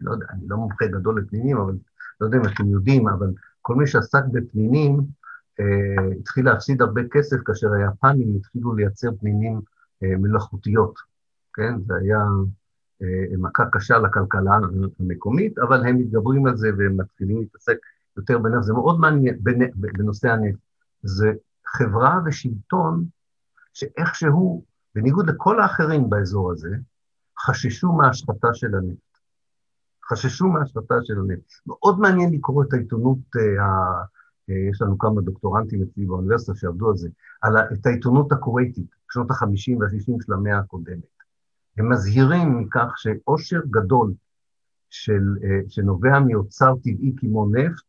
לא 0.02 0.12
יודע, 0.12 0.26
אני 0.30 0.48
לא 0.48 0.58
מומחה 0.58 0.88
גדול 0.88 1.22
לפנינים, 1.22 1.58
אבל 1.58 1.74
לא 2.22 2.26
יודע 2.26 2.38
אם 2.38 2.46
אתם 2.54 2.68
יודעים, 2.70 3.08
אבל 3.08 3.28
כל 3.62 3.76
מי 3.76 3.88
שעסק 3.88 4.24
בפנינים, 4.32 5.00
התחיל 6.20 6.46
להפסיד 6.46 6.82
הרבה 6.82 7.02
כסף 7.12 7.38
כאשר 7.46 7.68
היפנים 7.74 8.36
התחילו 8.36 8.76
לייצר 8.76 9.10
פנינים 9.20 9.62
אה, 10.04 10.18
מלאכותיות, 10.18 10.94
כן? 11.54 11.80
זה 11.88 11.94
היה 11.96 12.20
אה, 13.02 13.38
מכה 13.38 13.64
קשה 13.72 13.98
לכלכלה 13.98 14.58
המקומית, 15.00 15.60
אבל 15.60 15.86
הם 15.86 15.98
מתגברים 15.98 16.46
על 16.46 16.58
זה 16.58 16.70
והם 16.78 16.98
מתחילים 16.98 17.40
להתעסק 17.40 17.78
יותר 18.18 18.38
בנפט. 18.38 18.64
זה 18.64 18.74
מאוד 18.74 19.00
מעניין 19.00 19.38
בנושא 19.76 20.30
הנפט. 20.30 20.60
זה 21.04 21.32
חברה 21.66 22.20
ושלטון 22.26 23.06
שאיכשהו, 23.74 24.64
בניגוד 24.96 25.30
לכל 25.30 25.62
האחרים 25.62 26.10
באזור 26.10 26.52
הזה, 26.52 26.70
חששו 27.40 27.92
מההשחתה 27.92 28.48
של 28.54 28.76
הנפט. 28.76 29.10
חששו 30.10 30.48
מההשחתה 30.48 30.96
של 31.04 31.20
הנפט. 31.20 31.52
מאוד 31.68 32.00
מעניין 32.00 32.34
לקרוא 32.34 32.64
את 32.64 32.74
העיתונות 32.74 33.18
יש 34.54 34.82
לנו 34.82 34.98
כמה 34.98 35.22
דוקטורנטים 35.22 35.84
אצלי 35.84 36.06
באוניברסיטה 36.06 36.56
שעבדו 36.56 36.90
על 36.90 36.98
זה, 36.98 37.10
על 37.42 37.58
את 37.58 37.86
העיתונות 37.86 38.32
הכווייתית, 38.32 38.88
בשנות 39.10 39.32
ה-50 39.32 39.78
וה-60 39.80 40.26
של 40.26 40.34
המאה 40.34 40.58
הקודמת. 40.58 41.20
הם 41.78 41.92
מזהירים 41.92 42.60
מכך 42.60 42.94
שעושר 42.96 43.60
גדול 43.70 44.14
של, 44.90 45.22
שנובע 45.68 46.20
מאוצר 46.20 46.74
טבעי 46.84 47.14
כמו 47.18 47.50
נפט, 47.50 47.84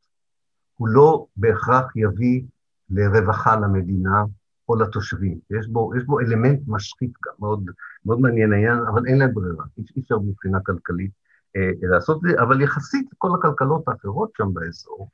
הוא 0.77 0.89
לא 0.89 1.27
בהכרח 1.37 1.97
יביא 1.97 2.43
לרווחה 2.91 3.57
למדינה 3.57 4.25
או 4.69 4.77
לתושבים. 4.77 5.39
יש 5.51 5.69
בו, 5.69 5.93
יש 5.97 6.05
בו 6.05 6.21
אלמנט 6.21 6.61
משחית 6.67 7.13
גם, 7.27 7.33
מאוד, 7.39 7.71
מאוד 8.07 8.21
מעניין 8.21 8.53
העניין, 8.53 8.79
אבל 8.79 9.07
אין 9.07 9.19
להם 9.19 9.35
ברירה, 9.35 9.65
אי 9.97 10.01
אפשר 10.01 10.19
מבחינה 10.19 10.59
כלכלית 10.61 11.11
אה, 11.57 11.71
לעשות 11.83 12.17
את 12.17 12.31
זה, 12.31 12.43
אבל 12.43 12.61
יחסית 12.61 13.09
כל 13.19 13.29
הכלכלות 13.39 13.89
האחרות 13.89 14.31
שם 14.37 14.55
באזור, 14.55 15.09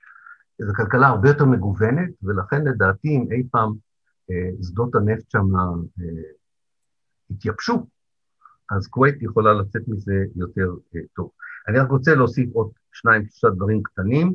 זו 0.58 0.72
כלכלה 0.76 1.06
הרבה 1.06 1.28
יותר 1.28 1.44
מגוונת, 1.44 2.10
ולכן 2.22 2.64
לדעתי 2.64 3.08
אם 3.08 3.26
אי 3.32 3.42
פעם 3.50 3.72
אה, 4.30 4.50
שדות 4.62 4.94
הנפט 4.94 5.30
שם 5.30 5.56
אה, 5.56 6.22
התייבשו, 7.30 7.86
אז 8.70 8.86
כווית 8.86 9.22
יכולה 9.22 9.52
לצאת 9.52 9.82
מזה 9.88 10.24
יותר 10.36 10.74
אה, 10.96 11.00
טוב. 11.16 11.30
אני 11.68 11.78
רק 11.78 11.90
רוצה 11.90 12.14
להוסיף 12.14 12.48
עוד 12.52 12.70
שניים, 12.92 13.26
שלושה 13.26 13.48
דברים 13.56 13.82
קטנים. 13.82 14.34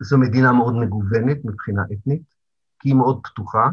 זו 0.00 0.18
מדינה 0.18 0.52
מאוד 0.52 0.74
מגוונת 0.74 1.44
מבחינה 1.44 1.82
אתנית, 1.92 2.22
כי 2.78 2.88
היא 2.88 2.96
מאוד 2.96 3.20
פתוחה. 3.24 3.68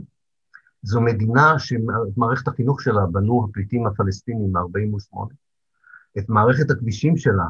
זו 0.83 1.01
מדינה 1.01 1.59
שאת 1.59 2.17
מערכת 2.17 2.47
החינוך 2.47 2.81
שלה 2.81 3.05
בנו 3.11 3.47
הפליטים 3.49 3.87
הפלסטינים 3.87 4.53
ב-48'. 4.53 5.17
את 6.17 6.29
מערכת 6.29 6.71
הכבישים 6.71 7.17
שלה 7.17 7.45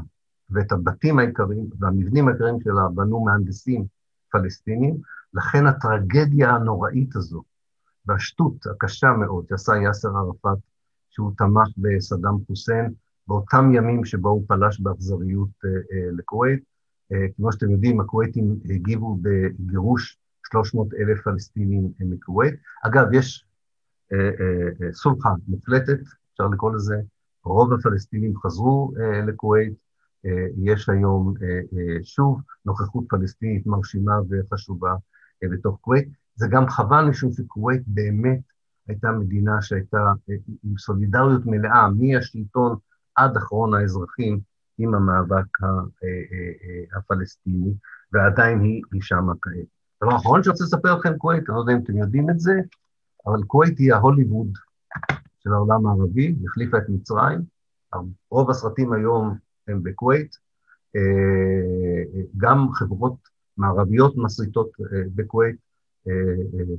ואת 0.52 0.72
הבתים 0.72 1.20
העיקריים 1.20 1.70
והמבנים 1.80 2.28
העיקריים 2.28 2.62
שלה 2.64 2.88
בנו 2.95 3.26
מהנדסים 3.26 3.86
פלסטינים, 4.32 4.97
לכן 5.34 5.68
הטרגדיה 5.68 6.49
הנוראית 6.49 7.16
הזו 7.16 7.43
והשטות 8.06 8.66
הקשה 8.66 9.12
מאוד 9.12 9.45
שעשה 9.49 9.74
יאסר 9.76 10.18
ערפאת, 10.18 10.58
שהוא 11.10 11.32
תמך 11.38 11.68
בסדאם 11.78 12.45
חוסיין 12.47 12.93
באותם 13.28 13.72
ימים 13.74 14.06
שבו 14.06 14.30
הוא 14.30 14.43
פלש 14.47 14.80
באכזריות 14.80 15.49
אה, 15.66 15.70
אה, 15.70 16.12
לכווית, 16.18 16.64
אה, 17.12 17.26
כמו 17.38 17.52
שאתם 17.52 17.72
יודעים, 17.72 18.02
הכווייתים 18.02 18.60
הגיבו 18.70 19.18
בגירוש 19.22 20.18
300 20.52 20.93
אלף 20.93 21.22
פלסטינים 21.22 21.91
מכווית. 21.99 22.54
אגב, 22.84 23.14
יש 23.14 23.45
אה, 24.14 24.18
אה, 24.18 24.93
סולחה 24.93 25.30
מוחלטת, 25.47 25.99
אפשר 26.34 26.47
לקרוא 26.47 26.76
לזה, 26.76 26.95
רוב 27.43 27.74
הפלסטינים 27.74 28.38
חזרו 28.38 28.93
לכווית, 29.28 29.74
יש 30.63 30.89
היום 30.89 31.34
שוב 32.03 32.41
נוכחות 32.65 33.03
פלסטינית 33.09 33.67
מרשימה 33.67 34.13
וחשובה 34.30 34.95
בתוך 35.43 35.78
כווית. 35.82 36.07
זה 36.36 36.47
גם 36.51 36.69
חבל 36.69 37.05
משום 37.05 37.32
שכווית 37.32 37.82
באמת 37.88 38.39
הייתה 38.88 39.11
מדינה 39.11 39.61
שהייתה 39.61 40.11
עם 40.63 40.78
סולידריות 40.78 41.45
מלאה, 41.45 41.88
מהשלטון 41.89 42.78
עד 43.15 43.38
אחרון 43.38 43.74
האזרחים, 43.74 44.39
עם 44.78 44.95
המאבק 44.95 45.63
אה, 45.63 45.67
אה, 45.67 45.82
אה, 46.03 46.97
הפלסטיני, 46.97 47.74
ועדיין 48.13 48.61
היא, 48.61 48.82
היא 48.91 49.01
שמה 49.01 49.34
כעת. 49.41 49.65
הדבר 50.01 50.13
האחרון 50.13 50.43
שאני 50.43 50.51
רוצה 50.51 50.63
לספר 50.63 50.95
לכם, 50.95 51.17
כווית, 51.17 51.49
אני 51.49 51.55
לא 51.55 51.59
יודע 51.59 51.74
אם 51.74 51.80
אתם 51.84 51.97
יודעים 51.97 52.30
את 52.30 52.39
זה, 52.39 52.53
אבל 53.28 53.43
כווית 53.47 53.80
היא 53.80 53.93
ההוליווד 53.93 54.47
של 55.39 55.53
העולם 55.53 55.88
הערבי, 55.88 56.36
החליפה 56.47 56.78
את 56.78 56.89
מצרים. 56.89 57.41
רוב 58.32 58.49
הסרטים 58.49 58.93
היום 58.93 59.38
הם 59.68 59.84
בכווית, 59.84 60.36
גם 62.38 62.68
חברות 62.74 63.16
מערביות 63.57 64.14
מסריטות 64.18 64.70
בכווית. 65.16 65.55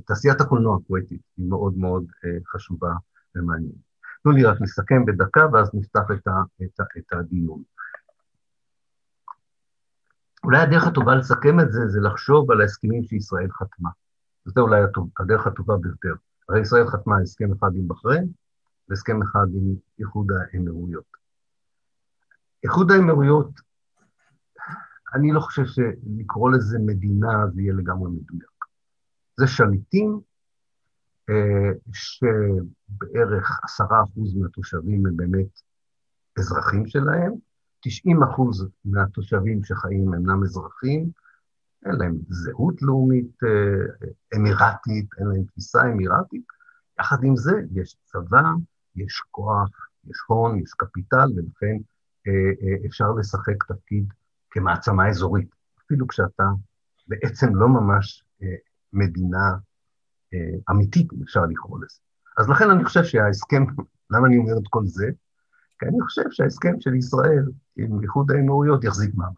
תעשיית 0.05 0.41
הקולנוע 0.41 0.77
הכוויתית 0.83 1.21
היא 1.37 1.49
מאוד 1.49 1.77
מאוד 1.77 2.05
חשובה 2.47 2.93
ומעניינת. 3.35 3.75
תנו 4.23 4.31
לי 4.31 4.43
רק 4.43 4.61
לסכם 4.61 5.05
בדקה, 5.05 5.47
ואז 5.53 5.69
נפתח 5.73 6.11
את, 6.13 6.27
ה, 6.27 6.31
את, 6.63 6.79
ה, 6.79 6.83
את 6.97 7.13
הדיון. 7.13 7.63
אולי 10.43 10.57
הדרך 10.57 10.87
הטובה 10.87 11.15
לסכם 11.15 11.59
את 11.59 11.71
זה, 11.71 11.87
זה 11.87 11.99
לחשוב 11.99 12.51
על 12.51 12.61
ההסכמים 12.61 13.03
שישראל 13.03 13.51
חתמה. 13.51 13.89
זו 14.45 14.61
אולי 14.61 14.81
הדרך 15.19 15.47
הטובה 15.47 15.77
ביותר. 15.77 16.13
הרי 16.49 16.61
ישראל 16.61 16.87
חתמה 16.87 17.17
הסכם 17.17 17.53
אחד 17.53 17.71
עם 17.75 17.87
בחריין, 17.87 18.27
והסכם 18.89 19.21
אחד 19.21 19.47
עם 19.53 19.75
איחוד 19.99 20.27
האמירויות. 20.31 21.22
איחוד 22.63 22.91
האמירויות, 22.91 23.49
אני 25.13 25.31
לא 25.31 25.39
חושב 25.39 25.65
שלקרוא 25.65 26.51
לזה 26.51 26.79
מדינה 26.79 27.47
זה 27.53 27.61
יהיה 27.61 27.73
לגמרי 27.73 28.11
מדויק. 28.11 28.65
זה 29.37 29.47
שליטים 29.47 30.19
אה, 31.29 31.71
שבערך 31.93 33.59
עשרה 33.63 34.03
אחוז 34.03 34.35
מהתושבים 34.35 35.05
הם 35.05 35.17
באמת 35.17 35.59
אזרחים 36.39 36.87
שלהם, 36.87 37.33
90 37.79 38.23
אחוז 38.23 38.67
מהתושבים 38.85 39.63
שחיים 39.63 40.13
אינם 40.13 40.43
אזרחים, 40.43 41.09
אין 41.85 41.95
להם 41.95 42.15
זהות 42.29 42.81
לאומית 42.81 43.43
אה, 43.43 44.07
אמירתית, 44.35 45.09
אין 45.19 45.27
להם 45.27 45.43
תפיסה 45.43 45.81
אמירתית. 45.81 46.45
יחד 46.99 47.23
עם 47.23 47.35
זה, 47.35 47.51
יש 47.71 47.95
צבא, 48.05 48.43
יש 48.95 49.21
כוח, 49.31 49.69
יש 50.07 50.17
הון, 50.27 50.59
יש 50.59 50.71
קפיטל, 50.77 51.29
ולכן 51.35 51.77
אפשר 52.85 53.11
לשחק 53.11 53.63
תפקיד 53.67 54.05
כמעצמה 54.51 55.09
אזורית, 55.09 55.55
אפילו 55.85 56.07
כשאתה 56.07 56.43
בעצם 57.07 57.55
לא 57.55 57.67
ממש 57.67 58.25
מדינה 58.93 59.57
אמיתית, 60.71 61.07
אפשר 61.23 61.41
לקרוא 61.45 61.79
לזה. 61.79 61.99
אז 62.37 62.49
לכן 62.49 62.69
אני 62.69 62.85
חושב 62.85 63.03
שההסכם, 63.03 63.63
למה 64.11 64.27
אני 64.27 64.37
אומר 64.37 64.57
את 64.57 64.67
כל 64.69 64.85
זה? 64.85 65.05
כי 65.79 65.85
אני 65.85 66.01
חושב 66.01 66.23
שההסכם 66.31 66.79
של 66.79 66.95
ישראל 66.95 67.43
עם 67.75 68.01
איחוד 68.01 68.31
האמירויות 68.31 68.83
יחזיק 68.83 69.15
מעמד. 69.15 69.33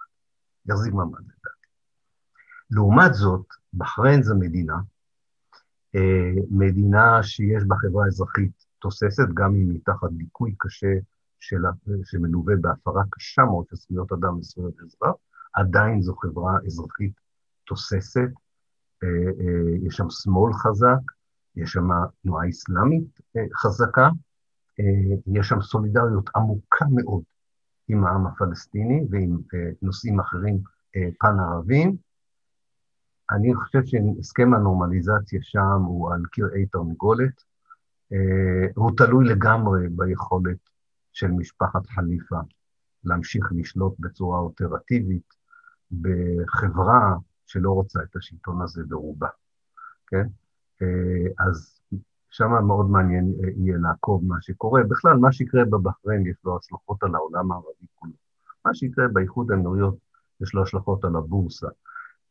יחזיק 0.70 0.94
מעמד 0.94 1.20
לדעתי. 1.20 1.68
לעומת 2.72 3.14
זאת, 3.14 3.46
בחריין 3.74 4.24
זו 4.24 4.36
מדינה, 4.36 4.76
אה, 5.96 6.32
מדינה 6.52 7.24
שיש 7.24 7.64
בה 7.68 7.76
חברה 7.76 8.06
אזרחית 8.08 8.66
תוססת, 8.80 9.28
גם 9.34 9.56
אם 9.56 9.70
היא 9.70 9.80
תחת 9.86 10.10
דיכוי 10.12 10.56
קשה 10.58 10.94
שלה, 11.40 11.70
שמלווה 12.04 12.56
בהפרה 12.62 13.04
קשה 13.10 13.44
מאוד 13.44 13.66
של 13.70 13.76
זכויות 13.76 14.12
אדם 14.12 14.38
וזכויות 14.38 14.74
אזרח, 14.80 15.16
עדיין 15.54 16.02
זו 16.02 16.16
חברה 16.16 16.58
אזרחית 16.66 17.14
תוססת, 17.66 18.30
אה, 19.04 19.10
אה, 19.40 19.88
יש 19.88 19.96
שם 19.96 20.10
שמאל 20.10 20.54
חזק, 20.54 21.12
יש 21.56 21.72
שם 21.72 21.88
תנועה 22.24 22.50
אסלאמית 22.50 23.20
חזקה, 23.56 24.10
אה, 24.80 25.16
יש 25.40 25.48
שם 25.48 25.62
סולידריות 25.62 26.30
עמוקה 26.36 26.86
מאוד 26.92 27.24
עם 27.88 28.06
העם 28.06 28.28
הפלסטיני 28.28 29.06
ועם 29.10 29.38
נושאים 29.82 30.20
אחרים 30.20 30.60
אה, 30.96 31.10
פן-ערבים. 31.20 31.96
אני 33.32 33.56
חושב 33.56 33.80
שהסכם 33.86 34.54
הנורמליזציה 34.54 35.40
שם 35.44 35.82
הוא 35.88 36.14
על 36.14 36.22
קרעי 36.32 36.66
תרנגולת, 36.66 37.56
הוא 38.76 38.92
תלוי 38.98 39.26
לגמרי 39.26 39.90
ביכולת 39.90 40.58
של 41.16 41.32
משפחת 41.32 41.88
חליפה 41.88 42.40
להמשיך 43.04 43.46
לשלוט 43.56 43.96
בצורה 44.00 44.40
אופרטיבית 44.40 45.34
בחברה 45.92 47.16
שלא 47.46 47.72
רוצה 47.72 48.00
את 48.04 48.16
השלטון 48.16 48.62
הזה 48.62 48.84
ברובה, 48.88 49.28
כן? 50.08 50.28
אז 51.48 51.80
שם 52.30 52.66
מאוד 52.68 52.90
מעניין 52.90 53.34
אה, 53.44 53.50
יהיה 53.56 53.78
לעקוב 53.78 54.26
מה 54.26 54.36
שקורה. 54.42 54.84
בכלל, 54.84 55.18
מה 55.18 55.32
שיקרה 55.32 55.66
בבחריין 55.66 56.28
יש 56.28 56.36
לו 56.46 56.58
השלכות 56.58 57.04
על 57.04 57.16
העולם 57.16 57.52
הערבי 57.52 57.86
כולו. 57.96 58.14
מה 58.66 58.74
שיקרה 58.74 59.08
באיחוד 59.08 59.52
האמירויות 59.52 59.96
יש 60.42 60.54
לו 60.54 60.64
השלכות 60.64 61.06
על 61.06 61.16
הבורסה. 61.16 61.68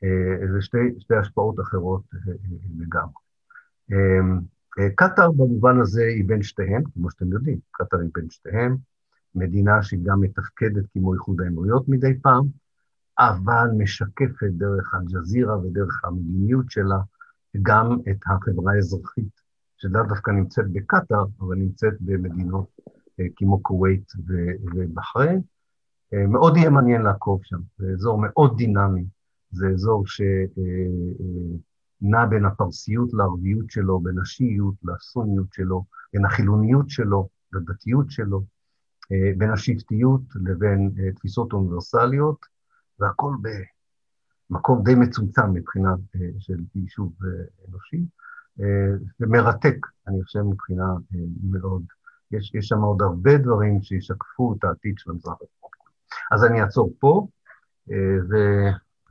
אה, 0.05 0.53
זה 0.53 0.63
שתי, 0.63 0.79
שתי 0.99 1.15
השפעות 1.15 1.61
אחרות 1.61 2.03
אה, 2.15 2.33
לגמרי. 2.79 3.25
קטאר 4.97 5.31
במובן 5.31 5.81
הזה 5.81 6.05
היא 6.05 6.25
בין 6.27 6.43
שתיהן, 6.43 6.83
כמו 6.95 7.11
שאתם 7.11 7.33
יודעים, 7.33 7.59
קטאר 7.71 7.99
היא 8.01 8.11
בין 8.15 8.31
שתיהן, 8.31 8.77
מדינה 9.35 9.83
שגם 9.83 10.21
מתפקדת 10.21 10.85
כמו 10.93 11.15
איחוד 11.15 11.41
האמירויות 11.41 11.89
מדי 11.89 12.21
פעם, 12.23 12.45
אבל 13.19 13.69
משקפת 13.79 14.51
דרך 14.51 14.95
אל-ג'זירה 14.95 15.59
ודרך 15.59 16.05
המדיניות 16.05 16.71
שלה 16.71 16.99
גם 17.63 17.99
את 18.11 18.17
החברה 18.27 18.73
האזרחית 18.73 19.41
שלאו 19.77 20.03
דווקא 20.09 20.31
נמצאת 20.31 20.73
בקטאר, 20.73 21.25
אבל 21.41 21.57
נמצאת 21.57 21.95
במדינות 22.01 22.67
אה, 23.21 23.25
כמו 23.37 23.63
כווית 23.63 24.13
ובחריין. 24.75 25.41
אה, 26.15 26.27
מאוד 26.27 26.57
יהיה 26.57 26.71
מעניין 26.71 27.03
לעקוב 27.03 27.41
שם, 27.43 27.59
זה 27.79 27.87
אזור 27.93 28.19
מאוד 28.19 28.57
דינמי, 28.57 29.05
זה 29.51 29.69
אזור 29.69 30.07
שנע 30.07 30.35
אה, 32.15 32.27
בין 32.27 32.45
הפרסיות 32.45 33.09
לערביות 33.13 33.71
שלו, 33.71 34.01
בין 34.01 34.19
השיעיות 34.19 34.75
לסוניות 34.85 35.53
שלו, 35.53 35.85
בין 36.13 36.25
החילוניות 36.25 36.91
שלו 36.91 37.29
לדתיות 37.53 38.11
שלו, 38.11 38.43
בין 39.37 39.51
השבטיות 39.51 40.21
לבין 40.35 40.91
תפיסות 41.17 41.53
אוניברסליות, 41.53 42.47
והכל 42.99 43.35
מקום 44.51 44.83
די 44.85 44.95
מצומצם 44.95 45.53
מבחינה 45.53 45.95
של 46.39 46.59
יישוב 46.75 47.13
אנושי, 47.69 48.07
ומרתק, 49.21 49.77
אני 50.09 50.23
חושב, 50.23 50.41
מבחינה 50.43 50.85
מאוד, 51.51 51.83
יש, 52.31 52.55
יש 52.55 52.67
שם 52.67 52.79
עוד 52.79 53.03
הרבה 53.03 53.39
דברים 53.39 53.83
שישקפו 53.83 54.55
את 54.59 54.65
העתיד 54.65 54.95
של 54.99 55.11
המזרח 55.11 55.35
התיכון. 55.43 55.71
אז 56.33 56.45
אני 56.45 56.63
אעצור 56.63 56.95
פה, 56.99 57.27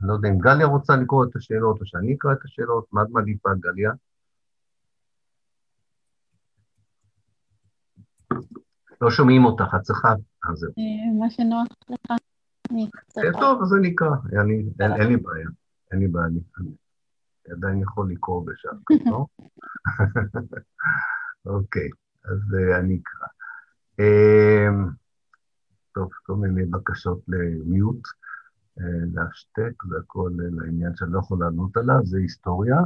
ואני 0.04 0.08
לא 0.08 0.14
יודע 0.14 0.28
אם 0.28 0.38
גליה 0.38 0.66
רוצה 0.66 0.96
לקרוא 0.96 1.24
את 1.24 1.36
השאלות 1.36 1.80
או 1.80 1.86
שאני 1.86 2.14
אקרא 2.14 2.32
את 2.32 2.44
השאלות, 2.44 2.86
מה 2.92 3.02
את 3.02 3.08
מעדיפה, 3.10 3.50
גליה? 3.60 3.92
לא 9.00 9.10
שומעים 9.10 9.44
אותך, 9.44 9.74
את 9.76 9.80
צריכה... 9.82 10.08
אה, 10.08 11.18
מה 11.20 11.30
שנוח 11.30 11.66
לך, 11.90 12.18
אני 12.70 12.88
צריכה. 13.08 13.28
אה, 13.28 13.40
טוב, 13.40 13.62
אז 13.62 13.74
אני 13.74 13.94
אקרא, 13.94 14.08
אין 14.32 14.46
לי 15.08 15.16
בעיה, 15.16 15.46
אין 15.90 15.98
לי 15.98 16.08
בעיה, 16.08 16.26
אני 16.26 16.40
עדיין 17.50 17.82
יכול 17.82 18.10
לקרוא 18.12 18.46
בשעה 18.46 18.72
כזו. 18.86 19.10
לא? 19.10 19.26
אוקיי, 21.56 21.88
אז 22.24 22.54
אה, 22.54 22.78
אני 22.78 23.00
אקרא. 23.02 23.28
טוב, 25.94 26.10
כל 26.22 26.34
מיני 26.34 26.64
בקשות 26.64 27.20
למיוט, 27.28 28.02
להשתק, 29.14 29.84
זה 29.88 29.96
הכל 29.98 30.30
לעניין 30.36 30.96
שאני 30.96 31.12
לא 31.12 31.18
יכול 31.18 31.38
לענות 31.40 31.76
עליו, 31.76 32.00
זה 32.04 32.18
היסטוריה. 32.18 32.78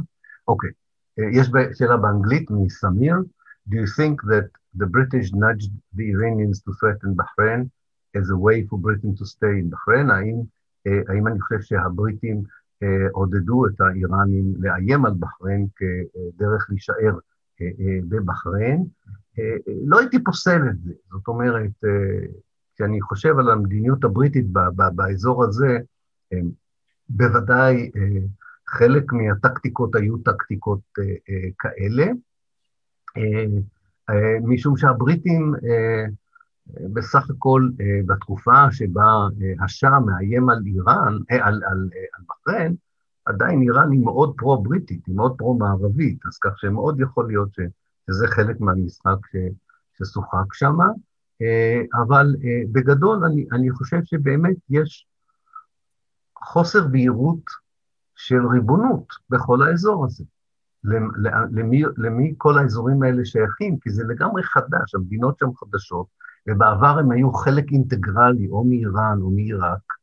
אוקיי, 0.47 0.69
יש 1.17 1.49
שאלה 1.73 1.97
באנגלית 1.97 2.51
מסמיר. 2.51 3.15
Do 3.69 3.73
you 3.73 3.87
think 3.99 4.21
that 4.31 4.49
the 4.81 4.87
British 4.95 5.31
nudged 5.33 5.71
the 5.97 6.05
Iranians 6.15 6.57
to 6.65 6.71
threaten 6.79 7.15
Bahrain 7.21 7.61
as 8.19 8.29
a 8.29 8.37
way 8.45 8.57
for 8.67 8.77
Britain 8.87 9.15
to 9.19 9.25
stay 9.25 9.55
in 9.61 9.69
Bahrain? 9.69 10.11
האם, 10.11 10.35
האם 11.07 11.27
אני 11.27 11.41
חושב 11.41 11.61
שהבריטים 11.61 12.43
עודדו 13.11 13.67
את 13.67 13.81
האיראנים 13.81 14.53
לאיים 14.59 15.05
על 15.05 15.13
בחריין 15.19 15.67
כדרך 15.75 16.67
להישאר 16.69 17.17
בבחריין? 18.09 18.85
לא 19.85 19.99
הייתי 19.99 20.23
פוסל 20.23 20.61
את 20.69 20.79
זה. 20.83 20.93
זאת 21.11 21.27
אומרת, 21.27 21.71
כשאני 22.79 23.01
חושב 23.01 23.39
על 23.39 23.49
המדיניות 23.49 24.03
הבריטית 24.03 24.45
באזור 24.95 25.43
הזה, 25.43 25.77
בוודאי 27.09 27.91
חלק 28.67 29.13
מהטקטיקות 29.13 29.95
היו 29.95 30.17
טקטיקות 30.17 30.79
כאלה. 31.59 32.05
אה, 34.09 34.37
משום 34.43 34.77
שהבריטים 34.77 35.53
אה, 35.55 36.05
בסך 36.93 37.29
הכל 37.29 37.69
אה, 37.81 37.99
בתקופה 38.05 38.71
שבה 38.71 39.27
השאה 39.63 39.99
מאיים 39.99 40.49
על 40.49 40.61
איראן, 40.65 41.17
על, 41.29 41.39
על, 41.41 41.63
על 42.13 42.23
בחריין, 42.29 42.75
עדיין 43.25 43.61
איראן 43.61 43.91
היא 43.91 43.99
מאוד 44.03 44.33
פרו-בריטית, 44.37 45.05
היא 45.07 45.15
מאוד 45.15 45.37
פרו-מערבית, 45.37 46.25
אז 46.25 46.37
כך 46.37 46.59
שמאוד 46.59 46.99
יכול 46.99 47.27
להיות 47.27 47.49
שזה 48.09 48.27
חלק 48.27 48.59
מהמשחק 48.59 49.17
ששוחק 49.97 50.53
שם, 50.53 50.77
אבל 51.93 52.35
בגדול 52.71 53.25
אני, 53.25 53.45
אני 53.51 53.71
חושב 53.71 53.99
שבאמת 54.03 54.57
יש 54.69 55.07
חוסר 56.43 56.87
בהירות 56.87 57.43
של 58.15 58.47
ריבונות 58.47 59.05
בכל 59.29 59.61
האזור 59.61 60.05
הזה. 60.05 60.23
למי, 61.51 61.83
למי 61.97 62.33
כל 62.37 62.57
האזורים 62.57 63.03
האלה 63.03 63.25
שייכים, 63.25 63.79
כי 63.79 63.89
זה 63.89 64.03
לגמרי 64.03 64.43
חדש, 64.43 64.95
המדינות 64.95 65.39
שם 65.39 65.53
חדשות, 65.55 66.07
ובעבר 66.47 66.99
הם 66.99 67.11
היו 67.11 67.33
חלק 67.33 67.71
אינטגרלי, 67.71 68.47
או 68.49 68.63
מאיראן 68.63 69.21
או 69.21 69.31
מעיראק, 69.31 69.93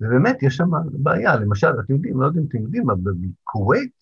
ובאמת 0.00 0.42
יש 0.42 0.56
שם 0.56 0.70
בעיה. 0.92 1.36
למשל, 1.36 1.80
אתם 1.80 1.94
יודעים, 1.94 2.20
לא 2.20 2.26
יודע 2.26 2.40
אם 2.40 2.46
אתם 2.48 2.58
יודעים, 2.58 2.90
אבל 2.90 3.12
בכווית, 3.20 3.92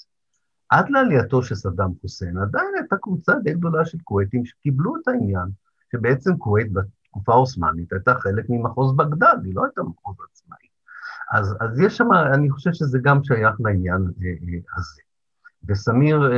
עד 0.69 0.91
לעלייתו 0.91 1.43
של 1.43 1.55
סדאם 1.55 1.91
חוסיין, 2.01 2.39
עדיין 2.39 2.69
הייתה 2.79 2.97
קבוצה 2.97 3.33
די 3.43 3.55
גדולה 3.55 3.85
של 3.85 3.99
כוויתים 4.05 4.45
שקיבלו 4.45 4.97
את 4.97 5.09
העניין, 5.09 5.49
שבעצם 5.93 6.37
כווית 6.39 6.73
בתקופה 6.73 7.33
העות'מאנית 7.33 7.93
הייתה 7.93 8.15
חלק 8.15 8.45
ממחוז 8.49 8.97
בגדד, 8.97 9.37
היא 9.45 9.55
לא 9.55 9.65
הייתה 9.65 9.83
מחוז 9.83 10.17
עצמאי. 10.31 10.67
אז, 11.33 11.57
אז 11.61 11.81
יש 11.81 11.97
שם, 11.97 12.13
אני 12.35 12.51
חושב 12.51 12.73
שזה 12.73 12.99
גם 13.03 13.25
שייך 13.25 13.61
לעניין 13.61 14.03
אה, 14.23 14.29
אה, 14.29 14.59
הזה. 14.77 15.03
וסמיר 15.69 16.21
uh, 16.21 16.33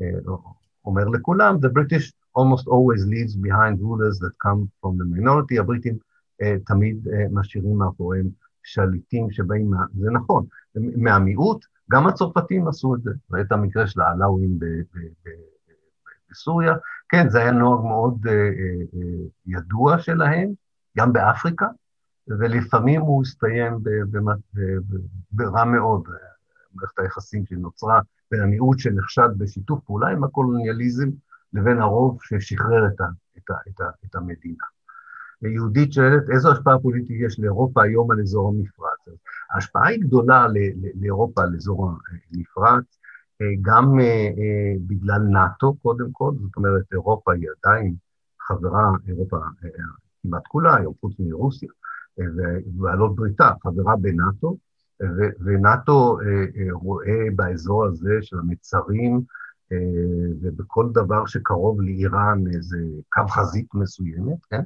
uh, 0.00 0.28
uh, 0.28 0.50
אומר 0.84 1.04
לכולם, 1.04 1.56
the 1.56 1.68
British 1.68 2.12
almost 2.38 2.66
always 2.66 3.04
leaves 3.06 3.36
behind 3.36 3.80
rulers 3.80 4.18
that 4.18 4.32
come 4.46 4.68
from 4.80 4.92
the 4.98 5.16
minority, 5.16 5.60
הבריטים 5.60 5.98
uh, 6.42 6.46
תמיד 6.66 7.08
משאירים 7.32 7.78
מאחוריהם 7.78 8.28
שליטים 8.62 9.30
שבאים, 9.30 9.70
מה, 9.70 9.84
זה 9.94 10.10
נכון, 10.10 10.46
מהמיעוט, 10.74 11.64
גם 11.90 12.06
הצרפתים 12.06 12.68
עשו 12.68 12.94
את 12.94 13.02
זה, 13.02 13.10
ראית 13.30 13.52
המקרה 13.52 13.86
של 13.86 14.00
העלאווים 14.00 14.58
בסוריה, 16.30 16.74
כן, 17.08 17.28
זה 17.28 17.38
היה 17.38 17.50
נוהג 17.50 17.84
מאוד 17.84 18.26
uh, 18.26 18.28
uh, 18.28 18.98
ידוע 19.46 19.98
שלהם, 19.98 20.52
גם 20.98 21.12
באפריקה, 21.12 21.66
ולפעמים 22.28 23.00
הוא 23.00 23.22
הסתיים 23.22 23.78
ברע 25.32 25.64
מאוד, 25.64 26.02
מערכת 26.74 26.98
היחסים 26.98 27.46
שנוצרה 27.46 28.00
בין 28.30 28.42
המיעוט 28.42 28.78
שנחשד 28.78 29.28
בשיתוף 29.38 29.84
פעולה 29.84 30.08
עם 30.08 30.24
הקולוניאליזם 30.24 31.08
לבין 31.52 31.78
הרוב 31.78 32.18
ששחרר 32.22 32.86
את, 32.86 33.00
ה, 33.00 33.04
את, 33.38 33.50
ה, 33.50 33.54
את, 33.68 33.80
ה, 33.80 33.84
את 34.06 34.14
המדינה. 34.14 34.64
יהודית 35.42 35.92
שואלת, 35.92 36.30
איזו 36.30 36.52
השפעה 36.52 36.78
פוליטית 36.78 37.20
יש 37.20 37.40
לאירופה 37.40 37.82
היום 37.82 38.10
על 38.10 38.20
אזור 38.20 38.48
המפרץ? 38.48 39.18
ההשפעה 39.50 39.86
היא 39.86 40.00
גדולה 40.00 40.46
לאירופה, 40.94 41.42
על 41.42 41.54
אזור 41.56 41.90
המפרץ, 42.30 42.97
גם 43.62 44.00
אה, 44.00 44.04
אה, 44.04 44.74
בגלל 44.86 45.20
נאט"ו 45.20 45.76
קודם 45.76 46.12
כל, 46.12 46.32
זאת 46.42 46.56
אומרת, 46.56 46.82
אירופה 46.92 47.32
היא 47.32 47.48
עדיין 47.62 47.94
חברה, 48.48 48.90
אירופה 49.08 49.36
אה, 49.36 49.70
כמעט 50.22 50.46
כולה, 50.48 50.76
היום 50.76 50.94
חוץ 51.00 51.12
מרוסיה, 51.18 51.68
ובעלות 52.18 53.16
בריתה, 53.16 53.50
חברה 53.62 53.96
בנאט"ו, 53.96 54.56
ונאט"ו 55.40 56.18
אה, 56.20 56.26
אה, 56.26 56.72
רואה 56.72 57.24
באזור 57.36 57.84
הזה 57.84 58.18
של 58.20 58.38
המצרים 58.38 59.20
ובכל 60.42 60.88
דבר 60.92 61.26
שקרוב 61.26 61.80
לאיראן 61.80 62.44
איזה 62.54 62.78
קו 63.12 63.28
חזית 63.28 63.74
מסוימת, 63.74 64.44
כן? 64.50 64.60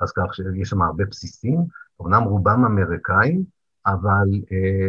אז 0.00 0.12
כך 0.12 0.34
שיש 0.34 0.68
שם 0.68 0.82
הרבה 0.82 1.04
בסיסים, 1.04 1.58
אמנם 2.02 2.22
רובם 2.22 2.64
אמריקאים, 2.64 3.44
אבל 3.86 4.28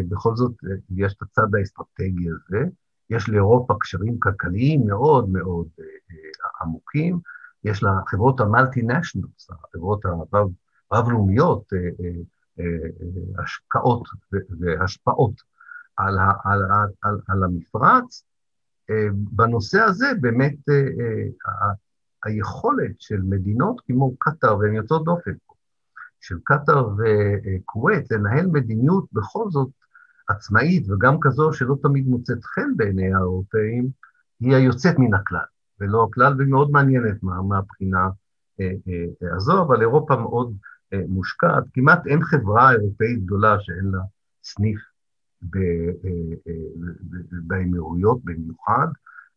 בכל 0.10 0.36
זאת 0.36 0.52
יש 0.96 1.14
את 1.14 1.22
הצד 1.22 1.56
האסטרטגי 1.56 2.30
הזה. 2.30 2.66
יש 3.10 3.30
לאירופה 3.30 3.74
קשרים 3.80 4.20
כלכליים 4.20 4.88
מאוד 4.88 5.30
מאוד 5.30 5.68
עמוקים, 6.62 7.20
יש 7.64 7.84
לה 7.84 7.90
חברות 8.08 8.40
המלטי-נשיונלס, 8.40 9.50
החברות 9.50 10.06
הרב-לאומיות, 10.92 11.74
השקעות 13.44 14.08
והשפעות 14.60 15.42
על, 15.98 16.20
על, 16.20 16.64
על, 16.64 16.90
על, 17.02 17.20
על 17.28 17.44
המפרץ. 17.44 18.24
אה, 18.90 19.08
בנושא 19.12 19.82
הזה 19.82 20.08
באמת 20.22 20.56
אה, 20.70 20.76
אה, 20.76 21.74
היכולת 22.24 23.02
של 23.02 23.22
מדינות 23.22 23.82
כמו 23.88 24.18
קטאר, 24.18 24.58
והן 24.58 24.74
יוצאות 24.74 25.04
דופן 25.04 25.32
פה, 25.48 25.54
של 26.20 26.36
קטאר 26.44 26.90
וכווית 26.98 28.12
לנהל 28.12 28.48
מדיניות 28.48 29.06
בכל 29.14 29.50
זאת 29.50 29.70
עצמאית 30.28 30.90
וגם 30.90 31.18
כזו 31.22 31.54
שלא 31.54 31.76
תמיד 31.82 32.08
מוצאת 32.08 32.44
חן 32.44 32.78
בעיני 32.78 33.14
האירופאים, 33.14 33.90
היא 34.40 34.56
היוצאת 34.56 35.00
מן 35.00 35.14
הכלל, 35.14 35.46
ולא 35.80 36.04
הכלל, 36.04 36.34
והיא 36.38 36.50
מאוד 36.50 36.72
מעניינת 36.72 37.24
מהבחינה 37.24 38.10
הזו, 39.36 39.64
אבל 39.64 39.82
אירופה 39.82 40.16
מאוד 40.16 40.54
אה, 40.94 41.02
מושקעת, 41.08 41.64
כמעט 41.74 42.08
אין 42.08 42.24
חברה 42.24 42.72
אירופאית 42.72 43.26
גדולה 43.26 43.58
שאין 43.60 43.86
לה 43.86 44.00
סניף 44.44 44.80
אה, 45.56 45.60
אה, 46.06 46.52
באמירויות 47.44 48.20
במיוחד, 48.24 48.88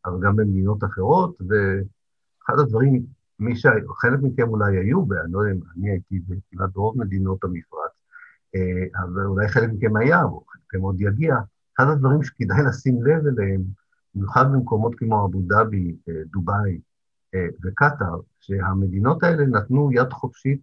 אבל 0.05 0.20
גם 0.20 0.36
במדינות 0.36 0.84
אחרות, 0.84 1.36
ואחד 1.41 2.59
הדברים, 2.59 3.03
מי 3.38 3.57
ש... 3.57 3.66
חלק 4.01 4.18
מכם 4.22 4.49
אולי 4.49 4.76
היו, 4.76 5.09
ואני 5.09 5.32
לא 5.32 5.38
יודע 5.38 5.53
אם 5.53 5.61
אני 5.76 5.91
הייתי 5.91 6.20
כמעט 6.51 6.70
ברוב 6.72 6.99
מדינות 6.99 7.45
המפרץ, 7.45 7.91
אבל 8.97 9.24
אולי 9.26 9.49
חלק 9.49 9.70
מכם 9.72 9.97
היה, 9.97 10.22
או 10.22 10.45
מכם 10.71 10.81
עוד 10.81 11.01
יגיע, 11.01 11.37
אחד 11.79 11.89
הדברים 11.89 12.23
שכדאי 12.23 12.62
לשים 12.68 13.03
לב 13.03 13.27
אליהם, 13.27 13.62
במיוחד 14.14 14.53
במקומות 14.53 14.95
כמו 14.95 15.27
אבו 15.27 15.41
דאבי, 15.47 15.97
דובאי 16.27 16.81
וקטאר, 17.37 18.21
שהמדינות 18.41 19.23
האלה 19.23 19.47
נתנו 19.47 19.93
יד 19.93 20.12
חופשית 20.12 20.61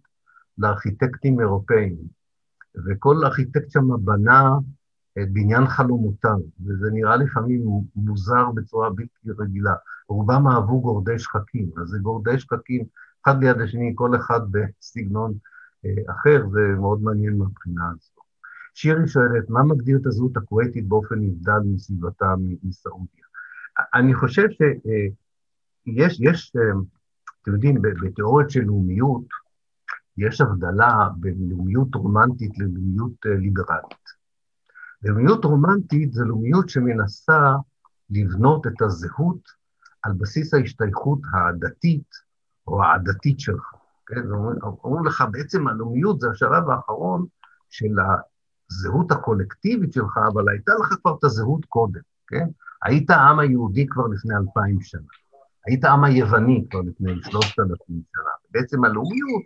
לארכיטקטים 0.58 1.40
אירופאים, 1.40 1.96
וכל 2.86 3.24
ארכיטקט 3.24 3.70
שם 3.70 4.04
בנה 4.04 4.50
את 5.22 5.32
בניין 5.32 5.66
חלומותיו, 5.66 6.38
וזה 6.66 6.90
נראה 6.92 7.16
לפעמים 7.16 7.62
מוזר 7.96 8.50
בצורה 8.54 8.90
בלתי 8.90 9.30
רגילה. 9.38 9.74
רובם 10.08 10.48
אהבו 10.48 10.80
גורדי 10.80 11.18
שחקים, 11.18 11.70
אז 11.82 11.88
זה 11.88 11.98
גורדי 11.98 12.38
שחקים, 12.38 12.84
אחד 13.24 13.42
ליד 13.42 13.60
השני, 13.60 13.92
כל 13.94 14.16
אחד 14.16 14.40
בסגנון 14.50 15.34
אה, 15.84 16.12
אחר, 16.12 16.48
זה 16.52 16.60
מאוד 16.80 17.02
מעניין 17.02 17.38
מהבחינה 17.38 17.90
הזו. 17.90 18.17
שירי 18.80 19.08
שואלת, 19.08 19.50
מה 19.50 19.62
מגדיר 19.62 19.98
את 20.00 20.06
הזהות 20.06 20.36
הכווייתית 20.36 20.88
באופן 20.88 21.14
נבדל 21.14 21.58
מסביבתה 21.64 22.34
מסעודיה? 22.62 23.24
אני 23.94 24.14
חושב 24.14 24.46
שיש, 24.50 26.20
יש, 26.20 26.52
אתם 27.42 27.52
יודעים, 27.52 27.82
בתיאוריות 27.82 28.50
של 28.50 28.60
לאומיות, 28.60 29.24
יש 30.16 30.40
הבדלה 30.40 31.08
בין 31.16 31.48
לאומיות 31.50 31.94
רומנטית 31.94 32.58
ללאומיות 32.58 33.12
ליברלית. 33.24 34.04
לאומיות 35.02 35.44
רומנטית 35.44 36.12
זה 36.12 36.24
לאומיות 36.24 36.68
שמנסה 36.68 37.52
לבנות 38.10 38.66
את 38.66 38.82
הזהות 38.82 39.40
על 40.02 40.12
בסיס 40.12 40.54
ההשתייכות 40.54 41.20
הדתית 41.32 42.10
או 42.66 42.84
העדתית 42.84 43.40
שלך. 43.40 43.72
כן? 44.06 44.22
אומרים 44.84 45.04
לך, 45.04 45.24
בעצם 45.30 45.68
הלאומיות 45.68 46.20
זה 46.20 46.30
השלב 46.30 46.70
האחרון 46.70 47.26
של 47.70 47.94
הזהות 48.70 49.10
הקולקטיבית 49.12 49.92
שלך, 49.92 50.18
אבל 50.32 50.48
הייתה 50.48 50.72
לך 50.80 50.94
כבר 51.00 51.14
את 51.18 51.24
הזהות 51.24 51.64
קודם, 51.64 52.00
כן? 52.26 52.46
היית 52.84 53.10
העם 53.10 53.38
היהודי 53.38 53.86
כבר 53.86 54.06
לפני 54.06 54.34
אלפיים 54.36 54.80
שנה. 54.80 55.08
היית 55.66 55.84
העם 55.84 56.04
היווני 56.04 56.64
כבר 56.70 56.80
לפני 56.80 57.12
שלושת 57.22 57.58
אלפים 57.58 58.02
שנה. 58.12 58.30
בעצם 58.50 58.84
הלאומיות 58.84 59.42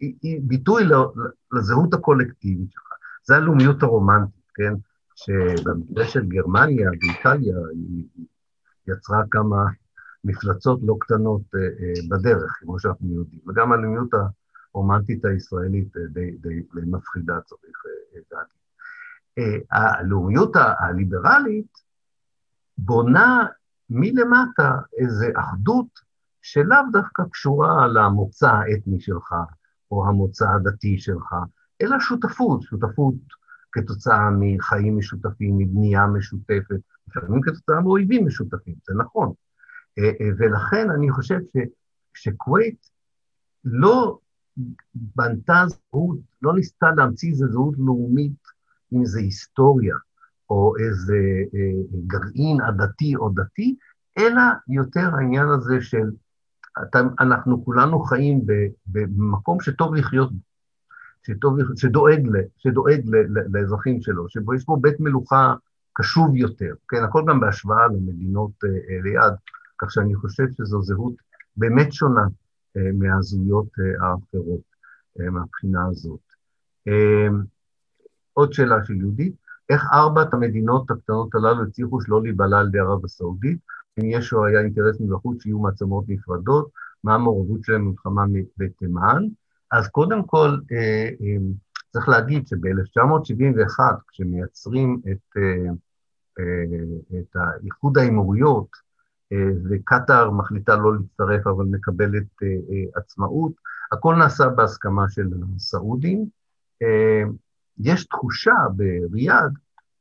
היא, 0.00 0.14
היא 0.22 0.40
ביטוי 0.42 0.84
לזהות 1.52 1.94
הקולקטיבית 1.94 2.72
שלך. 2.72 2.92
זה 3.24 3.36
הלאומיות 3.36 3.82
הרומנטית, 3.82 4.50
כן? 4.54 4.74
שבמקרה 5.14 6.04
של 6.04 6.26
גרמניה 6.26 6.90
ואיטליה 6.90 7.56
היא 7.72 8.04
יצרה 8.88 9.22
כמה 9.30 9.64
מפלצות 10.24 10.80
לא 10.82 10.96
קטנות 11.00 11.42
אה, 11.54 11.60
אה, 11.60 11.92
בדרך, 12.10 12.58
כמו 12.60 12.78
שאנחנו 12.78 13.14
יודעים. 13.14 13.40
וגם 13.48 13.72
הלאומיות 13.72 14.10
הרומנטית 14.74 15.24
הישראלית 15.24 15.96
אה, 15.96 16.02
די, 16.06 16.30
די, 16.30 16.62
די 16.74 16.80
מפחידה, 16.86 17.40
צריך 17.40 17.82
להגיד. 18.32 19.62
הלאומיות 19.70 20.52
הליברלית 20.78 21.72
בונה 22.78 23.46
מלמטה 23.90 24.72
איזו 24.98 25.26
אחדות 25.36 25.86
שלאו 26.42 26.76
דווקא 26.92 27.22
קשורה 27.32 27.86
למוצא 27.88 28.50
האתני 28.50 29.00
שלך, 29.00 29.34
או 29.90 30.08
המוצא 30.08 30.48
הדתי 30.48 30.98
שלך, 30.98 31.34
אלא 31.82 32.00
שותפות, 32.00 32.62
שותפות 32.62 33.14
כתוצאה 33.72 34.30
מחיים 34.38 34.98
משותפים, 34.98 35.58
מבנייה 35.58 36.06
משותפת, 36.06 36.80
לפעמים 37.08 37.40
כתוצאה 37.42 37.80
מאויבים 37.80 38.26
משותפים, 38.26 38.74
זה 38.86 38.94
נכון. 38.98 39.32
אה, 39.98 40.04
אה, 40.04 40.28
ולכן 40.38 40.90
אני 40.90 41.10
חושב 41.10 41.38
שכווית 42.14 42.88
לא 43.64 44.18
בנתה 44.94 45.64
זהות, 45.66 46.18
לא 46.42 46.54
ניסתה 46.54 46.86
להמציא 46.96 47.30
איזו 47.30 47.48
זהות 47.48 47.74
לאומית 47.78 48.42
עם 48.90 49.00
איזו 49.00 49.18
היסטוריה 49.18 49.96
או 50.50 50.74
איזה 50.76 51.16
אה, 51.54 51.98
גרעין 52.06 52.60
עדתי 52.60 53.16
או 53.16 53.30
דתי, 53.30 53.76
אלא 54.18 54.42
יותר 54.68 55.14
העניין 55.14 55.48
הזה 55.48 55.80
של 55.80 56.10
אנחנו 57.20 57.64
כולנו 57.64 58.00
חיים 58.00 58.40
במקום 58.86 59.60
שטוב 59.60 59.94
לחיות 59.94 60.32
בו, 60.32 60.38
שטוב, 61.22 61.56
שדואג, 61.76 62.28
שדואג 62.58 63.00
לאזרחים 63.52 64.02
שלו, 64.02 64.28
שבו 64.28 64.54
יש 64.54 64.66
בו 64.66 64.76
בית 64.76 65.00
מלוכה 65.00 65.54
קשוב 65.92 66.36
יותר, 66.36 66.74
כן, 66.88 67.04
הכל 67.04 67.24
גם 67.28 67.40
בהשוואה 67.40 67.86
למדינות 67.86 68.50
ליד, 69.04 69.32
כך 69.78 69.90
שאני 69.90 70.14
חושב 70.14 70.44
שזו 70.50 70.82
זהות 70.82 71.14
באמת 71.56 71.92
שונה 71.92 72.22
אה, 72.76 72.90
מהזהויות 72.94 73.66
אה, 73.80 74.06
האחרות 74.06 74.60
אה, 75.20 75.30
מהבחינה 75.30 75.86
הזאת. 75.90 76.20
עוד 78.32 78.52
שאלה 78.52 78.84
של 78.84 78.94
יהודית, 78.94 79.34
איך 79.70 79.82
ארבעת 79.92 80.34
המדינות 80.34 80.90
הקטנות 80.90 81.34
הללו 81.34 81.62
הצליחו 81.62 82.00
שלא 82.00 82.22
להיבלע 82.22 82.58
על 82.58 82.68
ידי 82.68 82.78
ערב 82.78 83.04
הסעודית? 83.04 83.58
אם 83.98 84.04
יש 84.04 84.32
או 84.32 84.46
היה 84.46 84.60
אינטרס 84.60 85.00
מבחוץ 85.00 85.42
שיהיו 85.42 85.58
מעצמות 85.58 86.04
נפרדות, 86.08 86.70
מה 87.04 87.14
המעורבות 87.14 87.64
שלהם 87.64 87.84
במלחמה 87.84 88.22
בתימן? 88.56 89.22
אז 89.70 89.88
קודם 89.88 90.22
כל, 90.26 90.56
צריך 91.92 92.08
להגיד 92.08 92.46
שב-1971, 92.46 93.80
כשמייצרים 94.08 95.00
את, 95.10 95.36
את 97.20 97.36
איחוד 97.64 97.98
האמירויות, 97.98 98.68
אה, 98.76 98.91
וקטאר 99.70 100.30
מחליטה 100.30 100.76
לא 100.76 100.94
להצטרף 100.94 101.46
אבל 101.46 101.64
מקבלת 101.64 102.26
אה, 102.42 102.48
אה, 102.48 103.00
עצמאות. 103.00 103.52
הכל 103.92 104.14
נעשה 104.14 104.48
בהסכמה 104.48 105.10
של 105.10 105.28
הסעודים. 105.56 106.26
יש 107.78 108.04
תחושה 108.04 108.54
בריאד 108.76 109.52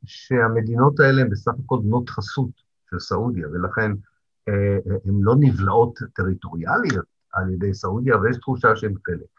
שהמדינות 0.06 1.00
האלה 1.00 1.22
הן 1.22 1.30
בסך 1.30 1.52
הכל 1.66 1.80
בנות 1.84 2.10
חסות 2.10 2.50
של 2.90 3.00
סעודיה, 3.00 3.48
ולכן 3.48 3.92
הן 5.06 5.22
לא 5.22 5.36
נבלעות 5.40 6.00
טריטוריאליות 6.14 7.06
על 7.34 7.50
ידי 7.50 7.74
סעודיה, 7.74 8.16
אבל 8.16 8.30
יש 8.30 8.38
תחושה 8.38 8.76
שהן 8.76 8.94
חלק. 9.06 9.30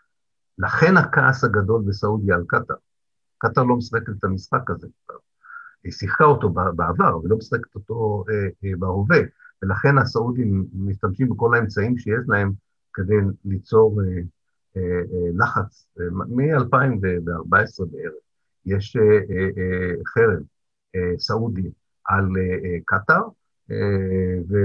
לכן 0.59 0.97
הכעס 0.97 1.45
הגדול 1.45 1.83
בסעודיה 1.87 2.35
על 2.35 2.45
קטאר. 2.47 2.77
קטאר 3.39 3.63
לא 3.63 3.77
משחקת 3.77 4.09
את 4.19 4.25
המשחק 4.25 4.71
הזה 4.71 4.87
היא 5.85 5.93
שיחקה 5.93 6.25
אותו 6.25 6.49
בעבר, 6.51 7.09
אבל 7.09 7.29
לא 7.29 7.37
משחקת 7.37 7.75
אותו 7.75 8.25
בהווה. 8.79 9.19
ולכן 9.63 9.99
הסעודים 9.99 10.67
משתמשים 10.75 11.29
בכל 11.29 11.55
האמצעים 11.55 11.99
שיש 11.99 12.21
להם 12.29 12.53
כדי 12.95 13.15
ליצור 13.45 14.01
אה, 14.03 14.21
אה, 14.77 14.83
אה, 14.83 15.31
לחץ. 15.35 15.87
מ-2014 16.29 17.85
בערך 17.91 18.15
יש 18.67 18.97
אה, 18.97 19.03
אה, 19.03 19.49
אה, 19.57 19.95
חרם 20.07 20.43
אה, 20.97 21.19
סעודי 21.19 21.71
על 22.05 22.25
אה, 22.37 22.43
אה, 22.65 22.79
קטאר, 22.85 23.23
אה, 23.71 24.59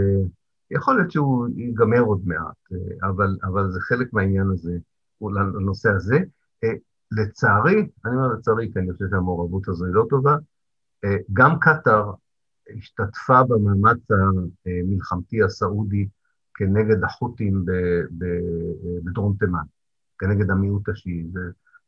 ויכול 0.71 0.95
להיות 0.95 1.11
שהוא 1.11 1.47
ייגמר 1.55 1.99
עוד 1.99 2.21
מעט, 2.25 2.55
אה, 2.71 3.09
אבל, 3.09 3.37
אבל 3.43 3.71
זה 3.71 3.79
חלק 3.81 4.13
מהעניין 4.13 4.49
הזה, 4.49 4.77
לנושא 5.21 5.89
הזה. 5.89 6.17
אה, 6.63 6.73
לצערי, 7.11 7.87
אני 8.05 8.15
אומר 8.15 8.27
לצערי, 8.27 8.69
כי 8.73 8.79
אני 8.79 8.93
חושב 8.93 9.05
שהמעורבות 9.09 9.67
הזו 9.67 9.85
היא 9.85 9.93
לא 9.93 10.05
טובה, 10.09 10.35
אה, 11.05 11.17
גם 11.33 11.59
קטאר 11.59 12.11
השתתפה 12.77 13.43
במאמץ 13.43 13.97
המלחמתי 14.65 15.43
הסעודי 15.43 16.07
כנגד 16.53 17.03
החות'ים 17.03 17.65
בדרום 19.03 19.35
תימן, 19.39 19.63
כנגד 20.19 20.51
המיעוט 20.51 20.89
השיעי. 20.89 21.27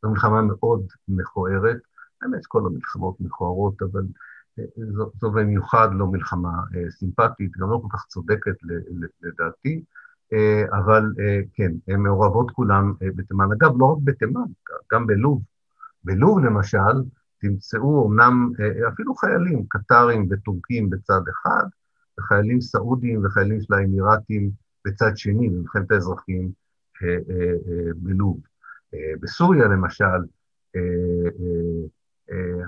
זו 0.02 0.10
מלחמה 0.10 0.42
מאוד 0.42 0.86
מכוערת, 1.08 1.76
האמת 2.22 2.46
כל 2.46 2.66
המלחמות 2.66 3.20
מכוערות, 3.20 3.82
אבל 3.82 4.02
אה, 4.58 4.64
זו, 4.92 5.10
זו 5.20 5.30
במיוחד 5.30 5.88
לא 5.92 6.06
מלחמה 6.06 6.52
אה, 6.74 6.90
סימפטית, 6.90 7.56
גם 7.56 7.70
לא 7.70 7.80
כל 7.82 7.96
כך 7.96 8.06
צודקת 8.06 8.56
לדעתי, 9.22 9.84
אה, 10.32 10.64
אבל 10.78 11.12
כן, 11.54 11.72
הן 11.88 12.00
מעורבות 12.00 12.50
כולן 12.50 12.92
בתימן. 13.00 13.52
אגב, 13.52 13.70
לא 13.78 13.84
רק 13.84 13.98
בתימן, 14.04 14.44
גם 14.92 15.06
בלוב. 15.06 15.42
בלוב 16.04 16.38
למשל, 16.38 17.02
תמצאו 17.40 18.08
אמנם 18.08 18.52
אה, 18.60 18.88
אפילו 18.88 19.14
חיילים 19.14 19.66
קטרים 19.68 20.28
וטורקים 20.30 20.90
בצד 20.90 21.20
אחד, 21.30 21.64
וחיילים 22.18 22.60
סעודים 22.60 23.24
וחיילים 23.24 23.60
של 23.60 23.74
האמירתים 23.74 24.50
בצד 24.86 25.16
שני, 25.16 25.48
במלחמת 25.48 25.90
האזרחים 25.90 26.50
אה, 27.02 27.08
אה, 27.08 27.92
בלוב. 27.96 28.40
בסוריה 29.20 29.68
למשל, 29.68 30.20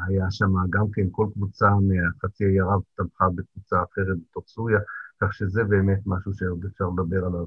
היה 0.06 0.30
שם 0.30 0.52
גם 0.70 0.84
כן 0.92 1.02
כל 1.10 1.26
קבוצה 1.32 1.70
מהחצי 1.70 2.44
האי 2.44 2.60
ערב 2.60 2.80
תמכה 2.96 3.24
בקבוצה 3.34 3.76
אחרת 3.82 4.16
בתוך 4.30 4.44
סוריה, 4.48 4.78
כך 5.20 5.34
שזה 5.34 5.64
באמת 5.64 6.00
משהו 6.06 6.34
שעוד 6.34 6.64
אפשר 6.64 6.84
לדבר 6.84 7.26
עליו 7.26 7.46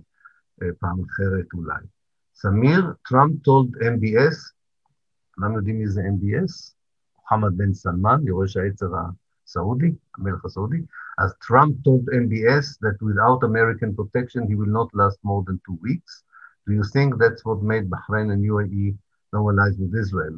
פעם 0.80 1.03
אחרת 1.03 1.45
אולי. 1.53 1.86
סמיר, 2.36 2.93
טראמפ 3.09 3.34
told 3.47 3.78
MBS, 3.78 4.53
כולם 5.36 5.55
יודעים 5.55 5.80
מי 5.80 5.88
זה 5.88 6.01
MBS? 6.01 6.76
מוחמד 7.26 7.57
בן 7.57 7.73
סלמן, 7.73 8.21
יורש 8.23 8.57
העצר 8.57 8.91
הסעודי, 9.45 9.95
המלך 10.17 10.45
הסעודי, 10.45 10.82
אז 11.17 11.34
טראמפ 11.47 11.76
told 11.88 12.09
MBS 12.09 12.65
that 12.84 12.97
without 13.01 13.43
American 13.43 13.95
protection 13.99 14.41
he 14.49 14.55
will 14.55 14.73
not 14.80 14.89
last 14.93 15.17
more 15.23 15.43
than 15.47 15.59
two 15.65 15.78
weeks. 15.82 16.23
Do 16.67 16.73
you 16.73 16.84
think 16.93 17.17
that's 17.21 17.43
what 17.45 17.59
made 17.71 17.86
Bahrain 17.89 18.28
and 18.34 18.41
UAE 18.51 18.95
normalize 19.36 19.76
with 19.80 19.93
Israel? 19.95 20.36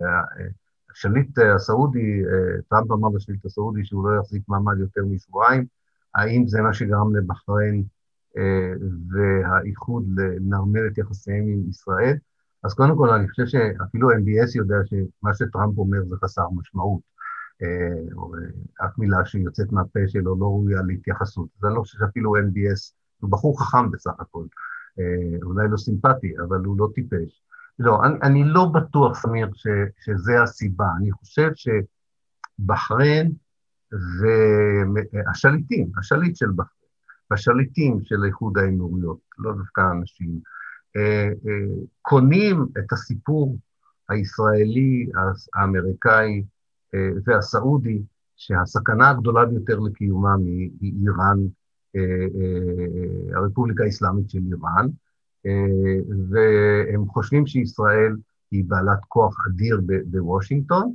השליט 0.91 1.39
הסעודי, 1.55 2.23
טראמפ 2.69 2.91
אמר 2.91 3.09
לשליט 3.15 3.45
הסעודי 3.45 3.85
שהוא 3.85 4.09
לא 4.09 4.19
יחזיק 4.19 4.43
מעמד 4.47 4.79
יותר 4.79 5.01
משבועיים, 5.05 5.65
האם 6.15 6.47
זה 6.47 6.61
מה 6.61 6.73
שגרם 6.73 7.15
לבחריין 7.15 7.83
והאיחוד 9.09 10.03
לנרמל 10.15 10.88
את 10.88 10.97
יחסיהם 10.97 11.47
עם 11.47 11.69
ישראל? 11.69 12.17
אז 12.68 12.74
קודם 12.74 12.97
כל, 12.97 13.09
אני 13.09 13.30
חושב 13.30 13.45
שאפילו 13.45 14.11
MBS 14.11 14.51
יודע 14.55 14.76
שמה 14.86 15.34
שטראמפ 15.34 15.78
אומר 15.78 16.03
זה 16.09 16.15
חסר 16.24 16.49
משמעות. 16.49 17.01
אה, 17.61 18.13
או 18.15 18.36
אה, 18.36 18.86
אף 18.86 18.97
מילה 18.97 19.26
שיוצאת 19.26 19.72
מהפה 19.72 19.99
שלו 20.07 20.39
לא 20.39 20.45
ראויה 20.45 20.82
להתייחסות. 20.82 21.49
אז 21.57 21.65
אני 21.65 21.76
לא 21.76 21.82
חושב 21.82 21.97
שאפילו 21.99 22.36
MBS, 22.36 22.93
הוא 23.20 23.32
בחור 23.32 23.61
חכם 23.61 23.91
בסך 23.91 24.20
הכל. 24.20 24.45
אה, 24.99 25.38
אולי 25.43 25.68
לא 25.70 25.78
סימפטי, 25.78 26.34
אבל 26.47 26.57
הוא 26.65 26.78
לא 26.80 26.88
טיפש. 26.95 27.41
לא, 27.80 28.03
אני, 28.05 28.15
אני 28.24 28.43
לא 28.43 28.65
בטוח, 28.65 29.18
סמיר, 29.18 29.49
ש, 29.53 29.68
שזה 30.05 30.41
הסיבה. 30.43 30.88
אני 30.99 31.11
חושב 31.11 31.51
בחריין 32.59 33.32
והשליטים, 35.13 35.91
השליט 35.99 36.36
של 36.36 36.49
בחריין, 36.55 36.91
והשליטים 37.32 37.99
של 38.03 38.24
איחוד 38.26 38.57
האמירויות, 38.57 39.20
לא 39.38 39.53
דווקא 39.53 39.82
אנשים, 39.91 40.30
אה, 40.30 40.41
קונים 42.01 42.65
את 42.77 42.91
הסיפור 42.93 43.57
הישראלי, 44.09 45.09
האמריקאי 45.55 46.43
והסעודי, 47.25 48.01
שהסכנה 48.35 49.09
הגדולה 49.09 49.45
ביותר 49.45 49.79
לקיומם 49.79 50.39
היא 50.45 50.93
איראן, 51.03 51.38
הרפובליקה 53.35 53.83
האסלאמית 53.83 54.29
של 54.29 54.39
איראן, 54.51 54.88
והם 56.29 57.07
חושבים 57.07 57.47
שישראל 57.47 58.15
היא 58.51 58.63
בעלת 58.67 58.99
כוח 59.07 59.47
אדיר 59.47 59.81
בוושינגטון. 60.05 60.93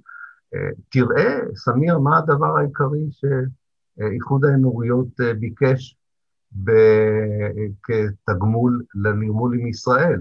תראה, 0.89 1.39
סמיר, 1.55 1.99
מה 1.99 2.19
הדבר 2.19 2.59
העיקרי 2.59 3.09
שאיחוד 3.11 4.45
האמירויות 4.45 5.21
ביקש 5.39 5.97
כתגמול 7.83 8.83
לנרמול 8.95 9.59
עם 9.61 9.67
ישראל? 9.67 10.21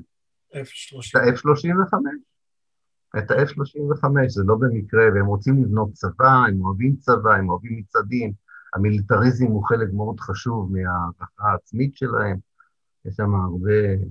F-35. 0.53 1.19
את 1.19 1.31
ה-F-35. 1.31 1.93
את 3.17 3.31
ה-F-35, 3.31 4.07
זה 4.27 4.43
לא 4.45 4.55
במקרה, 4.55 5.03
והם 5.13 5.25
רוצים 5.25 5.63
לבנות 5.63 5.93
צבא, 5.93 6.45
הם 6.47 6.61
אוהבים 6.61 6.95
צבא, 6.95 7.33
הם 7.33 7.49
אוהבים 7.49 7.77
מצעדים, 7.77 8.33
המיליטריזם 8.73 9.45
הוא 9.45 9.65
חלק 9.65 9.87
מאוד 9.93 10.19
חשוב 10.19 10.71
מההערכה 10.71 11.51
העצמית 11.51 11.95
שלהם, 11.95 12.37
יש 13.05 13.15
שם 13.15 13.35
הרבה, 13.35 14.05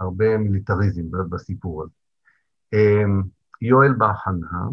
הרבה 0.00 0.38
מיליטריזם 0.38 1.02
בסיפור 1.30 1.82
הזה. 1.82 1.92
אמ, 2.72 3.22
יואל 3.62 3.92
בהכנה, 3.92 4.68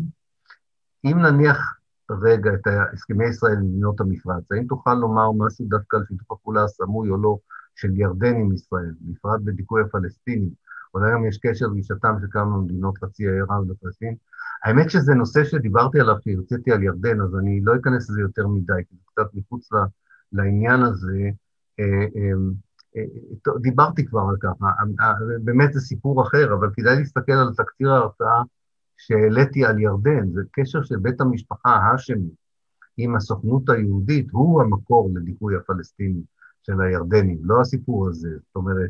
אם 1.05 1.19
נניח 1.19 1.77
רגע 2.11 2.53
את 2.53 2.67
הסכמי 2.93 3.25
ישראל 3.25 3.57
עם 3.57 3.65
מדינות 3.65 4.01
המפרץ, 4.01 4.51
האם 4.51 4.65
תוכל 4.67 4.93
לומר 4.93 5.31
משהו 5.31 5.65
דווקא 5.67 5.97
על 5.97 6.03
שיתוף 6.07 6.31
הפעולה 6.31 6.63
הסמוי 6.63 7.09
או 7.09 7.17
לא 7.17 7.37
של 7.75 7.99
ירדן 7.99 8.35
עם 8.35 8.53
ישראל, 8.53 8.91
בפרט 9.01 9.41
בדיכוי 9.43 9.81
הפלסטינים, 9.81 10.49
אולי 10.93 11.11
גם 11.13 11.25
יש 11.25 11.37
קשר 11.37 11.67
לגישתם 11.67 12.15
של 12.21 12.27
כמה 12.31 12.57
מדינות 12.57 12.97
חצי 12.97 13.27
האי 13.27 13.39
ערב 13.39 13.71
לפלסטין. 13.71 14.15
האמת 14.65 14.89
שזה 14.89 15.13
נושא 15.13 15.43
שדיברתי 15.43 15.99
עליו, 15.99 16.15
שהרציתי 16.21 16.71
על 16.71 16.83
ירדן, 16.83 17.21
אז 17.21 17.35
אני 17.39 17.61
לא 17.63 17.75
אכנס 17.75 18.09
לזה 18.09 18.21
יותר 18.21 18.47
מדי, 18.47 18.73
כי 18.89 18.95
זה 18.95 19.01
קצת 19.05 19.33
מחוץ 19.33 19.69
לעניין 20.33 20.81
הזה. 20.83 21.29
אה, 21.79 22.05
אמ, 22.15 22.51
אה, 22.97 23.53
דיברתי 23.61 24.05
כבר 24.05 24.21
על 24.29 24.35
ככה, 24.39 24.65
אה, 24.99 25.13
באמת 25.43 25.73
זה 25.73 25.79
סיפור 25.79 26.23
אחר, 26.23 26.53
אבל 26.53 26.69
כדאי 26.73 26.95
להסתכל 26.95 27.31
על 27.31 27.53
תקציר 27.57 27.91
ההרצאה 27.91 28.41
שהעליתי 28.97 29.65
על 29.65 29.79
ירדן, 29.79 30.31
זה 30.31 30.41
קשר 30.51 30.83
של 30.83 30.95
בית 30.97 31.21
המשפחה 31.21 31.69
האשמי 31.69 32.29
עם 32.97 33.15
הסוכנות 33.15 33.69
היהודית, 33.69 34.27
הוא 34.31 34.61
המקור 34.61 35.09
לדיכוי 35.15 35.55
הפלסטיני 35.55 36.21
של 36.63 36.81
הירדנים, 36.81 37.37
לא 37.41 37.61
הסיפור 37.61 38.07
הזה. 38.07 38.29
זאת 38.29 38.55
אומרת, 38.55 38.89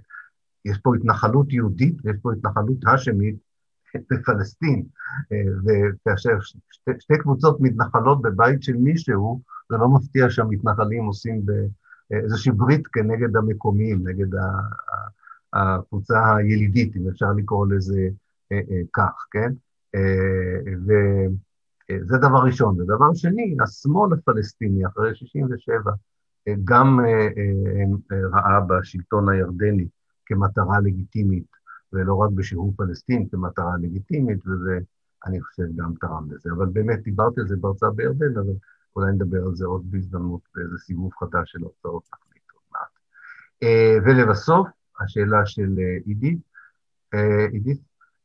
יש 0.66 0.78
פה 0.78 0.96
התנחלות 0.96 1.54
יהודית 1.54 1.96
ויש 2.04 2.16
פה 2.22 2.34
התנחלות 2.34 2.78
האשמית 2.86 3.36
בפלסטין, 4.12 4.86
וכאשר 5.66 6.40
שתי, 6.72 6.92
שתי 7.00 7.14
קבוצות 7.20 7.58
מתנחלות 7.62 8.22
בבית 8.22 8.64
של 8.64 8.76
מישהו, 8.76 9.42
זה 9.70 9.78
לא 9.78 9.90
מפתיע 9.90 10.30
שהמתנחלים 10.30 11.06
עושים 11.06 11.46
איזושהי 12.12 12.52
ברית 12.52 12.88
כנגד 12.88 13.36
המקומיים, 13.36 14.08
נגד 14.08 14.28
הקבוצה 15.54 16.36
הילידית, 16.36 16.96
אם 16.96 17.10
אפשר 17.10 17.32
לקרוא 17.38 17.68
לזה 17.68 18.10
אה, 18.52 18.58
אה, 18.58 18.82
כך, 18.94 19.26
כן? 19.32 19.54
אה, 19.96 20.74
וזה 20.82 22.18
דבר 22.18 22.44
ראשון. 22.46 22.82
ודבר 22.82 23.14
שני, 23.14 23.56
השמאל 23.64 24.14
הפלסטיני 24.14 24.88
אחרי 24.88 25.16
67' 25.16 25.92
גם 26.64 27.00
ראה 28.34 28.62
בשלטון 28.62 29.30
הירדני 29.30 29.88
כמטרה 30.26 30.80
לגיטימית, 30.80 31.48
ולא 31.94 32.16
רק 32.16 32.30
בשחרור 32.32 32.74
פלסטין 32.78 33.30
כמטרה 33.30 33.78
לגיטימית, 33.82 34.48
וזה, 34.48 34.80
אני 35.26 35.42
חושב, 35.42 35.64
גם 35.76 35.94
תרם 36.02 36.32
לזה. 36.32 36.50
אבל 36.58 36.66
באמת, 36.66 37.04
דיברתי 37.04 37.42
על 37.42 37.48
זה 37.48 37.56
בהרצאה 37.56 37.90
בירדן, 37.92 38.38
אבל 38.38 38.54
אולי 38.96 39.12
נדבר 39.12 39.44
על 39.46 39.56
זה 39.56 39.66
עוד 39.66 39.92
בהזדמנות, 39.92 40.42
באיזה 40.56 40.78
סיבוב 40.78 41.14
חדש 41.20 41.52
של 41.52 41.60
הרצאות 41.64 42.04
נחליט 42.14 42.44
עוד 42.54 42.64
מעט. 42.72 42.92
אה, 43.64 43.98
ולבסוף, 44.06 44.68
השאלה 45.02 45.46
של 45.46 45.76
אה, 45.80 45.98
עידית. 46.06 46.40
אה, 47.14 47.46
עידית, 47.52 47.82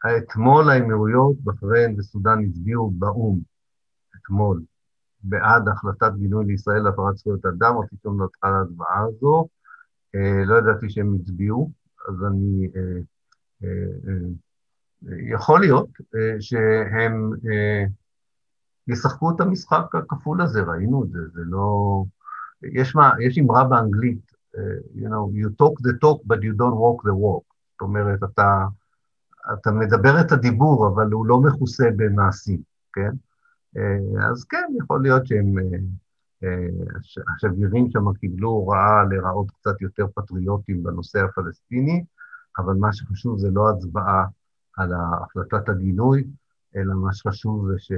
אתמול 0.07 0.71
האמירויות, 0.71 1.37
בחריין 1.45 1.95
וסודאן 1.99 2.45
הצביעו 2.45 2.91
באו"ם, 2.91 3.41
אתמול, 4.17 4.63
בעד 5.23 5.69
החלטת 5.69 6.13
גינוי 6.19 6.47
לישראל 6.47 6.83
להפרת 6.83 7.17
זכויות 7.17 7.47
אדם, 7.47 7.75
או 7.77 7.83
פתאום 7.89 8.23
נתחה 8.23 8.51
להצבעה 8.51 9.05
הזו. 9.09 9.49
לא 10.47 10.59
ידעתי 10.59 10.91
שהם 10.91 11.15
הצביעו, 11.15 11.71
אז 12.09 12.15
אני... 12.27 12.69
יכול 15.03 15.61
להיות 15.61 15.89
שהם 16.41 17.31
ישחקו 18.89 19.31
את 19.31 19.41
המשחק 19.41 19.95
הכפול 19.95 20.43
הזה, 20.43 20.63
ראינו 20.63 21.05
את 21.05 21.11
זה, 21.11 21.19
זה 21.33 21.41
לא... 21.45 22.05
יש, 22.63 22.95
מה, 22.95 23.13
יש 23.21 23.39
אמרה 23.39 23.65
באנגלית, 23.65 24.33
uh, 24.57 24.59
you 24.95 25.09
know, 25.09 25.31
you 25.33 25.49
talk 25.63 25.75
the 25.81 25.93
talk 26.03 26.21
but 26.27 26.41
you 26.43 26.53
don't 26.53 26.77
walk 26.77 27.03
the 27.09 27.15
walk. 27.15 27.45
זאת 27.73 27.81
אומרת, 27.81 28.23
אתה, 28.23 28.67
אתה 29.53 29.71
מדבר 29.71 30.21
את 30.21 30.33
הדיבור, 30.33 30.89
אבל 30.89 31.13
הוא 31.13 31.27
לא 31.27 31.41
מכוסה 31.41 31.85
במעשים, 31.97 32.61
כן? 32.93 33.11
Uh, 33.77 34.31
אז 34.33 34.45
כן, 34.45 34.67
יכול 34.83 35.03
להיות 35.03 35.27
שהם... 35.27 35.59
Uh, 35.59 36.45
uh, 36.45 37.23
השגרירים 37.35 37.91
שם 37.91 38.13
קיבלו 38.21 38.49
הוראה 38.49 39.05
להיראות 39.11 39.51
קצת 39.51 39.81
יותר 39.81 40.07
פטריוטים 40.15 40.83
בנושא 40.83 41.19
הפלסטיני, 41.19 42.05
אבל 42.59 42.75
מה 42.75 42.93
שחשוב 42.93 43.39
זה 43.39 43.49
לא 43.51 43.71
הצבעה 43.71 44.27
על 44.77 44.93
החלטת 44.95 45.69
הגינוי, 45.69 46.25
אלא 46.77 46.95
מה 46.95 47.13
שחשוב 47.13 47.73
זה 47.73 47.79
ש... 47.79 47.93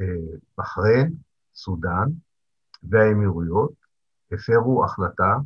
אה, 0.00 0.36
בחריין, 0.58 1.14
סודאן 1.54 2.08
והאמירויות 2.82 3.72
הפרו 4.32 4.84
החלטה 4.84 5.36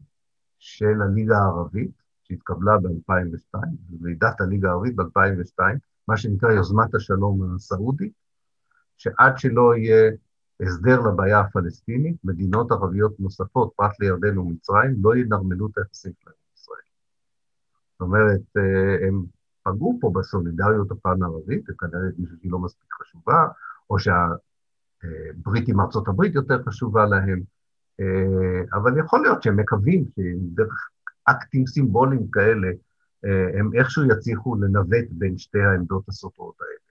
של 0.59 1.03
הליגה 1.03 1.39
הערבית, 1.39 2.03
שהתקבלה 2.29 2.79
ב-2002, 2.79 3.59
ועידת 4.01 4.41
הליגה 4.41 4.69
הערבית 4.69 4.97
ב-2002, 4.97 5.61
מה 6.09 6.17
שנקרא 6.17 6.53
יוזמת 6.53 6.95
השלום 6.95 7.55
הסעודית, 7.55 8.13
שעד 8.97 9.39
שלא 9.39 9.77
יהיה 9.77 10.11
הסדר 10.61 11.01
לבעיה 11.01 11.41
הפלסטינית, 11.41 12.17
מדינות 12.25 12.73
ערביות 12.73 13.21
נוספות, 13.21 13.73
פרט 13.77 14.01
לירדן 14.01 14.39
ומצרים, 14.39 14.95
לא 15.03 15.17
ינרמלו 15.17 15.67
את 15.67 15.79
היחסים 15.79 16.13
שלהם 16.21 16.35
עם 16.39 16.55
ישראל. 16.55 16.79
זאת 17.93 18.01
אומרת, 18.01 18.41
אה, 18.57 19.09
הם 19.09 19.25
פגעו 19.63 19.99
פה 20.01 20.13
בסולידריות 20.15 20.91
הפן 20.91 21.23
הערבית, 21.23 21.65
וכנראה 21.69 22.09
מישהו 22.19 22.37
שהיא 22.39 22.53
לא 22.53 22.59
מספיק 22.59 22.89
חשובה, 22.93 23.49
או 23.91 23.97
שהברית 23.99 25.69
עם 25.69 25.81
ארצות 25.81 26.09
הברית 26.09 26.35
יותר 26.35 26.63
חשובה 26.63 27.07
להם, 27.07 27.43
אה, 28.01 28.79
אבל 28.79 28.99
יכול 28.99 29.23
להיות 29.23 29.43
שהם 29.43 29.57
מקווים 29.57 30.05
שדרך 30.17 30.91
אקטים 31.27 31.67
סימבוליים 31.67 32.31
כאלה, 32.31 32.69
אה, 33.25 33.59
הם 33.59 33.71
איכשהו 33.75 34.05
יצליחו 34.05 34.57
לנווט 34.57 35.05
בין 35.11 35.39
שתי 35.39 35.59
העמדות 35.61 36.09
הסותרות 36.09 36.55
האלה. 36.61 36.87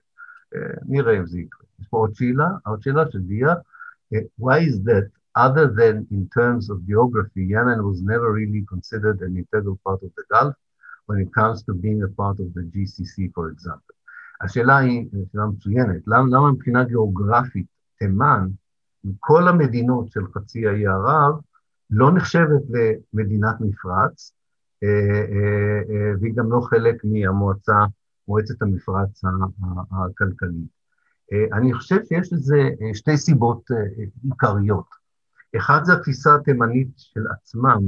אה, 0.54 0.74
נראה 0.86 1.18
אם 1.18 1.26
זה 1.26 1.38
יקרה. 1.38 1.66
יש 1.80 1.88
פה 1.88 1.96
עוד 1.96 2.14
שאלה, 2.14 2.48
עוד 2.66 2.82
שאלה 2.82 3.10
של 3.10 3.20
דיה. 3.20 3.54
Why 4.40 4.58
is 4.70 4.76
that 4.88 5.06
other 5.36 5.66
than 5.80 6.06
in 6.16 6.22
terms 6.38 6.70
of 6.70 6.76
geography, 6.86 7.42
Yemen 7.54 7.80
was 7.90 8.00
never 8.12 8.28
really 8.32 8.62
considered 8.72 9.18
an 9.26 9.32
integral 9.42 9.78
part 9.84 10.00
of 10.06 10.10
the 10.16 10.24
Gulf 10.32 10.54
when 11.06 11.18
it 11.24 11.30
comes 11.38 11.62
to 11.66 11.72
being 11.74 12.02
a 12.02 12.12
part 12.20 12.38
of 12.44 12.48
the 12.56 12.64
GCC, 12.72 13.32
for 13.34 13.50
example. 13.50 13.94
השאלה 14.40 14.76
היא, 14.76 15.08
שאלה 15.32 15.46
מצוינת, 15.46 16.02
למה, 16.06 16.26
למה 16.30 16.52
מבחינה 16.52 16.84
גיאוגרפית 16.84 17.66
תימן, 17.98 18.48
מכל 19.04 19.48
המדינות 19.48 20.10
של 20.12 20.20
חצי 20.34 20.66
האי 20.66 20.86
ערב, 20.86 21.34
לא 21.90 22.14
נחשבת 22.14 22.62
למדינת 23.14 23.54
מפרץ, 23.60 24.32
אה, 24.82 24.88
אה, 24.88 25.80
אה, 25.90 26.12
והיא 26.20 26.34
גם 26.34 26.52
לא 26.52 26.60
חלק 26.60 27.04
מהמועצה, 27.04 27.76
מועצת 28.28 28.62
המפרץ 28.62 29.22
הכלכלית. 29.90 30.76
אני 31.52 31.74
חושב 31.74 32.04
שיש 32.04 32.32
לזה 32.32 32.56
שתי 32.94 33.16
סיבות 33.16 33.70
עיקריות. 34.24 34.86
אחד 35.56 35.80
זה 35.84 35.92
התפיסה 35.92 36.34
התימנית 36.34 36.88
של 36.96 37.20
עצמם 37.30 37.80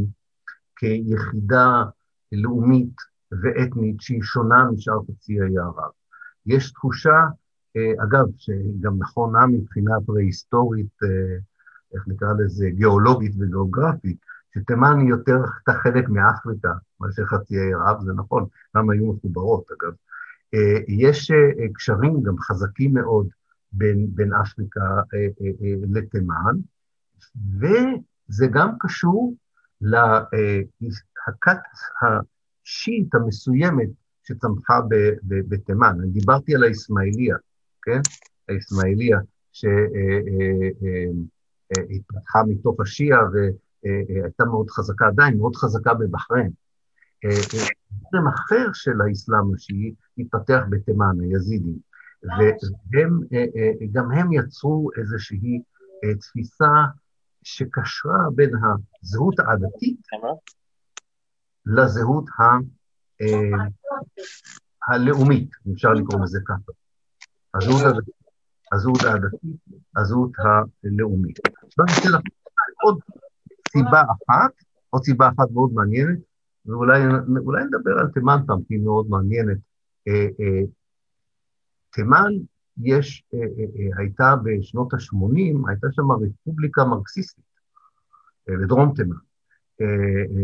כיחידה 0.77 1.85
לאומית 2.33 2.95
ואתנית 3.43 4.01
שהיא 4.01 4.23
שונה 4.23 4.65
משאר 4.73 4.99
חצי 5.03 5.41
האי 5.41 5.59
ערב. 5.59 5.91
יש 6.47 6.73
תחושה, 6.73 7.19
אגב, 7.77 8.27
שגם 8.37 8.99
נכונה 8.99 9.47
מבחינה 9.47 9.93
פרה-היסטורית, 10.07 10.97
איך 11.95 12.03
נקרא 12.09 12.33
לזה, 12.39 12.71
גיאולוגית 12.71 13.33
וגיאוגרפית, 13.39 14.17
שתימן 14.55 14.99
היא 14.99 15.09
יותר 15.09 15.39
חלק 15.83 16.09
מאפריקה 16.09 16.73
מאשר 17.01 17.25
חצי 17.27 17.59
האי 17.59 17.75
ערב, 17.75 18.01
זה 18.01 18.13
נכון, 18.13 18.47
גם 18.77 18.91
היו 18.91 19.13
מחוברות, 19.13 19.65
אגב. 19.71 19.93
אה, 20.55 20.81
יש 20.89 21.31
קשרים 21.75 22.23
גם 22.23 22.39
חזקים 22.39 22.95
מאוד 22.95 23.29
בין, 23.73 24.07
בין 24.15 24.33
אפריקה 24.33 24.81
אה, 24.81 25.19
אה, 25.19 25.51
אה, 25.63 25.75
לתימן, 25.93 26.57
וזה 27.59 28.47
גם 28.53 28.71
קשור 28.81 29.35
להכת 29.81 31.59
השיעית 32.03 33.15
המסוימת 33.15 33.89
שצמחה 34.25 34.81
בתימן. 35.25 35.97
אני 36.01 36.11
דיברתי 36.11 36.55
על 36.55 36.65
האיסמעיליה, 36.65 37.37
כן? 37.83 38.01
האיסמעיליה 38.49 39.19
שהתפתחה 41.77 42.39
מתוך 42.49 42.81
השיעה 42.81 43.21
והייתה 43.33 44.45
מאוד 44.45 44.71
חזקה, 44.71 45.07
עדיין 45.07 45.39
מאוד 45.39 45.57
חזקה 45.57 45.95
בבחריין. 45.95 46.51
זרם 48.13 48.29
אחר 48.35 48.73
של 48.73 49.01
האסלאם 49.01 49.55
השיעי 49.55 49.95
התפתח 50.19 50.61
בתימן, 50.71 51.17
היזידים, 51.21 51.79
וגם 53.83 54.13
הם 54.13 54.33
יצרו 54.33 54.91
איזושהי 54.99 55.63
תפיסה 56.21 56.71
שקשרה 57.43 58.19
בין 58.35 58.51
הזהות 59.03 59.39
העדתית 59.39 60.01
לזהות 61.67 62.25
ה... 62.29 62.43
הלאומית, 64.89 65.51
אם 65.67 65.73
אפשר 65.73 65.93
לקרוא 65.93 66.21
לזה 66.23 66.39
ככה. 66.47 66.73
הזהות 67.55 67.83
הדתית, 67.83 68.15
הזהות 68.73 69.03
העדתית, 69.03 69.57
הזהות 69.97 70.33
הלאומית. 70.85 71.39
עכשיו 71.67 71.85
אני 71.85 71.95
רוצה 71.97 72.09
לך 72.09 72.23
עוד 72.83 72.99
סיבה 73.73 74.03
אחת, 74.03 74.53
עוד 74.91 75.03
סיבה 75.05 75.29
אחת 75.29 75.51
מאוד 75.53 75.73
מעניינת, 75.73 76.19
ואולי 76.67 77.65
נדבר 77.65 77.99
על 77.99 78.09
תימן 78.15 78.39
פעם, 78.47 78.63
כי 78.69 78.75
היא 78.75 78.85
מאוד 78.85 79.07
מעניינת. 79.09 79.59
אה, 80.09 80.27
אה, 80.41 80.63
תימן, 81.91 82.33
יש, 82.83 83.25
אה, 83.35 83.39
הייתה 83.99 84.35
בשנות 84.43 84.95
ה-80, 84.95 85.69
הייתה 85.69 85.87
שם 85.91 86.11
רפובליקה 86.11 86.85
מרקסיסטית, 86.85 87.45
בדרום 88.49 88.93
תימן, 88.97 89.17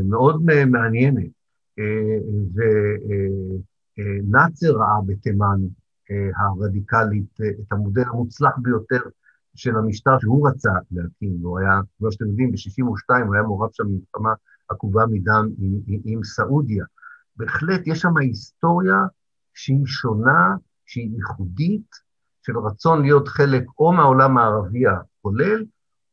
מאוד 0.04 0.42
מעניינת. 0.66 1.30
ונאצר 3.98 4.72
ראה 4.72 5.00
בתימן 5.06 5.58
הרדיקלית 6.36 7.40
את 7.60 7.72
המודל 7.72 8.04
המוצלח 8.06 8.52
ביותר 8.58 9.00
של 9.54 9.76
המשטר 9.76 10.18
שהוא 10.20 10.48
רצה 10.48 10.72
להקים, 10.90 11.38
הוא 11.42 11.58
היה, 11.58 11.80
כמו 11.98 12.12
שאתם 12.12 12.26
יודעים, 12.26 12.52
ב-62' 12.52 13.24
הוא 13.26 13.34
היה 13.34 13.42
מעורב 13.42 13.70
שם 13.72 13.84
במלחמה 13.84 14.32
עקובה 14.68 15.06
מדם 15.06 15.48
עם, 15.58 15.80
עם, 15.86 16.00
עם 16.04 16.24
סעודיה. 16.24 16.84
בהחלט 17.36 17.80
יש 17.86 18.00
שם 18.00 18.16
היסטוריה 18.16 18.98
שהיא 19.54 19.86
שונה, 19.86 20.56
שהיא 20.86 21.10
ייחודית, 21.16 22.04
של 22.46 22.58
רצון 22.58 23.02
להיות 23.02 23.28
חלק 23.28 23.64
או 23.78 23.92
מהעולם 23.92 24.38
הערבי 24.38 24.82
הכולל, 24.86 25.64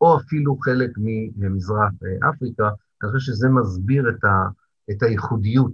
או 0.02 0.18
אפילו 0.18 0.58
חלק 0.58 0.90
ממזרח 1.38 1.92
אפריקה. 2.30 2.70
אני 3.04 3.12
חושב 3.12 3.32
שזה 3.32 3.50
מסביר 3.50 4.10
את, 4.10 4.24
ה, 4.24 4.48
את 4.92 5.04
הייחודיות 5.04 5.74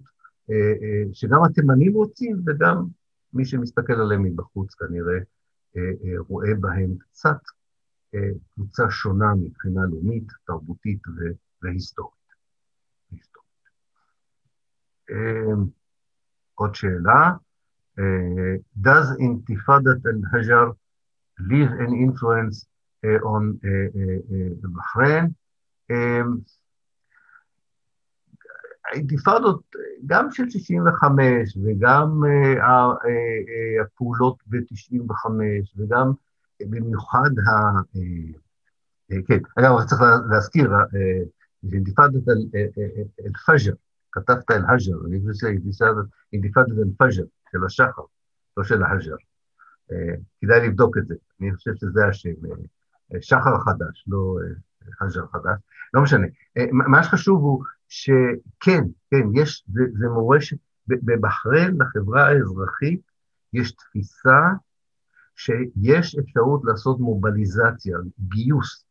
אה, 0.50 0.56
אה, 0.56 1.04
שגם 1.14 1.44
התימנים 1.44 1.94
רוצים, 1.94 2.42
וגם 2.48 2.86
מי 3.38 3.46
שמסתכל 3.46 3.94
עליהם 3.94 4.24
מבחוץ 4.24 4.76
כנראה 4.76 5.18
אה, 5.78 6.20
רואה 6.28 6.54
בהם 6.60 6.98
קצת 7.00 7.38
קבוצה 8.54 8.84
שונה 8.90 9.36
מבחינה 9.36 9.82
לאומית, 9.90 10.28
תרבותית 10.46 11.02
והיסטורית. 11.62 12.18
עוד 16.56 16.76
שאלה, 16.76 17.32
does 18.86 19.08
intifadat 19.20 20.02
al-hajar 20.06 20.68
leave 21.50 21.72
an 21.86 21.92
influence 22.06 22.66
on 23.34 23.44
Bahrain? 24.76 25.26
האינתיפאדות, 28.92 29.62
גם 30.06 30.32
של 30.32 30.50
65' 30.50 31.58
וגם 31.64 32.22
הפעולות 33.82 34.38
ב-95' 34.48 35.30
וגם 35.78 36.12
במיוחד 36.62 37.30
ה... 37.48 37.52
כן, 39.28 39.40
אגב, 39.60 39.84
צריך 39.86 40.02
להזכיר, 40.30 40.72
אינתיפאדת 41.74 42.30
אל-פג'ר, 43.26 43.74
כתבת 44.12 44.52
אל-הג'ר, 44.52 45.06
אני 45.08 45.20
חושב 45.20 45.48
שאינתיפאדת 46.32 46.68
אל-פג'ר, 46.78 47.26
של 47.52 47.66
השחר, 47.66 48.02
לא 48.58 48.64
של 48.64 48.84
ההג'ר. 48.84 49.16
כדאי 50.42 50.68
לבדוק 50.68 50.98
את 50.98 51.08
זה, 51.08 51.16
אני 51.42 51.56
חושב 51.56 51.72
שזה 51.76 52.06
השם, 52.06 52.30
שחר 53.22 53.60
חדש, 53.60 54.06
לא 54.08 54.38
הג'ר 55.02 55.28
חדש, 55.28 55.60
לא 55.94 56.02
משנה. 56.02 56.28
מה 56.72 57.04
שחשוב 57.04 57.42
הוא 57.42 57.64
שכן, 57.90 58.84
כן, 59.12 59.28
יש, 59.34 59.66
זה, 59.74 59.82
זה 60.00 60.08
מורשת, 60.10 60.58
בבחריין, 60.88 61.78
לחברה 61.82 62.28
האזרחית, 62.28 63.02
יש 63.54 63.72
תפיסה 63.72 64.40
שיש 65.36 66.16
אפשרות 66.16 66.62
לעשות 66.66 67.00
מובליזציה, 67.00 67.98
גיוס 68.20 68.86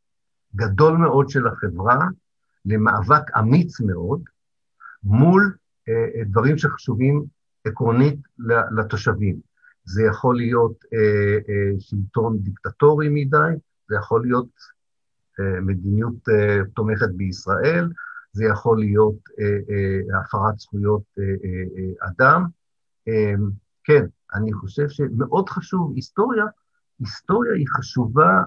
גדול 0.56 0.96
מאוד 0.96 1.28
של 1.28 1.46
החברה 1.46 1.98
למאבק 2.64 3.36
אמיץ 3.38 3.80
מאוד 3.80 4.20
מול 5.02 5.56
אה, 5.88 6.24
דברים 6.24 6.58
שחשובים 6.58 7.24
עקרונית 7.64 8.18
לתושבים. 8.76 9.40
זה 9.84 10.02
יכול 10.02 10.36
להיות 10.36 10.84
אה, 10.94 11.38
אה, 11.48 11.80
שלטון 11.80 12.38
דיקטטורי 12.38 13.08
מדי, 13.10 13.54
זה 13.88 13.96
יכול 13.96 14.22
להיות 14.22 14.48
אה, 15.40 15.60
מדיניות 15.60 16.28
אה, 16.28 16.58
תומכת 16.74 17.10
בישראל, 17.16 17.88
זה 18.36 18.44
יכול 18.44 18.78
להיות 18.80 19.14
אה, 19.38 19.44
אה, 19.44 20.20
הפרת 20.20 20.58
זכויות 20.58 21.02
אה, 21.18 22.08
אדם. 22.08 22.46
אה, 23.08 23.34
כן, 23.84 24.04
אני 24.34 24.52
חושב 24.52 24.88
שמאוד 24.88 25.48
חשוב, 25.48 25.92
היסטוריה, 25.94 26.44
היסטוריה 26.98 27.52
היא 27.54 27.66
חשובה, 27.76 28.42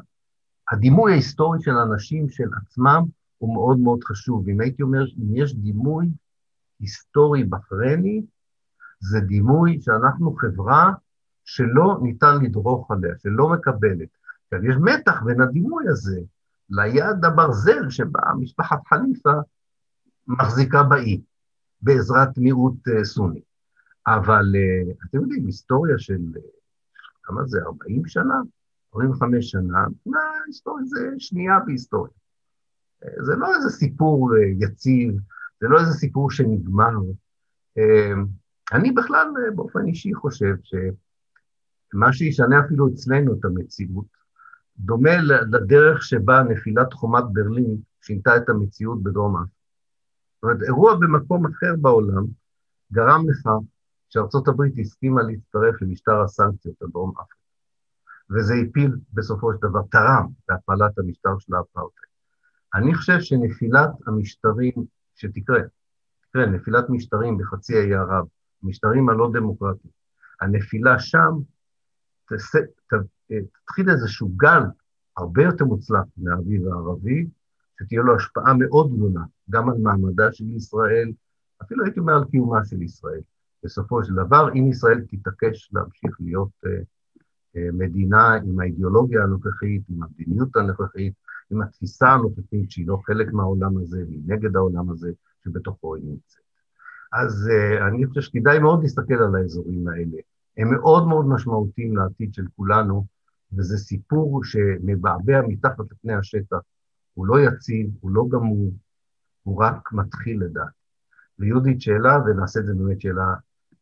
הדימוי 0.72 1.12
ההיסטורי 1.12 1.62
של 1.62 1.72
אנשים, 1.72 2.30
של 2.30 2.50
עצמם, 2.62 3.04
הוא 3.38 3.54
מאוד 3.54 3.80
מאוד 3.80 4.04
חשוב. 4.04 4.50
אם 4.50 4.62
הייתי 4.62 4.84
אומר, 4.84 5.04
אם 5.04 5.36
יש 5.36 5.56
דימוי 5.56 6.08
היסטורי 6.80 7.44
בחרני, 7.44 8.22
זה 9.00 9.20
דימוי 9.20 9.82
שאנחנו 9.82 10.36
חברה 10.36 10.92
שלא 11.44 12.00
ניתן 12.02 12.36
לדרוך 12.42 12.92
עליה, 12.92 13.14
שלא 13.18 13.50
מקבלת. 13.50 14.10
עכשיו, 14.44 14.66
יש 14.66 14.76
מתח 14.82 15.22
בין 15.26 15.42
הדימוי 15.42 15.84
הזה 15.90 16.20
ליד 16.70 17.26
הברזל 17.26 17.90
שבה 17.90 18.22
משפחת 18.40 18.80
חליפה 18.88 19.34
מחזיקה 20.30 20.84
באי, 20.84 21.22
בעזרת 21.82 22.38
מיעוט 22.38 22.88
uh, 22.88 23.04
סוני. 23.04 23.42
אבל 24.08 24.46
uh, 24.56 25.08
אתם 25.10 25.22
יודעים, 25.22 25.46
היסטוריה 25.46 25.98
של, 25.98 26.22
uh, 26.36 26.40
כמה 27.24 27.46
זה, 27.46 27.60
40 27.62 28.08
שנה? 28.08 28.36
45 28.96 29.52
שנה, 29.52 29.86
מה, 30.06 30.20
היסטוריה 30.48 30.86
זה 30.86 31.10
שנייה 31.18 31.60
בהיסטוריה. 31.66 32.14
זה 33.22 33.36
לא 33.36 33.56
איזה 33.56 33.70
סיפור 33.70 34.32
יציב, 34.60 35.14
זה 35.62 35.68
לא 35.68 35.80
איזה 35.80 35.92
סיפור 35.92 36.32
שנגמר. 36.32 36.92
אני 38.74 38.92
בכלל, 38.92 39.28
באופן 39.56 39.86
אישי, 39.86 40.14
חושב 40.14 40.56
שמה 40.64 42.14
שישנה 42.14 42.60
אפילו 42.66 42.88
אצלנו 42.88 43.34
את 43.34 43.46
המציאות, 43.46 44.06
דומה 44.78 45.18
לדרך 45.52 46.04
שבה 46.04 46.44
נפילת 46.44 46.94
חומת 46.94 47.24
ברלין 47.34 47.78
שינתה 48.02 48.38
את 48.38 48.50
המציאות 48.50 49.04
בדרום 49.04 49.36
אפריקה. 49.36 49.59
זאת 50.40 50.44
אומרת, 50.44 50.62
אירוע 50.64 50.96
במקום 50.96 51.46
אחר 51.46 51.74
בעולם 51.82 52.26
גרם 52.94 53.30
לכך 53.30 53.50
שארצות 54.10 54.48
הברית 54.48 54.74
הסכימה 54.80 55.22
להצטרף 55.24 55.82
למשטר 55.82 56.22
הסנקציות 56.22 56.82
על 56.82 56.88
דרום 56.94 57.12
אפריקה. 57.12 57.36
וזה 58.30 58.54
הפיל 58.54 58.96
בסופו 59.14 59.54
של 59.54 59.68
דבר, 59.70 59.82
תרם 59.92 60.28
להפעלת 60.50 60.98
המשטר 60.98 61.30
של 61.40 61.54
האפרטהייד. 61.56 62.10
אני 62.76 62.96
חושב 62.96 63.20
שנפילת 63.20 63.90
המשטרים, 64.08 64.74
שתקרה, 65.16 65.60
תקרה, 66.22 66.46
נפילת 66.46 66.90
משטרים 66.90 67.38
בחצי 67.38 67.78
האי 67.78 67.94
ערב, 67.94 68.26
משטרים 68.64 69.10
הלא 69.10 69.30
דמוקרטיים, 69.34 69.92
הנפילה 70.42 71.00
שם 71.00 71.32
ת, 72.26 72.32
תתחיל 73.64 73.90
איזשהו 73.90 74.30
גל 74.38 74.62
הרבה 75.18 75.44
יותר 75.44 75.66
מוצלח 75.66 76.04
מהאביב 76.18 76.68
הערבי, 76.68 77.28
שתהיה 77.80 78.02
לו 78.02 78.16
השפעה 78.16 78.54
מאוד 78.54 78.94
גדולה, 78.96 79.22
גם 79.50 79.70
על 79.70 79.78
מעמדה 79.78 80.32
של 80.32 80.50
ישראל, 80.50 81.12
אפילו 81.62 81.84
הייתי 81.84 82.00
אומר 82.00 82.14
על 82.14 82.26
קיומה 82.32 82.66
של 82.66 82.82
ישראל. 82.82 83.22
בסופו 83.64 84.04
של 84.04 84.14
דבר, 84.14 84.50
אם 84.56 84.68
ישראל 84.68 85.02
תתעקש 85.08 85.70
להמשיך 85.74 86.18
להיות 86.20 86.50
uh, 86.66 86.70
uh, 86.70 87.60
מדינה 87.74 88.34
עם 88.34 88.60
האידיאולוגיה 88.60 89.24
הנוכחית, 89.24 89.82
עם 89.90 90.04
המדיניות 90.04 90.56
הנוכחית, 90.56 91.14
עם 91.52 91.62
התפיסה 91.62 92.10
הנוכחית 92.10 92.72
שהיא 92.72 92.88
לא 92.88 92.98
חלק 93.06 93.34
מהעולם 93.34 93.78
הזה 93.78 94.04
והיא 94.08 94.22
נגד 94.26 94.56
העולם 94.56 94.90
הזה 94.90 95.12
שבתוכו 95.44 95.96
היא 95.96 96.04
נמצאת. 96.04 96.44
אז 97.14 97.50
uh, 97.50 97.88
אני 97.88 98.06
חושב 98.06 98.22
שכדאי 98.22 98.60
מאוד 98.60 98.82
להסתכל 98.82 99.14
על 99.14 99.36
האזורים 99.36 99.88
האלה. 99.88 100.18
הם 100.58 100.72
מאוד 100.72 101.08
מאוד 101.08 101.26
משמעותיים 101.26 101.98
לעתיד 101.98 102.34
של 102.34 102.46
כולנו, 102.56 103.06
וזה 103.54 103.78
סיפור 103.78 104.44
שמבעבע 104.44 105.42
מתחת 105.48 105.92
לפני 105.92 106.14
השטח. 106.14 106.58
הוא 107.20 107.28
לא 107.28 107.40
יציב, 107.40 107.90
הוא 108.00 108.12
לא 108.12 108.26
גמור, 108.30 108.72
הוא 109.44 109.64
רק 109.64 109.94
מתחיל 109.94 110.44
לדעת. 110.44 110.74
ליהודית 111.40 111.82
שאלה, 111.82 112.18
ונעשה 112.26 112.60
את 112.60 112.66
זה 112.66 112.74
באמת 112.74 113.02
שאלה 113.02 113.34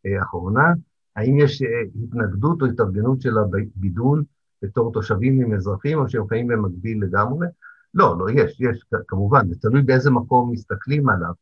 אה, 0.06 0.22
אחרונה, 0.22 0.74
האם 1.16 1.40
יש 1.40 1.62
אה, 1.62 1.68
התנגדות 2.04 2.62
או 2.62 2.68
התארגנות 2.68 3.22
של 3.22 3.38
הבידול 3.38 4.24
בתור 4.62 4.94
תושבים 4.94 5.42
עם 5.42 5.54
אזרחים, 5.54 5.98
או 5.98 6.10
שהם 6.10 6.28
חיים 6.28 6.48
במקביל 6.48 7.04
לגמרי? 7.04 7.48
לא, 7.94 8.16
לא, 8.20 8.26
יש, 8.32 8.62
יש, 8.62 8.86
כמובן, 9.08 9.48
זה 9.48 9.56
תלוי 9.62 9.82
באיזה 9.82 10.12
מקום 10.12 10.52
מסתכלים 10.52 11.10
עליו. 11.10 11.34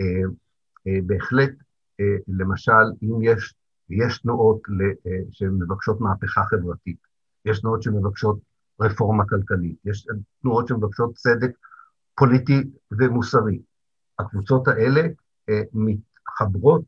אה, 0.00 0.06
אה, 0.86 0.98
בהחלט, 1.06 1.52
אה, 2.00 2.16
למשל, 2.28 2.84
אם 3.02 3.22
יש, 3.22 3.54
יש 3.90 4.18
תנועות 4.18 4.60
אה, 5.06 5.12
שמבקשות 5.30 6.00
מהפכה 6.00 6.44
חברתית, 6.44 6.98
יש 7.44 7.60
תנועות 7.60 7.82
שמבקשות 7.82 8.38
רפורמה 8.80 9.24
כלכלית, 9.28 9.76
יש 9.84 10.06
תנועות 10.42 10.68
שמבקשות 10.68 11.14
צדק 11.14 11.50
פוליטי 12.14 12.70
ומוסרי. 12.98 13.58
הקבוצות 14.18 14.68
האלה 14.68 15.00
אה, 15.48 15.62
מתחברות 15.72 16.84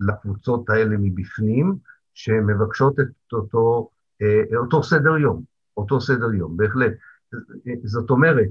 לקבוצות 0.00 0.70
האלה 0.70 0.96
מבפנים, 0.98 1.76
שמבקשות 2.14 3.00
את 3.00 3.32
אותו, 3.32 3.88
אה, 4.22 4.56
אותו 4.56 4.82
סדר 4.82 5.16
יום, 5.18 5.42
אותו 5.76 6.00
סדר 6.00 6.32
יום, 6.34 6.56
בהחלט. 6.56 6.92
זאת 7.84 8.10
אומרת, 8.10 8.48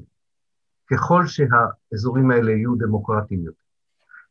ככל 0.91 1.23
שהאזורים 1.27 2.31
האלה 2.31 2.51
יהיו 2.51 2.75
דמוקרטיים 2.75 3.43
יותר, 3.45 3.63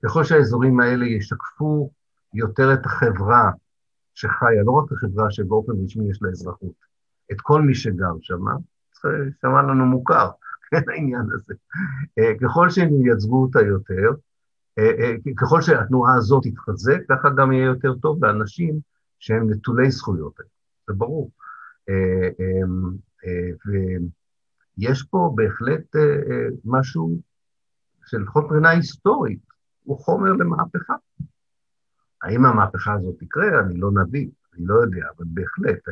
ככל 0.04 0.24
שהאזורים 0.24 0.80
האלה 0.80 1.06
ישקפו 1.06 1.90
יותר 2.34 2.74
את 2.74 2.86
החברה 2.86 3.50
שחיה, 4.14 4.62
לא 4.64 4.72
רק 4.72 4.92
החברה 4.92 5.30
שבאופן 5.30 5.72
רשמי 5.84 6.10
יש 6.10 6.18
לה 6.22 6.30
אזרחות, 6.30 6.91
את 7.32 7.40
כל 7.40 7.62
מי 7.62 7.74
שגר 7.74 8.12
שם, 8.20 8.44
שמע 9.40 9.62
לנו 9.62 9.86
מוכר, 9.86 10.30
כן, 10.72 10.82
העניין 10.92 11.26
הזה. 11.34 11.54
אה, 12.18 12.32
ככל 12.40 12.70
שהם 12.70 13.06
ייצגו 13.06 13.42
אותה 13.42 13.60
יותר, 13.60 14.10
אה, 14.78 14.90
אה, 15.00 15.14
ככל 15.36 15.62
שהתנועה 15.62 16.14
הזאת 16.14 16.42
תתחזק, 16.46 17.00
ככה 17.08 17.30
גם 17.36 17.52
יהיה 17.52 17.64
יותר 17.64 17.94
טוב 17.94 18.24
לאנשים 18.24 18.78
שהם 19.18 19.50
נטולי 19.50 19.90
זכויות, 19.90 20.34
זה 20.88 20.94
ברור. 20.94 21.30
ויש 23.66 25.02
פה 25.02 25.32
בהחלט 25.34 25.96
משהו 26.64 27.20
שלפחות 28.06 28.44
מבחינה 28.44 28.70
היסטורית, 28.70 29.42
הוא 29.84 29.98
חומר 29.98 30.32
למהפכה. 30.32 30.94
האם 32.22 32.44
המהפכה 32.44 32.92
הזאת 32.94 33.14
תקרה? 33.18 33.60
אני 33.60 33.80
לא 33.80 33.90
נביא, 33.90 34.28
אני 34.54 34.66
לא 34.66 34.74
יודע, 34.74 35.06
אבל 35.16 35.24
בהחלט. 35.28 35.82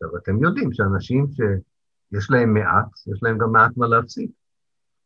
עכשיו, 0.00 0.16
אתם 0.16 0.42
יודעים 0.42 0.72
שאנשים 0.72 1.26
שיש 1.26 2.30
להם 2.30 2.54
מעט, 2.54 2.86
יש 3.06 3.22
להם 3.22 3.38
גם 3.38 3.52
מעט 3.52 3.76
מה 3.76 3.86
להפסיד. 3.86 4.30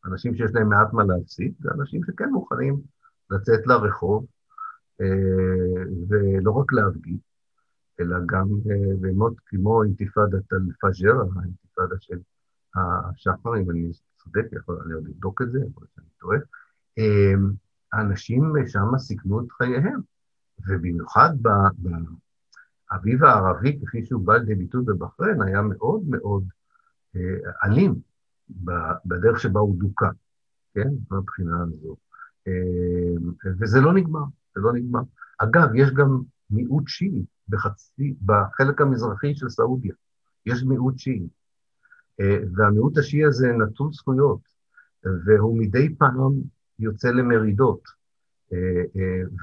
אנשים 0.05 0.35
שיש 0.35 0.51
להם 0.55 0.69
מעט 0.69 0.93
מה 0.93 1.05
להפסיד, 1.05 1.55
זה 1.61 1.69
אנשים 1.79 2.01
שכן 2.05 2.29
מוכנים 2.29 2.81
לצאת 3.31 3.67
לרחוב, 3.67 4.27
אה, 5.01 5.83
ולא 6.09 6.51
רק 6.51 6.73
להפגיד, 6.73 7.19
אלא 8.01 8.17
גם 8.27 8.49
אה, 8.71 8.97
באמת 9.01 9.33
כמו 9.47 9.83
אינתיפאדת 9.83 10.53
אל-פג'ר, 10.53 11.15
האינתיפאדה 11.37 11.95
של 12.01 12.19
השחר, 12.75 13.57
אם 13.57 13.71
אני 13.71 13.91
צודק, 14.17 14.47
יכול 14.53 14.83
אני 14.85 14.93
עוד 14.93 15.09
לבדוק 15.09 15.43
את 15.43 15.53
זה, 15.53 15.59
יכול 15.59 15.83
להיות 15.83 15.91
שאני 15.95 16.07
טועה. 16.19 16.39
אה, 16.99 17.35
האנשים 17.93 18.53
שם 18.67 18.99
סיכנו 18.99 19.41
את 19.41 19.53
חייהם, 19.53 20.01
ובמיוחד 20.69 21.31
האביב 22.93 23.25
הערבי, 23.25 23.81
כפי 23.87 24.05
שהוא 24.05 24.23
בא 24.27 24.37
לידי 24.37 24.55
ביטוי 24.55 24.85
בבחריין, 24.85 25.43
היה 25.43 25.63
מאוד 25.63 26.03
מאוד 26.09 26.45
אה, 27.17 27.21
אלים 27.65 27.95
בדרך 29.05 29.41
שבה 29.41 29.61
הוא 29.61 29.77
דוכא, 29.79 30.09
כן? 30.75 30.89
מבחינה 31.11 31.63
הזו. 31.63 31.97
אה, 32.49 33.53
וזה 33.61 33.81
לא 33.81 33.93
נגמר, 33.93 34.25
זה 34.55 34.61
לא 34.61 34.73
נגמר. 34.73 35.01
אגב, 35.39 35.69
יש 35.75 35.91
גם 35.91 36.21
מיעוט 36.51 36.85
שיעי 36.89 37.25
בחצי, 37.49 38.15
בחלק 38.25 38.81
המזרחי 38.81 39.35
של 39.35 39.49
סעודיה. 39.49 39.95
יש 40.47 40.63
מיעוט 40.63 40.99
שיעי. 40.99 41.29
אה, 42.21 42.39
והמיעוט 42.55 42.99
השיעי 42.99 43.25
הזה 43.25 43.53
נטול 43.53 43.93
זכויות, 43.93 44.41
והוא 45.27 45.59
מדי 45.59 45.95
פעם 45.99 46.33
יוצא 46.79 47.09
למרידות. 47.09 48.03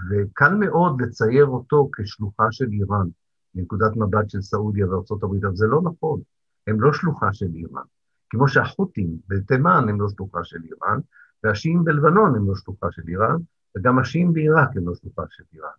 וקל 0.09 0.53
מאוד 0.53 1.01
לצייר 1.01 1.45
אותו 1.45 1.89
כשלוחה 1.93 2.43
של 2.51 2.65
איראן. 2.71 3.07
מנקודת 3.55 3.95
מבט 3.95 4.29
של 4.29 4.41
סעודיה 4.41 4.89
וארצות 4.89 5.23
הברית, 5.23 5.43
אבל 5.43 5.55
זה 5.55 5.67
לא 5.67 5.81
נכון, 5.81 6.21
הם 6.67 6.81
לא 6.81 6.93
שלוחה 6.93 7.33
של 7.33 7.47
איראן. 7.55 7.83
כמו 8.29 8.47
שהחות'ים 8.47 9.17
בתימן 9.27 9.85
הם 9.89 10.01
לא 10.01 10.07
שלוחה 10.09 10.43
של 10.43 10.57
איראן, 10.63 10.99
והשיעים 11.43 11.83
בלבנון 11.83 12.35
הם 12.35 12.47
לא 12.47 12.55
שלוחה 12.55 12.87
של 12.91 13.01
איראן, 13.07 13.37
וגם 13.77 13.99
השיעים 13.99 14.33
בעיראק 14.33 14.69
הם 14.77 14.87
לא 14.87 14.95
שלוחה 14.95 15.23
של 15.29 15.43
איראן. 15.53 15.69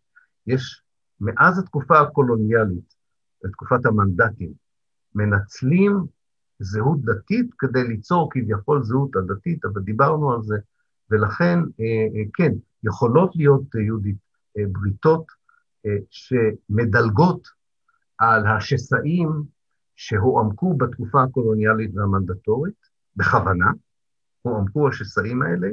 יש, 0.47 0.83
מאז 1.21 1.59
התקופה 1.59 2.01
הקולוניאלית, 2.01 2.95
בתקופת 3.45 3.87
המנדטים, 3.87 4.53
מנצלים 5.15 5.93
זהות 6.59 7.01
דתית 7.05 7.51
כדי 7.59 7.89
ליצור 7.89 8.29
כביכול 8.33 8.83
זהות 8.83 9.17
הדתית, 9.17 9.65
אבל 9.65 9.81
דיברנו 9.83 10.33
על 10.33 10.43
זה, 10.43 10.57
ולכן, 11.11 11.59
אה, 11.81 11.85
אה, 12.15 12.25
כן, 12.35 12.53
יכולות 12.83 13.37
להיות, 13.37 13.77
אה, 13.77 13.81
יהודית, 13.81 14.17
בריתות 14.73 15.25
שמדלגות 16.11 17.49
על 18.21 18.47
השסעים 18.47 19.29
שהועמקו 19.97 20.77
בתקופה 20.77 21.23
הקולוניאלית 21.23 21.91
והמנדטורית, 21.95 22.75
בכוונה, 23.17 23.71
הועמקו 24.43 24.89
השסעים 24.89 25.43
האלה, 25.43 25.69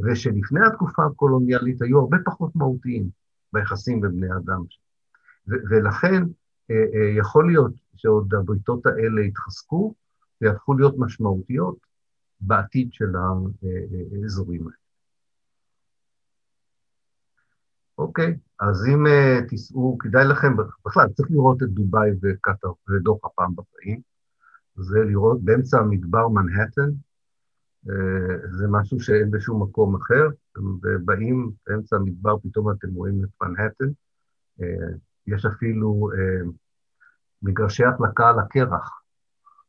ושלפני 0.00 0.60
התקופה 0.66 1.02
הקולוניאלית 1.04 1.82
היו 1.82 2.00
הרבה 2.00 2.16
פחות 2.24 2.56
מהותיים 2.56 3.08
ביחסים 3.52 4.00
בין 4.00 4.10
בני 4.10 4.32
אדם. 4.32 4.62
ולכן 5.46 6.22
אה, 6.70 6.76
אה, 6.94 7.18
יכול 7.18 7.46
להיות 7.46 7.72
שעוד 7.96 8.34
הבריתות 8.34 8.86
האלה 8.86 9.20
יתחזקו 9.20 9.94
ויהפכו 10.40 10.74
להיות 10.74 10.94
משמעותיות 10.98 11.76
בעתיד 12.40 12.92
של 12.92 13.12
האזורים 14.22 14.60
האלה. 14.60 14.79
אוקיי? 18.10 18.36
אז 18.60 18.86
אם 18.86 19.06
uh, 19.06 19.48
תיסעו, 19.48 19.98
כדאי 19.98 20.24
לכם, 20.24 20.56
בכלל, 20.86 21.08
צריך 21.08 21.30
לראות 21.30 21.62
את 21.62 21.68
דובאי 21.68 22.10
וקטר 22.22 22.68
ודוחה 22.88 23.28
פעם 23.34 23.54
בחיים. 23.54 24.00
זה 24.76 24.98
לראות 24.98 25.42
באמצע 25.42 25.78
המדבר 25.78 26.28
מנהטן, 26.28 26.90
uh, 27.86 27.90
זה 28.50 28.68
משהו 28.68 29.00
שאין 29.00 29.30
בשום 29.30 29.62
מקום 29.62 29.96
אחר, 29.96 30.28
ובאים 30.82 31.50
באמצע 31.66 31.96
המדבר, 31.96 32.38
פתאום 32.38 32.70
אתם 32.70 32.94
רואים 32.94 33.24
את 33.24 33.28
מנהטן. 33.42 33.88
Uh, 34.60 34.64
יש 35.26 35.46
אפילו 35.46 36.10
uh, 36.12 36.48
מגרשי 37.42 37.84
החלקה 37.84 38.28
על 38.28 38.38
הקרח, 38.38 39.02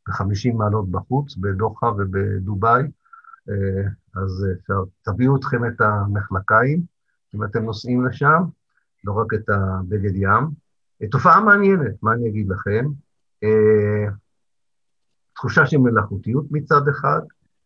ב-50 0.07 0.53
מעלות 0.53 0.91
בחוץ, 0.91 1.35
בדוחה 1.35 1.87
ובדובאי, 1.87 2.83
אז 4.15 4.45
תביאו 5.01 5.35
אתכם 5.35 5.65
את 5.65 5.81
המחלקיים. 5.81 7.00
אם 7.35 7.43
אתם 7.43 7.63
נוסעים 7.63 8.05
לשם, 8.05 8.43
לא 9.03 9.13
רק 9.13 9.33
את 9.33 9.49
הבגד 9.49 10.15
ים. 10.15 10.47
אה, 11.01 11.07
תופעה 11.07 11.43
מעניינת, 11.43 12.03
מה 12.03 12.13
אני 12.13 12.29
אגיד 12.29 12.49
לכם? 12.49 12.85
אה, 13.43 14.11
תחושה 15.35 15.65
של 15.65 15.77
מלאכותיות 15.77 16.45
מצד 16.51 16.87
אחד, 16.87 17.21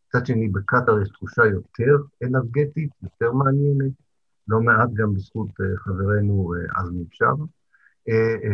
מצד 0.08 0.26
שני 0.26 0.50
בקטאר 0.50 1.02
יש 1.02 1.10
תחושה 1.10 1.46
יותר 1.46 1.98
אנרגטית, 2.24 2.90
יותר 3.04 3.32
מעניינת, 3.32 3.92
לא 4.48 4.62
מעט 4.62 4.90
גם 4.94 5.14
בזכות 5.14 5.50
אה, 5.62 5.78
חברנו 5.78 6.54
עזמי 6.76 7.04
בשארה, 7.10 7.46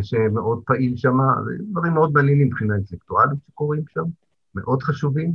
שמאוד 0.01 0.63
פעיל 0.65 0.97
שם, 0.97 1.17
דברים 1.71 1.93
מאוד 1.93 2.13
מעניינים 2.13 2.47
מבחינה 2.47 2.75
אינטלקטואלית 2.75 3.39
שקורים 3.47 3.83
שם, 3.87 4.03
מאוד 4.55 4.83
חשובים. 4.83 5.33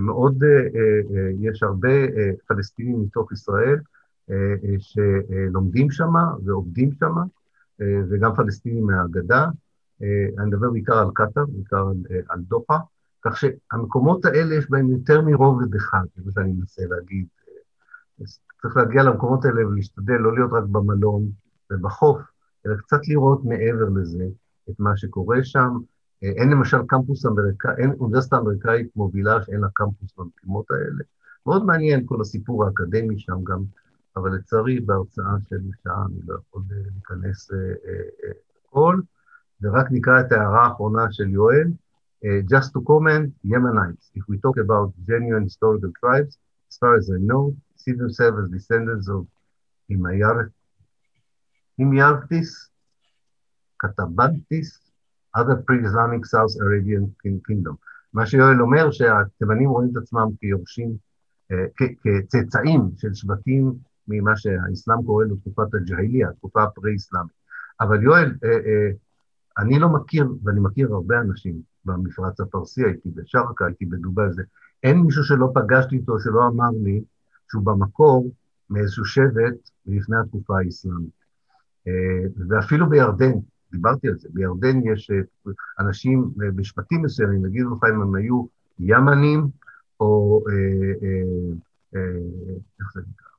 מאוד, 0.00 0.42
יש 1.40 1.62
הרבה 1.62 1.88
פלסטינים 2.46 3.02
מתוך 3.02 3.32
ישראל 3.32 3.78
שלומדים 4.78 5.90
שם 5.90 6.12
ועובדים 6.44 6.92
שם, 6.92 7.14
אה, 7.80 8.00
וגם 8.10 8.34
פלסטינים 8.34 8.86
מהגדה. 8.86 9.46
אני 10.38 10.46
מדבר 10.46 10.70
בעיקר 10.70 10.98
על 10.98 11.08
קטאר, 11.14 11.44
בעיקר 11.46 11.76
על, 11.76 11.96
על 12.28 12.40
דוחה, 12.40 12.78
כך 13.24 13.36
שהמקומות 13.36 14.24
האלה 14.24 14.54
יש 14.54 14.70
בהם 14.70 14.90
יותר 14.90 15.20
מרובד 15.22 15.74
אחד, 15.74 16.04
זה 16.16 16.22
מה 16.24 16.32
שאני 16.32 16.52
מנסה 16.52 16.82
להגיד. 16.88 17.26
צריך 18.62 18.76
להגיע 18.76 19.02
למקומות 19.02 19.44
האלה 19.44 19.66
ולהשתדל 19.66 20.14
לא 20.14 20.34
להיות 20.34 20.52
רק 20.52 20.64
במלון 20.64 21.22
ובחוף, 21.72 22.18
אלא 22.66 22.76
קצת 22.76 23.08
לראות 23.08 23.44
מעבר 23.44 23.88
לזה 23.94 24.24
את 24.70 24.80
מה 24.80 24.96
שקורה 24.96 25.44
שם. 25.44 25.78
אין 26.22 26.50
למשל 26.50 26.78
קמפוס 26.86 27.26
אמריקאי, 27.26 27.74
אין 27.78 27.92
אוניברסיטה 28.00 28.36
אמריקאית 28.36 28.96
מובילה 28.96 29.42
שאין 29.42 29.60
לה 29.60 29.68
קמפוס 29.72 30.14
במקומות 30.18 30.70
האלה. 30.70 31.04
מאוד 31.46 31.64
מעניין 31.64 32.02
כל 32.06 32.20
הסיפור 32.20 32.64
האקדמי 32.64 33.18
שם, 33.18 33.44
גם 33.44 33.62
אבל 34.16 34.30
לצערי 34.34 34.80
בהרצאה 34.80 35.34
של 35.48 35.60
שעה 35.82 36.04
אני 36.06 36.20
לא 36.26 36.34
יכול 36.34 36.62
להיכנס 36.70 37.50
לכל, 38.64 39.00
ורק 39.62 39.86
נקרא 39.90 40.20
את 40.20 40.32
ההערה 40.32 40.66
האחרונה 40.66 41.12
של 41.12 41.28
יואל. 41.28 41.68
Uh, 42.24 42.40
just 42.54 42.72
to 42.72 42.80
comment, 42.92 43.32
Yemenites, 43.44 44.06
if 44.14 44.22
we 44.28 44.38
talk 44.38 44.56
about 44.56 44.88
genuine 45.10 45.42
historical 45.42 45.90
tribes, 46.00 46.38
as 46.70 46.76
far 46.80 46.94
as 47.00 47.10
I 47.10 47.18
know, 47.18 47.44
see 47.82 47.94
themselves 48.02 48.36
as 48.42 48.48
descendants 48.48 49.08
of 49.08 49.26
Himyartis, 51.80 52.50
Katabantis, 53.82 54.68
other 55.34 55.56
pre-Islamic 55.66 56.24
South 56.26 56.54
Arabian 56.60 57.04
kingdom. 57.48 57.76
מה 58.14 58.26
שיואל 58.26 58.60
אומר 58.60 58.90
שהתימנים 58.90 59.68
רואים 59.70 59.90
את 59.92 59.96
עצמם 59.96 60.28
כיורשים, 60.40 60.96
כצאצאים 61.76 62.90
של 62.96 63.14
שבטים 63.14 63.72
ממה 64.08 64.36
שהאסלאם 64.36 65.02
קורא 65.02 65.24
לו 65.24 65.36
תקופת 65.36 65.74
הג'היליה, 65.74 66.28
התקופה 66.28 66.62
הפרה-אסלאמית. 66.62 67.32
אבל 67.80 68.02
יואל, 68.02 68.34
אני 69.58 69.78
לא 69.78 69.88
מכיר, 69.88 70.32
ואני 70.44 70.60
מכיר 70.60 70.94
הרבה 70.94 71.20
אנשים 71.20 71.60
במפרץ 71.84 72.40
הפרסי, 72.40 72.84
הייתי 72.84 73.10
בשרקה, 73.14 73.66
הייתי 73.66 73.86
בדובאי, 73.86 74.32
זה, 74.32 74.42
אין 74.82 75.00
מישהו 75.00 75.24
שלא 75.24 75.52
פגשתי 75.54 75.96
איתו, 75.96 76.20
שלא 76.20 76.48
אמר 76.48 76.70
לי 76.84 77.02
שהוא 77.50 77.62
במקור 77.62 78.30
מאיזשהו 78.70 79.04
שבט 79.04 79.70
לפני 79.86 80.16
התקופה 80.16 80.58
האסלאמית. 80.58 81.22
ואפילו 82.48 82.90
בירדן, 82.90 83.32
דיברתי 83.72 84.08
על 84.08 84.18
זה, 84.18 84.28
בירדן 84.32 84.80
יש 84.86 85.10
אנשים 85.78 86.30
בשבטים 86.36 87.02
מסוימים, 87.02 87.46
יגידו 87.46 87.74
לך 87.74 87.84
אם 87.94 88.02
הם 88.02 88.14
היו 88.14 88.46
ימנים, 88.78 89.46
או 90.00 90.44
איך 92.80 92.92
זה 92.94 93.00
נקרא? 93.00 93.31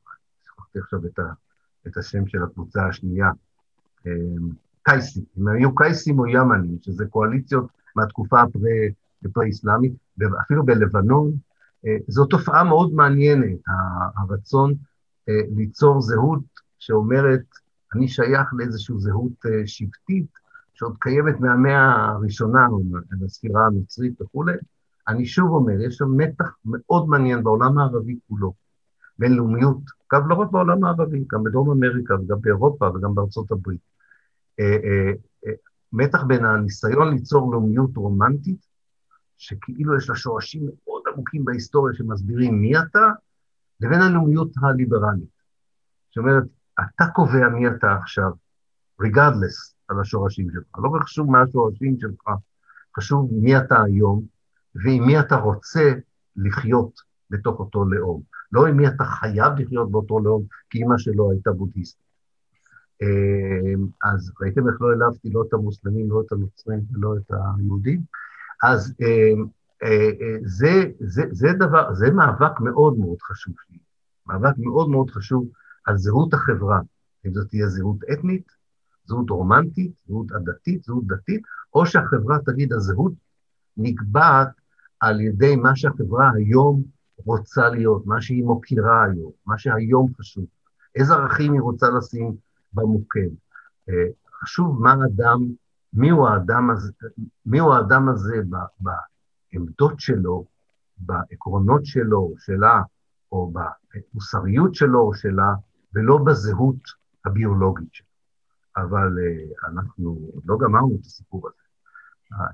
שכחתי 0.74 0.80
עכשיו 0.80 1.06
את, 1.06 1.20
ה, 1.20 1.24
את 1.88 1.98
השם 1.98 2.28
של 2.28 2.44
הקבוצה 2.44 2.88
השנייה, 2.88 3.30
קייסים, 4.84 5.24
אם 5.38 5.48
היו 5.48 5.76
קייסים 5.76 6.20
או 6.20 6.28
ימנים, 6.28 6.78
שזה 6.82 7.06
קואליציות 7.06 7.68
מהתקופה 7.96 8.42
הפרה-אסלאמית, 9.26 9.94
ואפילו 10.18 10.66
בלבנון, 10.66 11.32
זו 12.08 12.26
תופעה 12.26 12.64
מאוד 12.64 12.94
מעניינת, 12.94 13.60
הרצון 14.18 14.74
ליצור 15.28 16.02
זהות 16.02 16.44
שאומרת, 16.80 17.44
אני 17.96 18.08
שייך 18.08 18.54
לאיזושהי 18.54 18.96
זהות 18.98 19.46
שבטית, 19.66 20.28
שעוד 20.74 20.96
קיימת 21.00 21.40
מהמאה 21.40 22.06
הראשונה, 22.12 22.68
או 22.68 22.82
מהספירה 23.20 23.66
המצרית 23.66 24.22
וכולי. 24.22 24.54
אני 25.08 25.26
שוב 25.26 25.50
אומר, 25.50 25.82
יש 25.82 25.96
שם 25.96 26.18
מתח 26.18 26.56
מאוד 26.66 27.08
מעניין 27.08 27.44
בעולם 27.44 27.78
הערבי 27.78 28.18
כולו, 28.28 28.54
בינלאומיות, 29.20 29.78
אגב, 30.08 30.28
לא 30.28 30.36
רק 30.36 30.52
בעולם 30.52 30.84
הערבי, 30.84 31.24
גם 31.32 31.44
בדרום 31.44 31.72
אמריקה 31.72 32.14
וגם 32.16 32.42
באירופה 32.42 32.90
וגם 32.96 33.16
בארצות 33.16 33.52
הברית. 33.52 33.80
מתח 35.94 36.24
בין 36.24 36.46
הניסיון 36.46 37.10
ליצור 37.10 37.52
לאומיות 37.52 37.98
רומנטית, 37.98 38.66
שכאילו 39.38 39.98
יש 39.98 40.10
לה 40.10 40.16
שורשים 40.16 40.70
מאוד 40.86 41.02
עמוקים 41.14 41.46
בהיסטוריה 41.46 41.94
שמסבירים 41.94 42.62
מי 42.62 42.78
אתה, 42.78 43.08
לבין 43.82 44.02
הלאומיות 44.02 44.52
הליברלית. 44.62 45.34
זאת 46.10 46.18
אומרת, 46.18 46.44
אתה 46.80 47.06
קובע 47.14 47.50
מי 47.50 47.68
אתה 47.68 47.96
עכשיו, 47.96 48.32
regardless 49.02 49.74
על 49.88 50.00
השורשים 50.00 50.48
שלך. 50.54 50.64
לא 50.78 51.00
חשוב 51.04 51.32
מה 51.32 51.42
השורשים 51.42 51.98
שלך, 52.00 52.30
חשוב 52.98 53.30
מי 53.34 53.58
אתה 53.58 53.84
היום, 53.84 54.26
ועם 54.76 55.04
מי 55.06 55.20
אתה 55.20 55.36
רוצה 55.36 55.94
לחיות 56.36 57.00
בתוך 57.30 57.60
אותו 57.60 57.86
לאום. 57.86 58.22
לא 58.54 58.68
עם 58.68 58.78
מי 58.78 58.88
אתה 58.88 59.04
חייב 59.04 59.54
לחיות 59.60 59.92
באותו 59.92 60.20
לאום, 60.20 60.44
כי 60.70 60.78
אימא 60.78 60.98
שלו 60.98 61.32
הייתה 61.32 61.52
בודהיסטית. 61.52 62.04
אז 64.04 64.32
ראיתם 64.42 64.68
איך 64.68 64.82
לא 64.82 64.90
העלבתי 64.90 65.30
לא 65.30 65.44
את 65.48 65.54
המוסלמים, 65.54 66.12
לא 66.12 66.22
את 66.28 66.32
הנוצרים 66.32 66.80
ולא 66.92 67.16
את 67.18 67.32
היהודים? 67.32 68.02
אז 68.64 68.94
זה, 70.44 70.86
זה, 71.00 71.24
זה 71.32 71.48
דבר, 71.60 71.94
זה 71.94 72.12
מאבק 72.12 72.60
מאוד 72.60 72.98
מאוד 72.98 73.22
חשוב 73.22 73.56
לי. 73.70 73.78
מאבק 74.28 74.58
מאוד 74.58 74.90
מאוד 74.90 75.10
חשוב 75.10 75.48
על 75.86 75.98
זהות 75.98 76.34
החברה, 76.34 76.80
אם 77.26 77.34
זאת 77.34 77.50
תהיה 77.50 77.68
זהות 77.68 77.98
אתנית, 78.14 78.52
זהות 79.06 79.30
רומנטית, 79.30 79.92
זהות 80.08 80.32
עדתית, 80.32 80.84
זהות 80.84 81.08
דתית, 81.08 81.42
או 81.74 81.86
שהחברה 81.86 82.38
תגיד, 82.46 82.74
הזהות 82.74 83.14
נקבעת 83.78 84.50
על 85.00 85.22
ידי 85.22 85.56
מה 85.56 85.76
שהחברה 85.76 86.32
היום 86.36 86.84
רוצה 87.18 87.70
להיות, 87.70 88.06
מה 88.06 88.22
שהיא 88.22 88.44
מוקירה 88.44 89.04
היום, 89.04 89.32
מה 89.46 89.58
שהיום 89.58 90.14
חשוב, 90.20 90.46
איזה 90.96 91.14
ערכים 91.14 91.54
היא 91.54 91.62
רוצה 91.62 91.88
לשים 91.98 92.36
במוקד. 92.74 93.30
חשוב 94.42 94.82
מה 94.82 94.92
האדם, 95.04 95.40
מיהו 95.94 96.28
האדם 96.28 96.70
הזה, 96.70 96.92
מיהו 97.46 97.74
האדם 97.74 98.10
הזה 98.10 98.36
בעמדות 98.80 100.00
שלו, 100.00 100.46
בעקרונות 100.98 101.86
שלו, 101.86 102.34
שלה, 102.38 102.82
או 103.32 103.54
במוסריות 103.54 104.76
שלו 104.76 105.00
או 105.00 105.14
שלה, 105.14 105.54
ולא 105.94 106.18
בזהות 106.18 106.80
הביולוגית 107.26 107.94
שלו. 107.94 108.08
אבל 108.78 109.18
uh, 109.18 109.70
אנחנו 109.72 110.32
לא 110.46 110.58
גמרנו 110.62 110.96
את 111.02 111.06
הסיפור 111.06 111.48
הזה. 111.48 111.64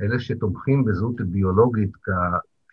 אלה 0.01 0.19
שתומכים 0.19 0.85
בזהות 0.85 1.21
ביולוגית, 1.21 1.91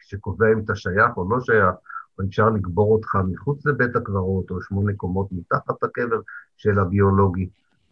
שקובע 0.06 0.46
אם 0.52 0.58
אתה 0.64 0.74
שייך 0.74 1.16
או 1.16 1.30
לא 1.30 1.40
שייך, 1.40 1.74
או 2.18 2.24
אפשר 2.24 2.50
לקבור 2.50 2.92
אותך 2.92 3.18
מחוץ 3.28 3.66
לבית 3.66 3.96
הקברות, 3.96 4.50
או 4.50 4.62
שמונה 4.62 4.92
קומות 4.96 5.28
מתחת 5.32 5.82
הקבר 5.82 6.20
של 6.56 6.78
הביולוגי, 6.78 7.48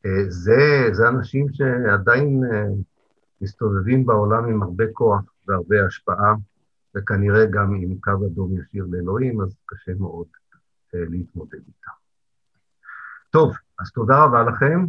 uh, 0.06 0.08
זה, 0.28 0.88
זה 0.92 1.08
אנשים 1.08 1.46
שעדיין 1.52 2.40
uh, 2.44 2.72
מסתובבים 3.40 4.06
בעולם 4.06 4.44
עם 4.48 4.62
הרבה 4.62 4.84
כוח 4.92 5.22
והרבה 5.48 5.76
השפעה, 5.86 6.34
וכנראה 6.94 7.46
גם 7.46 7.74
עם 7.74 7.98
קו 8.00 8.26
אדום 8.26 8.58
ישיר 8.58 8.86
לאלוהים, 8.90 9.40
אז 9.40 9.56
קשה 9.66 9.92
מאוד 9.98 10.26
uh, 10.26 10.96
להתמודד 11.10 11.52
איתם. 11.52 11.96
טוב, 13.30 13.52
אז 13.80 13.92
תודה 13.92 14.24
רבה 14.24 14.42
לכם. 14.42 14.86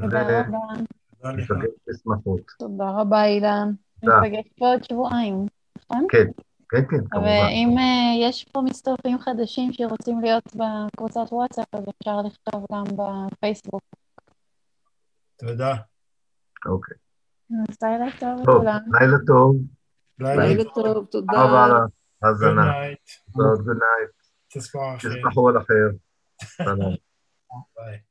תודה 0.00 0.40
רבה. 0.40 1.32
ניפגש 1.36 1.70
בשמחות. 1.88 2.40
תודה 2.58 2.90
רבה, 2.90 3.24
אילן. 3.24 3.72
ניפגש 4.02 4.52
בעוד 4.60 4.84
שבועיים, 4.84 5.46
נכון? 5.90 6.06
כן, 6.10 6.26
כן, 6.68 6.82
כן, 6.90 7.04
כמובן. 7.10 7.28
ואם 7.28 7.74
uh, 7.76 7.80
אה, 7.80 8.28
יש 8.28 8.44
פה 8.44 8.60
מצטרפים 8.60 9.18
חדשים 9.18 9.72
שרוצים 9.72 10.20
להיות 10.20 10.44
בקבוצת 10.56 11.32
וואטסאפ, 11.32 11.74
אז 11.74 11.84
אפשר 11.88 12.22
לכתוב 12.22 12.66
גם 12.72 12.84
בפייסבוק. 12.84 13.82
תודה. 15.38 15.74
אוקיי. 16.66 16.96
אז 17.68 17.76
לילה 17.82 18.06
טוב 18.18 18.40
לכולם. 18.42 18.80
לילה 19.00 19.16
טוב. 19.26 19.56
לילה 20.18 20.64
טוב, 20.64 20.84
תודה. 20.84 21.32
תודה 21.32 21.44
רבה 21.44 21.64
על 21.64 21.72
ההאזנה. 22.22 22.72
Good 22.72 22.94
night. 22.94 23.36
Good 23.36 23.80
night. 23.82 24.20
תספחו 24.98 25.48
על 25.48 25.58
אחר. 25.58 25.90
ביי. 27.76 28.09